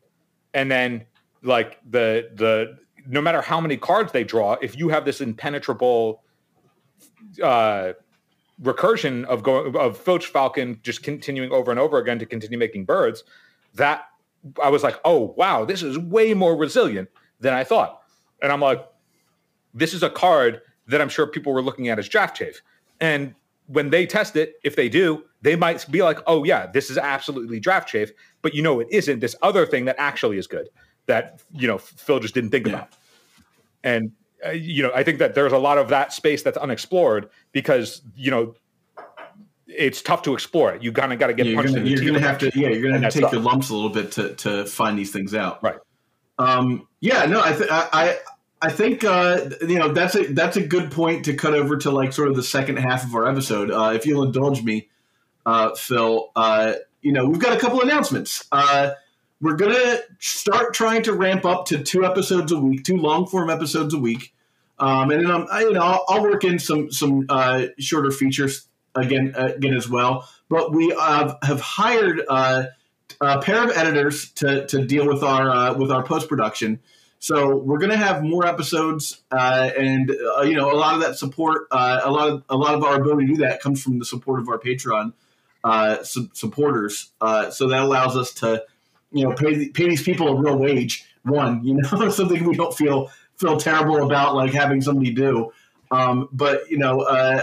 And 0.55 0.71
then 0.71 1.05
like 1.45 1.79
the 1.89 2.31
the 2.35 2.79
no 3.07 3.21
matter 3.21 3.43
how 3.43 3.61
many 3.61 3.77
cards 3.77 4.13
they 4.13 4.25
draw, 4.25 4.55
if 4.63 4.77
you 4.77 4.89
have 4.89 5.05
this 5.05 5.21
impenetrable 5.21 6.23
uh 7.43 7.93
recursion 8.63 9.25
of 9.25 9.43
going 9.43 9.77
of 9.77 9.99
Filched 9.99 10.29
Falcon 10.29 10.81
just 10.83 11.03
continuing 11.03 11.53
over 11.53 11.71
and 11.71 11.79
over 11.79 11.99
again 11.99 12.19
to 12.19 12.27
continue 12.27 12.59
making 12.59 12.85
birds, 12.85 13.25
that 13.75 14.07
I 14.63 14.71
was 14.71 14.83
like, 14.83 14.99
oh 15.05 15.35
wow, 15.37 15.65
this 15.65 15.83
is 15.83 15.99
way 15.99 16.35
more 16.35 16.57
resilient 16.57 17.09
than 17.41 17.53
I 17.53 17.65
thought. 17.65 18.01
And 18.43 18.51
I'm 18.51 18.61
like, 18.61 18.87
this 19.73 19.93
is 19.93 20.03
a 20.03 20.11
card 20.11 20.61
that 20.87 21.01
I'm 21.01 21.09
sure 21.09 21.27
people 21.27 21.53
were 21.53 21.63
looking 21.63 21.89
at 21.89 21.99
as 21.99 22.09
draft 22.09 22.37
chaff. 22.37 22.61
And 23.01 23.35
when 23.67 23.91
they 23.91 24.07
test 24.07 24.37
it, 24.37 24.55
if 24.63 24.77
they 24.77 24.89
do, 24.89 25.25
they 25.41 25.57
might 25.57 25.91
be 25.91 26.03
like, 26.03 26.21
oh 26.27 26.45
yeah, 26.45 26.67
this 26.67 26.91
is 26.91 26.99
absolutely 26.99 27.59
draft 27.59 27.89
chaff, 27.89 28.11
but 28.43 28.55
you 28.55 28.63
know 28.63 28.81
it 28.81 28.89
isn't 28.91 29.21
this 29.21 29.35
other 29.43 29.67
thing 29.67 29.87
that 29.87 29.97
actually 29.99 30.39
is 30.39 30.47
good 30.47 30.69
that 31.07 31.41
you 31.53 31.67
know 31.69 31.79
Phil 31.79 32.21
just 32.21 32.35
didn't 32.35 32.51
think 32.51 32.67
Yeah. 32.67 32.73
about. 32.75 32.89
And 33.83 34.13
uh, 34.47 34.51
you 34.51 34.83
know, 34.83 34.91
I 34.95 35.03
think 35.03 35.19
that 35.19 35.35
there's 35.35 35.53
a 35.53 35.59
lot 35.59 35.79
of 35.79 35.89
that 35.89 36.13
space 36.13 36.43
that's 36.43 36.57
unexplored 36.59 37.29
because 37.53 38.03
you 38.17 38.31
know 38.31 38.55
it's 39.67 40.03
tough 40.03 40.23
to 40.23 40.35
explore 40.35 40.73
it. 40.75 40.83
You 40.83 40.93
kind 40.93 41.13
of 41.13 41.19
got 41.19 41.29
to 41.29 41.35
get 41.35 41.47
Yeah, 41.47 41.53
you're 41.53 41.63
punched 41.63 41.87
you're 41.87 42.05
gonna 42.13 42.21
have 42.21 42.39
to 42.39 42.51
yeah 42.55 42.69
you're 42.69 42.83
gonna 42.83 42.95
And 42.97 43.05
have 43.05 43.13
to 43.15 43.21
take 43.23 43.33
your 43.33 43.41
lumps 43.41 43.71
a 43.71 43.75
little 43.75 43.91
bit 43.91 44.13
to 44.13 44.35
to 44.37 44.65
find 44.67 44.99
these 44.99 45.11
things 45.13 45.35
out 45.35 45.63
Right. 45.63 45.77
um 46.39 46.87
yeah 47.01 47.25
no 47.27 47.41
i 47.43 47.53
th- 47.53 47.69
I, 47.71 48.19
I 48.63 48.71
think 48.71 49.05
uh, 49.05 49.51
you 49.63 49.79
know 49.79 49.93
that's 49.93 50.15
a 50.15 50.25
that's 50.33 50.57
a 50.57 50.67
good 50.67 50.91
point 50.91 51.27
to 51.27 51.35
cut 51.35 51.53
over 51.55 51.77
to 51.79 51.91
like 51.91 52.15
sort 52.15 52.29
of 52.29 52.37
the 52.37 52.43
second 52.43 52.79
half 52.79 53.05
of 53.05 53.15
our 53.15 53.29
episode. 53.29 53.71
Uh, 53.71 53.93
if 53.95 54.07
you'll 54.07 54.23
indulge 54.23 54.63
me, 54.63 54.89
uh, 55.45 55.75
Phil, 55.75 56.31
uh, 56.35 56.75
you 57.03 57.13
know 57.13 57.27
we've 57.27 57.41
got 57.41 57.55
a 57.55 57.61
couple 57.61 57.83
announcements. 57.83 58.47
We're 59.45 59.57
gonna 59.57 59.99
start 60.21 60.73
trying 60.73 61.03
to 61.03 61.13
ramp 61.13 61.45
up 61.45 61.67
to 61.67 61.83
two 61.83 62.03
episodes 62.03 62.51
a 62.51 62.59
week, 62.59 62.83
two 62.83 62.97
long 62.97 63.27
form 63.27 63.51
episodes 63.51 63.93
a 63.93 63.99
week, 63.99 64.33
um, 64.79 65.11
and 65.11 65.23
then 65.23 65.31
I'm, 65.31 65.47
I, 65.53 65.61
you 65.61 65.73
know 65.75 65.83
I'll, 65.83 66.05
I'll 66.09 66.23
work 66.23 66.45
in 66.45 66.59
some 66.59 66.91
some 66.91 67.27
uh, 67.29 67.67
shorter 67.79 68.11
features 68.11 68.67
again 68.95 69.35
uh, 69.37 69.53
again 69.55 69.75
as 69.75 69.87
well. 69.87 70.27
But 70.49 70.73
we 70.73 70.97
have 70.99 71.61
hired 71.61 72.23
uh, 72.27 72.65
a 73.21 73.43
pair 73.43 73.63
of 73.63 73.77
editors 73.77 74.31
to, 74.37 74.67
to 74.67 74.87
deal 74.87 75.07
with 75.07 75.23
our 75.23 75.51
uh, 75.51 75.75
with 75.75 75.93
our 75.93 76.05
post 76.05 76.27
production. 76.27 76.81
So 77.19 77.55
we're 77.55 77.79
going 77.79 77.91
to 77.91 77.99
have 77.99 78.23
more 78.23 78.47
episodes, 78.47 79.21
uh, 79.31 79.69
and 79.77 80.11
uh, 80.39 80.41
you 80.41 80.57
know 80.57 80.73
a 80.73 80.79
lot 80.79 80.95
of 80.95 81.03
that 81.03 81.19
support, 81.19 81.67
uh, 81.71 82.01
a 82.03 82.11
lot 82.11 82.31
of 82.31 82.45
a 82.49 82.57
lot 82.57 82.77
of 82.77 82.83
our 82.83 82.99
ability 82.99 83.27
to 83.27 83.35
do 83.35 83.39
that 83.43 83.61
comes 83.61 83.83
from 83.83 83.99
the 83.99 84.07
support 84.07 84.41
of 84.41 84.49
our 84.49 84.59
Patreon 84.59 85.13
uh, 85.65 86.03
su- 86.03 86.31
supporters. 86.33 87.11
So 87.21 87.69
that 87.69 87.83
allows 87.83 88.17
us 88.17 88.33
to, 88.37 88.65
you 89.15 89.25
know, 89.25 89.35
pay 89.35 89.69
pay 89.69 89.89
these 89.89 90.03
people 90.03 90.29
a 90.29 90.35
real 90.35 90.59
wage. 90.59 91.07
One, 91.23 91.65
you 91.65 91.75
know, 91.75 92.09
something 92.11 92.45
we 92.45 92.57
don't 92.57 92.77
feel 92.77 93.11
feel 93.37 93.57
terrible 93.57 94.05
about 94.05 94.35
like 94.35 94.53
having 94.53 94.81
somebody 94.81 95.13
do. 95.13 95.53
Um, 95.91 96.29
but 96.33 96.69
you 96.71 96.79
know, 96.79 97.01
uh, 97.01 97.43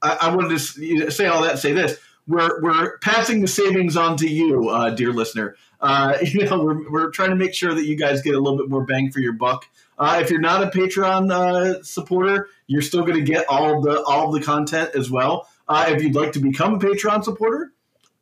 I, 0.00 0.18
I 0.22 0.34
wanted 0.34 0.58
to 0.58 1.10
say 1.10 1.26
all 1.26 1.42
that. 1.42 1.58
Say 1.58 1.72
this: 1.72 1.98
we're 2.26 2.62
we're 2.62 2.98
passing 2.98 3.40
the 3.40 3.48
savings 3.48 3.96
on 3.96 4.16
to 4.18 4.28
you, 4.28 4.68
uh, 4.68 4.90
dear 4.90 5.12
listener. 5.12 5.56
Uh, 5.80 6.16
you 6.22 6.44
know, 6.44 6.62
we're, 6.62 6.90
we're 6.90 7.10
trying 7.10 7.30
to 7.30 7.36
make 7.36 7.54
sure 7.54 7.74
that 7.74 7.84
you 7.84 7.96
guys 7.96 8.22
get 8.22 8.34
a 8.34 8.40
little 8.40 8.58
bit 8.58 8.68
more 8.68 8.84
bang 8.84 9.10
for 9.10 9.20
your 9.20 9.32
buck. 9.32 9.66
Uh, 9.98 10.18
if 10.22 10.30
you're 10.30 10.40
not 10.40 10.62
a 10.62 10.66
Patreon 10.66 11.30
uh, 11.30 11.82
supporter, 11.82 12.48
you're 12.66 12.82
still 12.82 13.02
going 13.02 13.18
to 13.18 13.24
get 13.24 13.46
all 13.48 13.80
the 13.80 14.02
all 14.02 14.28
of 14.28 14.40
the 14.40 14.44
content 14.44 14.90
as 14.94 15.10
well. 15.10 15.48
Uh, 15.68 15.86
if 15.88 16.02
you'd 16.02 16.14
like 16.14 16.32
to 16.32 16.40
become 16.40 16.74
a 16.74 16.78
Patreon 16.78 17.24
supporter, 17.24 17.72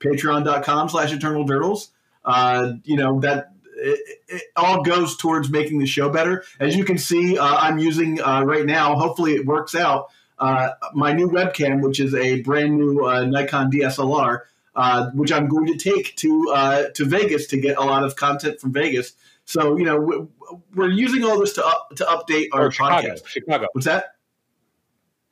patreon.com 0.00 0.88
slash 0.88 1.12
eternal 1.12 1.44
durdles. 1.44 1.90
Uh, 2.24 2.72
you 2.84 2.96
know, 2.96 3.20
that 3.20 3.52
it, 3.76 4.18
it 4.28 4.42
all 4.56 4.82
goes 4.82 5.16
towards 5.16 5.48
making 5.50 5.78
the 5.78 5.86
show 5.86 6.10
better. 6.10 6.44
As 6.58 6.76
you 6.76 6.84
can 6.84 6.98
see, 6.98 7.38
uh, 7.38 7.44
I'm 7.56 7.78
using 7.78 8.20
uh, 8.20 8.42
right 8.42 8.66
now, 8.66 8.94
hopefully 8.96 9.32
it 9.34 9.46
works 9.46 9.74
out, 9.74 10.08
uh, 10.38 10.70
my 10.94 11.12
new 11.12 11.28
webcam, 11.28 11.80
which 11.82 11.98
is 12.00 12.14
a 12.14 12.42
brand 12.42 12.76
new 12.76 13.06
uh, 13.06 13.24
Nikon 13.24 13.70
DSLR, 13.70 14.40
uh, 14.76 15.10
which 15.14 15.32
I'm 15.32 15.48
going 15.48 15.66
to 15.66 15.76
take 15.76 16.14
to 16.16 16.50
uh, 16.54 16.82
to 16.94 17.04
Vegas 17.06 17.46
to 17.48 17.60
get 17.60 17.76
a 17.78 17.82
lot 17.82 18.02
of 18.04 18.16
content 18.16 18.60
from 18.60 18.72
Vegas. 18.72 19.12
So, 19.46 19.76
you 19.76 19.84
know, 19.84 19.98
we- 19.98 20.26
we're 20.74 20.88
using 20.90 21.22
all 21.24 21.38
this 21.38 21.52
to, 21.54 21.64
up, 21.64 21.90
to 21.96 22.04
update 22.04 22.48
our 22.52 22.66
or 22.66 22.70
Chicago, 22.72 23.08
podcast. 23.08 23.26
Chicago, 23.26 23.66
What's 23.72 23.86
that? 23.86 24.16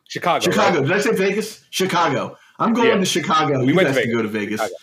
Chicago, 0.09 0.45
Chicago. 0.45 0.79
right? 0.81 0.87
Did 0.89 0.97
I 0.97 1.01
say 1.01 1.13
Vegas? 1.13 1.65
Chicago. 1.71 2.39
I'm 2.59 2.73
going 2.73 2.89
Yeah. 2.89 2.97
to 2.99 3.05
Chicago. 3.05 3.61
We 3.61 3.67
you 3.69 3.75
went 3.75 3.89
guys 3.89 3.97
to 3.97 4.03
can 4.03 4.13
go 4.13 4.23
to 4.23 4.29
Vegas. 4.29 4.61
Chicago. 4.61 4.75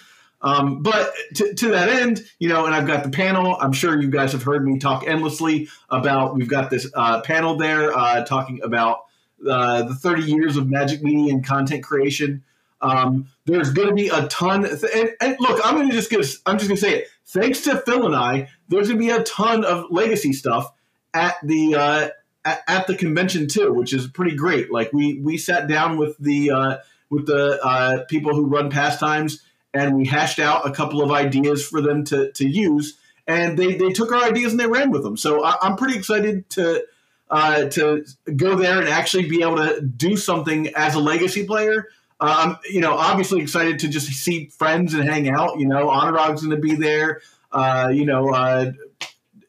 Um, 0.41 0.83
but 0.83 1.11
to, 1.35 1.53
to 1.53 1.69
that 1.69 1.89
end, 1.89 2.23
you 2.39 2.49
know, 2.49 2.65
and 2.65 2.75
I've 2.75 2.85
got 2.85 3.03
the 3.03 3.09
panel. 3.09 3.57
I'm 3.59 3.73
sure 3.73 3.99
you 3.99 4.09
guys 4.09 4.31
have 4.33 4.43
heard 4.43 4.65
me 4.65 4.77
talk 4.77 5.07
endlessly 5.07 5.69
about. 5.89 6.35
We've 6.35 6.49
got 6.49 6.69
this 6.69 6.89
uh, 6.93 7.21
panel 7.21 7.57
there 7.57 7.97
uh, 7.97 8.23
talking 8.25 8.61
about 8.61 9.05
uh, 9.47 9.83
the 9.83 9.95
30 9.95 10.23
years 10.23 10.57
of 10.57 10.69
Magic 10.69 11.01
Media 11.01 11.33
and 11.33 11.45
content 11.45 11.83
creation. 11.83 12.43
Um, 12.81 13.27
there's 13.45 13.71
going 13.71 13.87
to 13.87 13.95
be 13.95 14.09
a 14.09 14.27
ton. 14.27 14.65
And, 14.65 15.09
and 15.19 15.37
look, 15.39 15.59
I'm 15.65 15.75
going 15.75 15.89
to 15.89 15.95
just 15.95 16.09
give. 16.09 16.19
I'm 16.45 16.57
just 16.57 16.69
going 16.69 16.77
to 16.77 16.81
say 16.81 16.99
it. 16.99 17.07
Thanks 17.25 17.61
to 17.61 17.77
Phil 17.81 18.05
and 18.05 18.15
I, 18.15 18.49
there's 18.69 18.87
going 18.87 18.99
to 18.99 19.05
be 19.05 19.11
a 19.11 19.23
ton 19.23 19.65
of 19.65 19.85
legacy 19.89 20.33
stuff 20.33 20.71
at 21.13 21.35
the 21.41 21.75
uh, 21.75 22.09
at, 22.43 22.61
at 22.67 22.87
the 22.87 22.95
convention 22.95 23.47
too, 23.47 23.73
which 23.73 23.93
is 23.93 24.07
pretty 24.07 24.35
great. 24.35 24.71
Like 24.71 24.93
we 24.93 25.19
we 25.19 25.37
sat 25.37 25.67
down 25.67 25.97
with 25.97 26.17
the 26.19 26.51
uh, 26.51 26.77
with 27.09 27.25
the 27.25 27.59
uh, 27.63 28.05
people 28.05 28.35
who 28.35 28.45
run 28.45 28.69
pastimes 28.69 29.41
and 29.75 29.95
we 29.95 30.05
hashed 30.05 30.39
out 30.39 30.67
a 30.67 30.71
couple 30.71 31.01
of 31.01 31.11
ideas 31.11 31.67
for 31.67 31.81
them 31.81 32.03
to, 32.05 32.31
to 32.31 32.47
use 32.47 32.97
and 33.27 33.57
they, 33.57 33.75
they 33.75 33.89
took 33.89 34.11
our 34.11 34.23
ideas 34.23 34.51
and 34.51 34.59
they 34.59 34.67
ran 34.67 34.91
with 34.91 35.03
them. 35.03 35.17
So 35.17 35.43
I, 35.43 35.55
i'm 35.61 35.75
pretty 35.75 35.97
excited 35.97 36.49
to 36.51 36.85
uh, 37.27 37.65
to 37.69 38.05
go 38.35 38.55
there 38.55 38.79
and 38.79 38.87
actually 38.87 39.27
be 39.27 39.41
able 39.41 39.57
to 39.57 39.81
do 39.81 40.15
something 40.15 40.67
as 40.75 40.93
a 40.93 40.99
legacy 40.99 41.45
player. 41.45 41.89
Um, 42.19 42.57
you 42.69 42.79
know 42.81 42.93
obviously 42.93 43.41
excited 43.41 43.79
to 43.79 43.89
just 43.89 44.07
see 44.07 44.45
friends 44.45 44.93
and 44.93 45.03
hang 45.03 45.29
out 45.29 45.59
you 45.59 45.67
know 45.67 45.89
honorog's 45.89 46.41
going 46.45 46.55
to 46.55 46.61
be 46.61 46.75
there 46.75 47.21
uh, 47.51 47.89
you 47.91 48.05
know 48.05 48.29
uh, 48.29 48.71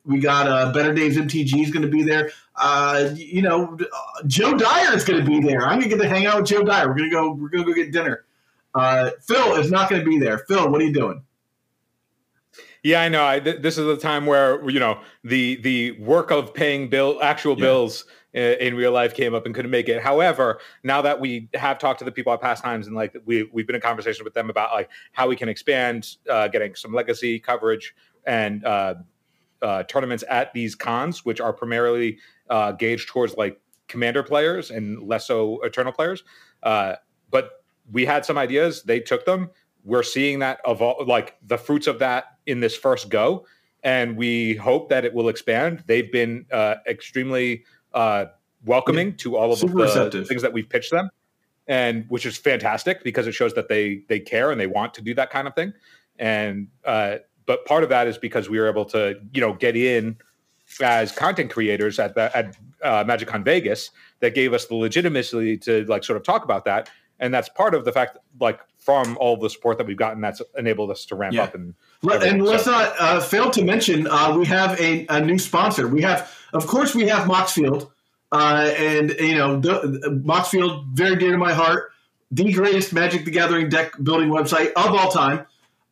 we 0.04 0.18
got 0.18 0.48
uh, 0.48 0.72
better 0.72 0.92
days 0.92 1.16
mtg 1.16 1.62
is 1.62 1.70
going 1.70 1.84
to 1.84 1.88
be 1.88 2.02
there. 2.02 2.32
Uh, 2.56 3.10
you 3.14 3.42
know 3.42 3.78
joe 4.26 4.56
dyer 4.56 4.96
is 4.96 5.04
going 5.04 5.24
to 5.24 5.30
be 5.30 5.40
there. 5.40 5.62
I'm 5.62 5.78
going 5.78 5.90
to 5.90 5.96
get 5.96 6.02
to 6.02 6.08
hang 6.08 6.26
out 6.26 6.38
with 6.38 6.46
joe 6.46 6.64
dyer. 6.64 6.88
We're 6.88 6.94
going 6.94 7.10
to 7.10 7.14
go 7.14 7.32
we're 7.32 7.50
going 7.50 7.64
to 7.64 7.72
go 7.72 7.74
get 7.74 7.92
dinner 7.92 8.25
uh, 8.76 9.10
Phil 9.26 9.54
is 9.56 9.70
not 9.70 9.88
going 9.90 10.02
to 10.04 10.08
be 10.08 10.18
there. 10.18 10.38
Phil, 10.38 10.70
what 10.70 10.80
are 10.80 10.84
you 10.84 10.92
doing? 10.92 11.22
Yeah, 12.82 13.02
I 13.02 13.08
know. 13.08 13.26
I, 13.26 13.40
th- 13.40 13.62
this 13.62 13.78
is 13.78 13.84
the 13.86 13.96
time 13.96 14.26
where 14.26 14.68
you 14.70 14.78
know 14.78 15.00
the 15.24 15.56
the 15.62 15.92
work 15.92 16.30
of 16.30 16.54
paying 16.54 16.88
bill 16.88 17.18
actual 17.22 17.56
Yeah. 17.58 17.64
bills 17.64 18.04
uh, 18.36 18.38
in 18.38 18.76
real 18.76 18.92
life 18.92 19.12
came 19.14 19.34
up 19.34 19.44
and 19.46 19.54
couldn't 19.54 19.70
make 19.70 19.88
it. 19.88 20.00
However, 20.02 20.60
now 20.84 21.02
that 21.02 21.18
we 21.20 21.48
have 21.54 21.78
talked 21.78 21.98
to 22.00 22.04
the 22.04 22.12
people 22.12 22.32
at 22.32 22.40
Pastimes 22.40 22.86
and 22.86 22.94
like 22.94 23.16
we 23.24 23.48
we've 23.52 23.66
been 23.66 23.74
in 23.76 23.82
conversation 23.82 24.24
with 24.24 24.34
them 24.34 24.50
about 24.50 24.72
like 24.72 24.88
how 25.12 25.26
we 25.26 25.34
can 25.34 25.48
expand, 25.48 26.16
uh, 26.30 26.46
getting 26.48 26.74
some 26.76 26.92
legacy 26.92 27.40
coverage 27.40 27.94
and 28.24 28.64
uh, 28.64 28.94
uh, 29.62 29.82
tournaments 29.84 30.22
at 30.28 30.52
these 30.52 30.74
cons, 30.76 31.24
which 31.24 31.40
are 31.40 31.52
primarily 31.52 32.18
uh, 32.50 32.72
gauged 32.72 33.08
towards 33.08 33.36
like 33.36 33.60
commander 33.88 34.22
players 34.22 34.70
and 34.70 35.02
less 35.02 35.26
so 35.26 35.60
eternal 35.62 35.92
players. 35.92 36.22
Uh, 36.62 36.94
but 37.30 37.64
we 37.90 38.04
had 38.04 38.24
some 38.24 38.38
ideas; 38.38 38.82
they 38.82 39.00
took 39.00 39.24
them. 39.24 39.50
We're 39.84 40.02
seeing 40.02 40.40
that 40.40 40.60
evolve, 40.66 41.06
like 41.06 41.36
the 41.46 41.58
fruits 41.58 41.86
of 41.86 42.00
that 42.00 42.38
in 42.46 42.60
this 42.60 42.76
first 42.76 43.08
go, 43.08 43.46
and 43.82 44.16
we 44.16 44.54
hope 44.56 44.88
that 44.88 45.04
it 45.04 45.14
will 45.14 45.28
expand. 45.28 45.84
They've 45.86 46.10
been 46.10 46.46
uh, 46.52 46.76
extremely 46.88 47.64
uh, 47.94 48.26
welcoming 48.64 49.16
to 49.18 49.36
all 49.36 49.52
of 49.52 49.58
Super 49.58 49.72
the 49.72 49.82
receptive. 49.82 50.28
things 50.28 50.42
that 50.42 50.52
we've 50.52 50.68
pitched 50.68 50.90
them, 50.90 51.10
and 51.66 52.04
which 52.08 52.26
is 52.26 52.36
fantastic 52.36 53.04
because 53.04 53.26
it 53.26 53.32
shows 53.32 53.54
that 53.54 53.68
they 53.68 54.02
they 54.08 54.20
care 54.20 54.50
and 54.50 54.60
they 54.60 54.66
want 54.66 54.94
to 54.94 55.02
do 55.02 55.14
that 55.14 55.30
kind 55.30 55.46
of 55.46 55.54
thing. 55.54 55.72
And 56.18 56.68
uh, 56.84 57.18
but 57.46 57.64
part 57.64 57.82
of 57.82 57.88
that 57.90 58.06
is 58.06 58.18
because 58.18 58.48
we 58.50 58.58
were 58.58 58.68
able 58.68 58.84
to 58.86 59.20
you 59.32 59.40
know 59.40 59.54
get 59.54 59.76
in 59.76 60.16
as 60.80 61.12
content 61.12 61.50
creators 61.50 61.98
at 61.98 62.14
the 62.14 62.36
at 62.36 62.56
uh, 62.82 63.04
MagicCon 63.04 63.44
Vegas 63.44 63.90
that 64.20 64.34
gave 64.34 64.52
us 64.52 64.66
the 64.66 64.74
legitimacy 64.74 65.56
to 65.58 65.84
like 65.84 66.04
sort 66.04 66.16
of 66.16 66.24
talk 66.24 66.44
about 66.44 66.64
that, 66.64 66.90
and 67.20 67.32
that's 67.32 67.48
part 67.50 67.74
of 67.74 67.84
the 67.84 67.92
fact 67.92 68.18
like 68.40 68.60
from 68.78 69.16
all 69.20 69.36
the 69.36 69.50
support 69.50 69.78
that 69.78 69.86
we've 69.86 69.96
gotten 69.96 70.20
that's 70.20 70.40
enabled 70.56 70.90
us 70.90 71.04
to 71.06 71.16
ramp 71.16 71.34
Yeah. 71.34 71.44
up 71.44 71.54
and 71.54 71.74
and 72.02 72.42
let's 72.44 72.64
so- 72.64 72.70
not 72.70 72.94
uh, 73.00 73.20
fail 73.20 73.50
to 73.50 73.64
mention 73.64 74.06
uh, 74.06 74.36
we 74.38 74.44
have 74.46 74.78
a, 74.80 75.06
a 75.08 75.20
new 75.20 75.38
sponsor. 75.38 75.88
We 75.88 76.02
have, 76.02 76.30
of 76.52 76.66
course, 76.66 76.94
we 76.94 77.08
have 77.08 77.26
Moxfield, 77.26 77.90
uh, 78.32 78.70
and 78.76 79.10
you 79.18 79.34
know 79.36 79.58
the, 79.58 80.20
Moxfield, 80.24 80.86
very 80.92 81.16
dear 81.16 81.32
to 81.32 81.38
my 81.38 81.52
heart, 81.52 81.90
the 82.30 82.52
greatest 82.52 82.92
Magic 82.92 83.24
the 83.24 83.30
Gathering 83.30 83.68
deck 83.68 83.92
building 84.02 84.28
website 84.28 84.72
of 84.76 84.94
all 84.94 85.10
time. 85.10 85.46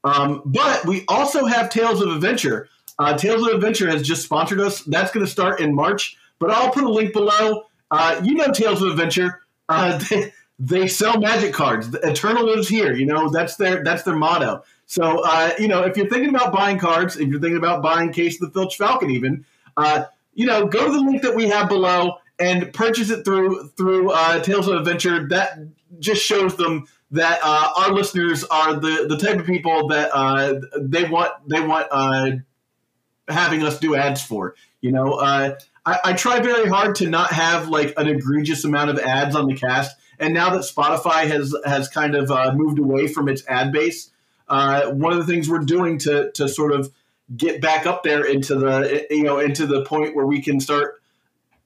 Um, 0.05 0.43
but 0.45 0.85
we 0.87 1.05
also 1.09 1.47
have 1.47 1.71
Tales 1.71 2.01
of 2.03 2.09
Adventure. 2.11 2.69
Uh, 2.99 3.17
Tales 3.17 3.47
of 3.49 3.55
Adventure 3.55 3.89
has 3.91 4.03
just 4.03 4.23
sponsored 4.23 4.61
us. 4.61 4.83
That's 4.83 5.11
going 5.11 5.25
to 5.25 5.31
start 5.33 5.61
in 5.61 5.75
March. 5.75 6.17
But 6.39 6.51
I'll 6.51 6.71
put 6.71 6.85
a 6.85 6.91
link 6.91 7.13
below. 7.13 7.65
Uh, 7.91 8.21
you 8.23 8.35
know 8.35 8.53
Tales 8.53 8.83
of 8.83 8.91
Adventure. 8.91 9.41
Uh, 9.69 9.99
they, 10.11 10.33
they 10.59 10.87
sell 10.87 11.19
magic 11.19 11.53
cards. 11.53 11.91
The 11.91 11.99
Eternal 12.09 12.47
lives 12.47 12.69
here. 12.69 12.95
You 12.95 13.07
know 13.07 13.29
that's 13.31 13.57
their 13.57 13.83
that's 13.83 14.03
their 14.03 14.17
motto. 14.17 14.63
So 14.87 15.23
uh, 15.25 15.53
you 15.59 15.69
know 15.69 15.83
if 15.83 15.97
you're 15.97 16.09
thinking 16.09 16.31
about 16.31 16.53
buying 16.53 16.79
cards, 16.79 17.17
if 17.17 17.29
you're 17.29 17.41
thinking 17.41 17.59
about 17.59 17.83
buying 17.83 18.13
Case 18.13 18.41
of 18.41 18.53
the 18.53 18.59
Filched 18.59 18.79
Falcon, 18.79 19.11
even 19.11 19.45
uh, 19.77 20.05
you 20.35 20.47
know 20.47 20.67
go 20.67 20.87
to 20.87 20.93
the 20.93 21.01
link 21.01 21.23
that 21.23 21.35
we 21.35 21.49
have 21.49 21.69
below 21.69 22.19
and 22.39 22.73
purchase 22.73 23.11
it 23.11 23.25
through 23.25 23.69
through 23.77 24.11
uh, 24.11 24.41
Tales 24.41 24.69
of 24.69 24.77
Adventure. 24.77 25.29
That 25.29 25.59
just 25.99 26.23
shows 26.23 26.57
them 26.57 26.87
that 27.11 27.41
uh, 27.43 27.73
our 27.77 27.93
listeners 27.93 28.45
are 28.45 28.75
the 28.75 29.07
the 29.09 29.17
type 29.17 29.39
of 29.39 29.47
people 29.47 29.89
that 29.89 30.11
uh, 30.13 30.61
they 30.81 31.05
want 31.05 31.33
they 31.49 31.61
want 31.61 31.89
uh, 31.91 32.33
having 33.29 33.63
us 33.65 33.79
do 33.79 33.95
ads 33.95 34.23
for. 34.23 34.55
You 34.81 34.93
know, 34.93 35.15
uh, 35.15 35.57
I, 35.87 35.99
I 36.05 36.13
try 36.13 36.41
very 36.41 36.69
hard 36.69 36.97
to 36.97 37.09
not 37.09 37.33
have 37.33 37.69
like 37.69 37.95
an 37.97 38.09
egregious 38.09 38.65
amount 38.65 38.91
of 38.91 38.99
ads 38.99 39.35
on 39.35 39.47
the 39.47 39.55
cast. 39.55 39.97
And 40.19 40.35
now 40.35 40.51
that 40.51 40.63
Spotify 40.63 41.27
has 41.27 41.55
has 41.65 41.89
kind 41.89 42.15
of 42.15 42.31
uh, 42.31 42.53
moved 42.55 42.79
away 42.79 43.09
from 43.09 43.29
its 43.29 43.43
ad 43.49 43.73
base, 43.73 44.11
uh, 44.49 44.91
one 44.91 45.13
of 45.13 45.19
the 45.19 45.33
things 45.33 45.49
we're 45.49 45.59
doing 45.59 45.99
to 46.01 46.31
to 46.33 46.49
sort 46.49 46.73
of 46.73 46.93
get 47.37 47.61
back 47.61 47.87
up 47.87 48.03
there 48.03 48.25
into 48.25 48.55
the 48.55 49.07
you 49.11 49.23
know 49.23 49.39
into 49.39 49.67
the 49.67 49.85
point 49.85 50.15
where 50.15 50.27
we 50.27 50.41
can 50.41 50.61
start 50.61 51.01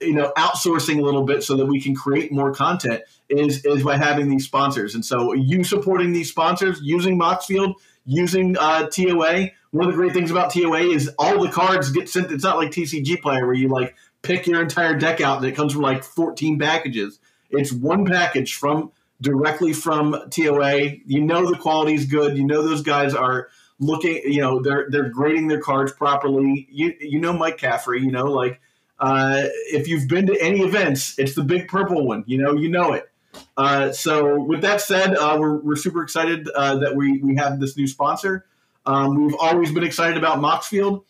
you 0.00 0.14
know 0.14 0.32
outsourcing 0.36 0.98
a 0.98 1.02
little 1.02 1.24
bit 1.24 1.42
so 1.42 1.56
that 1.56 1.66
we 1.66 1.80
can 1.80 1.94
create 1.94 2.30
more 2.30 2.52
content 2.52 3.02
is 3.28 3.64
is 3.64 3.82
by 3.82 3.96
having 3.96 4.28
these 4.28 4.44
sponsors. 4.44 4.94
And 4.94 5.04
so 5.04 5.32
you 5.32 5.64
supporting 5.64 6.12
these 6.12 6.30
sponsors 6.30 6.80
using 6.82 7.18
moxfield 7.18 7.74
using 8.04 8.56
uh, 8.58 8.88
toa 8.88 9.50
one 9.70 9.84
of 9.84 9.92
the 9.92 9.96
great 9.96 10.14
things 10.14 10.30
about 10.30 10.52
toa 10.52 10.80
is 10.80 11.10
all 11.18 11.44
the 11.44 11.50
cards 11.50 11.90
get 11.90 12.08
sent. 12.08 12.32
It's 12.32 12.44
not 12.44 12.56
like 12.56 12.70
tcg 12.70 13.20
player 13.20 13.44
where 13.44 13.54
you 13.54 13.68
like 13.68 13.94
pick 14.22 14.46
your 14.46 14.62
entire 14.62 14.96
deck 14.96 15.20
out 15.20 15.38
and 15.38 15.46
it 15.46 15.54
comes 15.54 15.72
from 15.72 15.82
like 15.82 16.04
14 16.04 16.58
packages 16.58 17.18
it's 17.50 17.72
one 17.72 18.04
package 18.04 18.54
from 18.54 18.90
directly 19.20 19.72
from 19.72 20.16
toa 20.30 20.96
you 21.06 21.20
know 21.20 21.50
the 21.50 21.58
quality 21.58 21.94
is 21.94 22.06
good 22.06 22.36
you 22.36 22.44
know 22.44 22.62
those 22.62 22.82
guys 22.82 23.14
are 23.14 23.48
looking 23.80 24.20
you 24.24 24.40
know 24.40 24.60
they're 24.60 24.86
they're 24.90 25.08
grading 25.08 25.48
their 25.48 25.60
cards 25.60 25.92
properly 25.92 26.68
you 26.70 26.94
you 27.00 27.20
know 27.20 27.32
mike 27.32 27.58
caffrey 27.58 28.00
you 28.00 28.10
know 28.10 28.26
like 28.26 28.60
uh, 29.00 29.44
if 29.70 29.86
you've 29.86 30.08
been 30.08 30.26
to 30.26 30.36
any 30.40 30.60
events, 30.60 31.18
it's 31.18 31.34
the 31.34 31.42
big 31.42 31.68
purple 31.68 32.06
one. 32.06 32.24
You 32.26 32.38
know, 32.38 32.54
you 32.54 32.68
know 32.68 32.92
it. 32.92 33.10
Uh, 33.56 33.92
so, 33.92 34.40
with 34.40 34.62
that 34.62 34.80
said, 34.80 35.14
uh, 35.14 35.36
we're, 35.38 35.58
we're 35.58 35.76
super 35.76 36.02
excited 36.02 36.48
uh, 36.54 36.76
that 36.78 36.96
we, 36.96 37.18
we 37.18 37.36
have 37.36 37.60
this 37.60 37.76
new 37.76 37.86
sponsor. 37.86 38.46
Um, 38.86 39.26
we've 39.26 39.36
always 39.38 39.70
been 39.70 39.84
excited 39.84 40.16
about 40.16 40.38
Moxfield. 40.38 41.04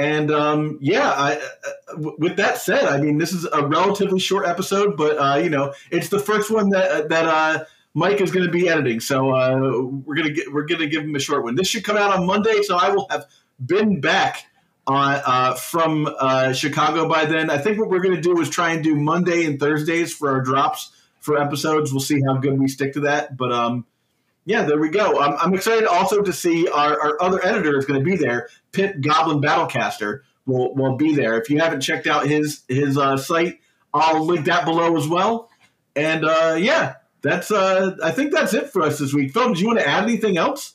And 0.00 0.30
um, 0.30 0.78
yeah, 0.80 1.10
I, 1.10 1.34
uh, 1.34 2.12
with 2.16 2.36
that 2.36 2.56
said, 2.56 2.84
I 2.84 2.96
mean, 2.96 3.18
this 3.18 3.34
is 3.34 3.44
a 3.44 3.66
relatively 3.66 4.18
short 4.18 4.46
episode, 4.46 4.96
but 4.96 5.18
uh, 5.18 5.36
you 5.36 5.50
know, 5.50 5.74
it's 5.90 6.08
the 6.08 6.18
first 6.18 6.50
one 6.50 6.70
that 6.70 7.10
that 7.10 7.26
uh, 7.26 7.64
Mike 7.92 8.22
is 8.22 8.30
going 8.30 8.46
to 8.46 8.50
be 8.50 8.66
editing. 8.66 9.00
So 9.00 9.34
uh, 9.34 9.82
we're 10.06 10.14
gonna 10.14 10.30
get 10.30 10.50
we're 10.54 10.64
gonna 10.64 10.86
give 10.86 11.02
him 11.02 11.14
a 11.14 11.18
short 11.18 11.44
one. 11.44 11.54
This 11.54 11.68
should 11.68 11.84
come 11.84 11.98
out 11.98 12.18
on 12.18 12.24
Monday, 12.24 12.62
so 12.62 12.78
I 12.78 12.88
will 12.88 13.08
have 13.10 13.26
been 13.64 14.00
back 14.00 14.46
on 14.86 15.20
uh, 15.26 15.54
from 15.54 16.08
uh, 16.18 16.54
Chicago 16.54 17.06
by 17.06 17.26
then. 17.26 17.50
I 17.50 17.58
think 17.58 17.78
what 17.78 17.90
we're 17.90 18.00
going 18.00 18.16
to 18.16 18.22
do 18.22 18.40
is 18.40 18.48
try 18.48 18.72
and 18.72 18.82
do 18.82 18.96
Monday 18.96 19.44
and 19.44 19.60
Thursdays 19.60 20.14
for 20.14 20.30
our 20.30 20.40
drops 20.40 20.92
for 21.20 21.38
episodes. 21.38 21.92
We'll 21.92 22.00
see 22.00 22.22
how 22.26 22.38
good 22.38 22.58
we 22.58 22.68
stick 22.68 22.94
to 22.94 23.00
that. 23.00 23.36
But 23.36 23.52
um, 23.52 23.84
yeah, 24.44 24.62
there 24.62 24.78
we 24.78 24.88
go. 24.88 25.20
I'm, 25.20 25.36
I'm 25.38 25.54
excited 25.54 25.86
also 25.86 26.22
to 26.22 26.32
see 26.32 26.68
our, 26.68 27.00
our 27.00 27.22
other 27.22 27.44
editor 27.44 27.78
is 27.78 27.84
going 27.84 28.00
to 28.00 28.04
be 28.04 28.16
there. 28.16 28.48
Pitt 28.72 29.00
Goblin 29.00 29.40
Battlecaster 29.40 30.20
will 30.46 30.74
will 30.74 30.96
be 30.96 31.14
there. 31.14 31.40
If 31.40 31.50
you 31.50 31.58
haven't 31.58 31.80
checked 31.82 32.06
out 32.06 32.26
his 32.26 32.62
his 32.68 32.96
uh, 32.96 33.16
site, 33.16 33.60
I'll 33.92 34.24
link 34.24 34.46
that 34.46 34.64
below 34.64 34.96
as 34.96 35.06
well. 35.06 35.50
And 35.94 36.24
uh, 36.24 36.56
yeah, 36.58 36.94
that's 37.22 37.50
uh, 37.50 37.96
I 38.02 38.10
think 38.10 38.32
that's 38.32 38.54
it 38.54 38.70
for 38.70 38.82
us 38.82 38.98
this 38.98 39.12
week. 39.12 39.32
Phil, 39.32 39.52
do 39.52 39.60
you 39.60 39.66
want 39.66 39.80
to 39.80 39.88
add 39.88 40.04
anything 40.04 40.36
else? 40.36 40.74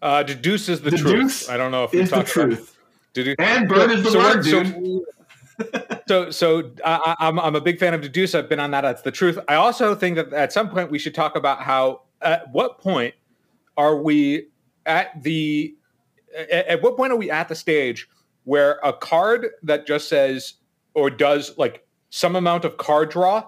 Uh, 0.00 0.22
deduce 0.22 0.68
is 0.68 0.80
the, 0.80 0.90
The 0.90 0.98
truth. 0.98 1.48
I 1.50 1.56
don't 1.56 1.70
know 1.72 1.84
if 1.84 1.92
we 1.92 2.00
Is 2.00 2.10
the 2.10 2.16
talked 2.16 2.34
about 2.36 2.46
truth. 2.46 2.76
Deduce. 3.14 3.36
And 3.38 3.68
bird 3.68 3.90
is 3.90 4.04
the 4.04 4.10
So 4.10 4.18
word, 4.18 4.44
so- 4.44 4.62
dude. 4.62 5.02
so 6.08 6.30
so 6.30 6.70
I, 6.84 7.14
I- 7.18 7.26
I'm 7.26 7.40
I'm 7.40 7.56
a 7.56 7.60
big 7.60 7.80
fan 7.80 7.92
of 7.94 8.00
deduce. 8.00 8.34
I've 8.36 8.48
been 8.48 8.60
on 8.60 8.70
that. 8.70 8.82
That's 8.82 9.02
the 9.02 9.10
truth. 9.10 9.38
I 9.48 9.54
also 9.56 9.94
think 9.96 10.14
that 10.16 10.32
at 10.32 10.52
some 10.52 10.70
point 10.70 10.90
we 10.90 11.00
should 11.00 11.14
talk 11.16 11.34
about 11.36 11.60
how 11.62 12.02
at 12.22 12.48
what 12.52 12.78
point 12.78 13.14
are 13.76 13.96
we 13.96 14.46
at 14.86 15.20
the 15.22 15.74
at, 16.36 16.48
at 16.68 16.82
what 16.82 16.96
point 16.96 17.12
are 17.12 17.16
we 17.16 17.28
at 17.30 17.48
the 17.48 17.56
stage 17.56 18.08
where 18.44 18.78
a 18.84 18.92
card 18.92 19.48
that 19.64 19.84
just 19.86 20.08
says 20.08 20.54
or 20.94 21.10
does 21.10 21.58
like 21.58 21.84
some 22.10 22.36
amount 22.36 22.64
of 22.64 22.76
card 22.76 23.10
draw 23.10 23.44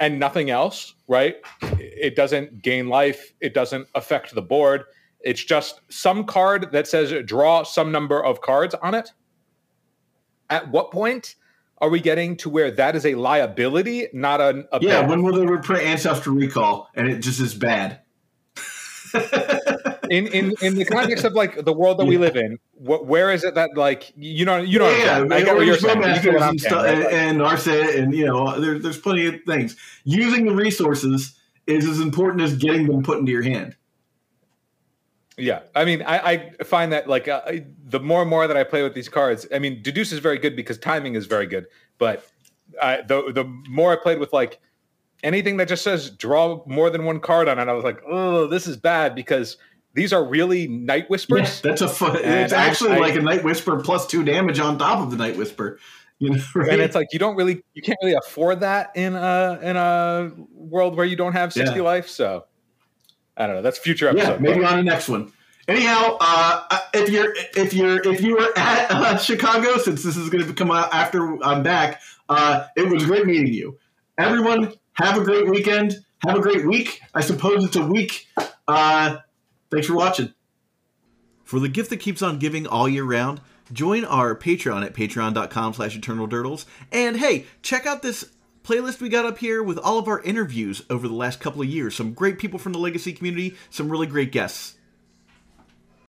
and 0.00 0.20
nothing 0.20 0.50
else, 0.50 0.94
right? 1.08 1.36
It 1.80 2.14
doesn't 2.14 2.62
gain 2.62 2.88
life. 2.88 3.32
It 3.40 3.54
doesn't 3.54 3.88
affect 3.94 4.34
the 4.34 4.42
board. 4.42 4.84
It's 5.20 5.42
just 5.42 5.80
some 5.88 6.24
card 6.24 6.72
that 6.72 6.86
says 6.86 7.12
draw 7.24 7.62
some 7.64 7.90
number 7.92 8.22
of 8.24 8.40
cards 8.40 8.74
on 8.74 8.94
it. 8.94 9.10
At 10.50 10.70
what 10.70 10.90
point 10.90 11.34
are 11.78 11.88
we 11.90 12.00
getting 12.00 12.36
to 12.38 12.48
where 12.50 12.70
that 12.72 12.96
is 12.96 13.04
a 13.04 13.14
liability, 13.14 14.08
not 14.12 14.40
an 14.40 14.66
a 14.72 14.78
Yeah, 14.80 15.02
bad- 15.02 15.10
when 15.10 15.22
will 15.22 15.34
they 15.36 15.46
reprint 15.46 15.82
Ancestral 15.84 16.34
Recall 16.36 16.88
and 16.94 17.08
it 17.08 17.18
just 17.20 17.40
is 17.40 17.54
bad? 17.54 18.00
in 20.10 20.26
in 20.28 20.54
in 20.60 20.74
the 20.74 20.84
context 20.84 21.24
of 21.24 21.32
like 21.32 21.64
the 21.64 21.72
world 21.72 21.98
that 21.98 22.04
we 22.04 22.18
live 22.18 22.36
in? 22.36 22.58
Wh- 22.74 23.02
where 23.04 23.32
is 23.32 23.42
it 23.44 23.54
that 23.54 23.70
like 23.74 24.12
you 24.16 24.44
know 24.44 24.58
you 24.58 24.78
know 24.78 24.90
yeah, 24.90 25.24
I 25.30 25.42
get 25.42 25.56
what 25.56 25.66
you're 25.66 25.78
saying. 25.78 25.98
You 26.02 26.22
get 26.22 26.34
what 26.34 26.42
I'm 26.42 26.50
and, 26.50 26.60
saying, 26.60 26.74
right? 26.74 26.88
and, 26.94 27.02
Like- 27.02 27.12
and 27.12 27.40
Narset, 27.40 27.98
and 27.98 28.14
you 28.14 28.26
know, 28.26 28.60
there, 28.60 28.78
there's 28.78 28.98
plenty 28.98 29.26
of 29.26 29.36
things. 29.46 29.76
Using 30.04 30.44
the 30.46 30.54
resources 30.54 31.38
is 31.66 31.86
as 31.88 32.00
important 32.00 32.42
as 32.42 32.56
getting 32.56 32.86
them 32.86 33.02
put 33.02 33.18
into 33.18 33.32
your 33.32 33.42
hand. 33.42 33.76
Yeah, 35.38 35.60
I 35.74 35.84
mean, 35.84 36.02
I, 36.02 36.52
I 36.58 36.64
find 36.64 36.92
that 36.92 37.08
like 37.08 37.28
uh, 37.28 37.42
I- 37.46 37.64
the 37.84 38.00
more 38.00 38.20
and 38.22 38.30
more 38.30 38.46
that 38.46 38.56
I 38.56 38.64
play 38.64 38.82
with 38.82 38.94
these 38.94 39.08
cards, 39.08 39.46
I 39.54 39.58
mean, 39.58 39.82
deduce 39.82 40.12
is 40.12 40.18
very 40.18 40.38
good 40.38 40.56
because 40.56 40.78
timing 40.78 41.14
is 41.14 41.26
very 41.26 41.46
good. 41.46 41.66
But 41.98 42.26
uh, 42.80 42.98
the 43.06 43.32
the 43.32 43.44
more 43.68 43.92
I 43.92 43.96
played 43.96 44.18
with 44.18 44.32
like 44.32 44.60
anything 45.22 45.56
that 45.58 45.68
just 45.68 45.82
says 45.84 46.10
draw 46.10 46.62
more 46.66 46.90
than 46.90 47.04
one 47.04 47.20
card 47.20 47.48
on 47.48 47.58
it, 47.58 47.68
I 47.68 47.72
was 47.72 47.84
like, 47.84 48.00
oh, 48.06 48.46
this 48.46 48.66
is 48.66 48.76
bad 48.76 49.14
because 49.14 49.56
these 49.94 50.12
are 50.12 50.24
really 50.24 50.68
night 50.68 51.08
whispers. 51.10 51.40
Yeah, 51.40 51.70
that's 51.70 51.80
a 51.80 51.88
fun. 51.88 52.16
And 52.16 52.44
It's 52.44 52.52
actually 52.52 52.92
I- 52.92 52.98
like 52.98 53.14
a 53.16 53.22
Night 53.22 53.42
Whisper 53.42 53.80
plus 53.82 54.06
two 54.06 54.22
damage 54.24 54.60
on 54.60 54.78
top 54.78 55.00
of 55.00 55.10
the 55.10 55.16
Night 55.16 55.36
Whisper. 55.36 55.78
You 56.20 56.30
know, 56.30 56.42
right? 56.56 56.70
And 56.70 56.82
it's 56.82 56.96
like 56.96 57.12
you 57.12 57.20
don't 57.20 57.36
really, 57.36 57.62
you 57.74 57.82
can't 57.82 57.96
really 58.02 58.16
afford 58.16 58.58
that 58.62 58.90
in 58.96 59.14
a 59.14 59.56
in 59.62 59.76
a 59.76 60.32
world 60.52 60.96
where 60.96 61.06
you 61.06 61.14
don't 61.14 61.34
have 61.34 61.52
sixty 61.52 61.76
Yeah. 61.76 61.82
life. 61.82 62.08
So 62.08 62.44
I 63.38 63.46
don't 63.46 63.56
know. 63.56 63.62
That's 63.62 63.78
future 63.78 64.08
episode. 64.08 64.32
yeah, 64.32 64.36
maybe 64.40 64.60
but- 64.60 64.72
on 64.72 64.76
the 64.78 64.82
next 64.82 65.08
one. 65.08 65.32
Anyhow, 65.68 66.16
uh, 66.18 66.78
if 66.94 67.10
you're 67.10 67.34
if 67.54 67.74
you're 67.74 68.00
if 68.10 68.22
you 68.22 68.36
were 68.36 68.48
at 68.56 68.90
uh, 68.90 69.16
Chicago, 69.18 69.76
since 69.76 70.02
this 70.02 70.16
is 70.16 70.30
going 70.30 70.46
to 70.46 70.52
come 70.54 70.70
out 70.70 70.92
after 70.94 71.42
I'm 71.44 71.62
back, 71.62 72.00
uh, 72.30 72.64
it 72.74 72.88
was 72.88 73.04
great 73.04 73.26
meeting 73.26 73.52
you. 73.52 73.78
Everyone, 74.16 74.72
have 74.94 75.18
a 75.18 75.24
great 75.24 75.46
weekend. 75.46 75.96
Have 76.26 76.36
a 76.36 76.40
great 76.40 76.66
week. 76.66 77.00
I 77.14 77.20
suppose 77.20 77.64
it's 77.64 77.76
a 77.76 77.86
week. 77.86 78.26
Uh, 78.66 79.18
thanks 79.70 79.86
for 79.86 79.94
watching. 79.94 80.32
For 81.44 81.60
the 81.60 81.68
gift 81.68 81.90
that 81.90 81.98
keeps 81.98 82.22
on 82.22 82.38
giving 82.38 82.66
all 82.66 82.88
year 82.88 83.04
round, 83.04 83.40
join 83.72 84.04
our 84.06 84.34
Patreon 84.34 84.84
at 84.84 84.94
patreon.com 84.94 85.74
slash 85.74 85.96
eternaldurdles. 85.98 86.64
And 86.90 87.18
hey, 87.18 87.44
check 87.62 87.86
out 87.86 88.02
this 88.02 88.24
playlist 88.68 89.00
we 89.00 89.08
got 89.08 89.24
up 89.24 89.38
here 89.38 89.62
with 89.62 89.78
all 89.78 89.98
of 89.98 90.08
our 90.08 90.20
interviews 90.24 90.82
over 90.90 91.08
the 91.08 91.14
last 91.14 91.40
couple 91.40 91.62
of 91.62 91.68
years. 91.68 91.94
Some 91.94 92.12
great 92.12 92.38
people 92.38 92.58
from 92.58 92.74
the 92.74 92.78
Legacy 92.78 93.14
community, 93.14 93.56
some 93.70 93.90
really 93.90 94.06
great 94.06 94.30
guests. 94.30 94.74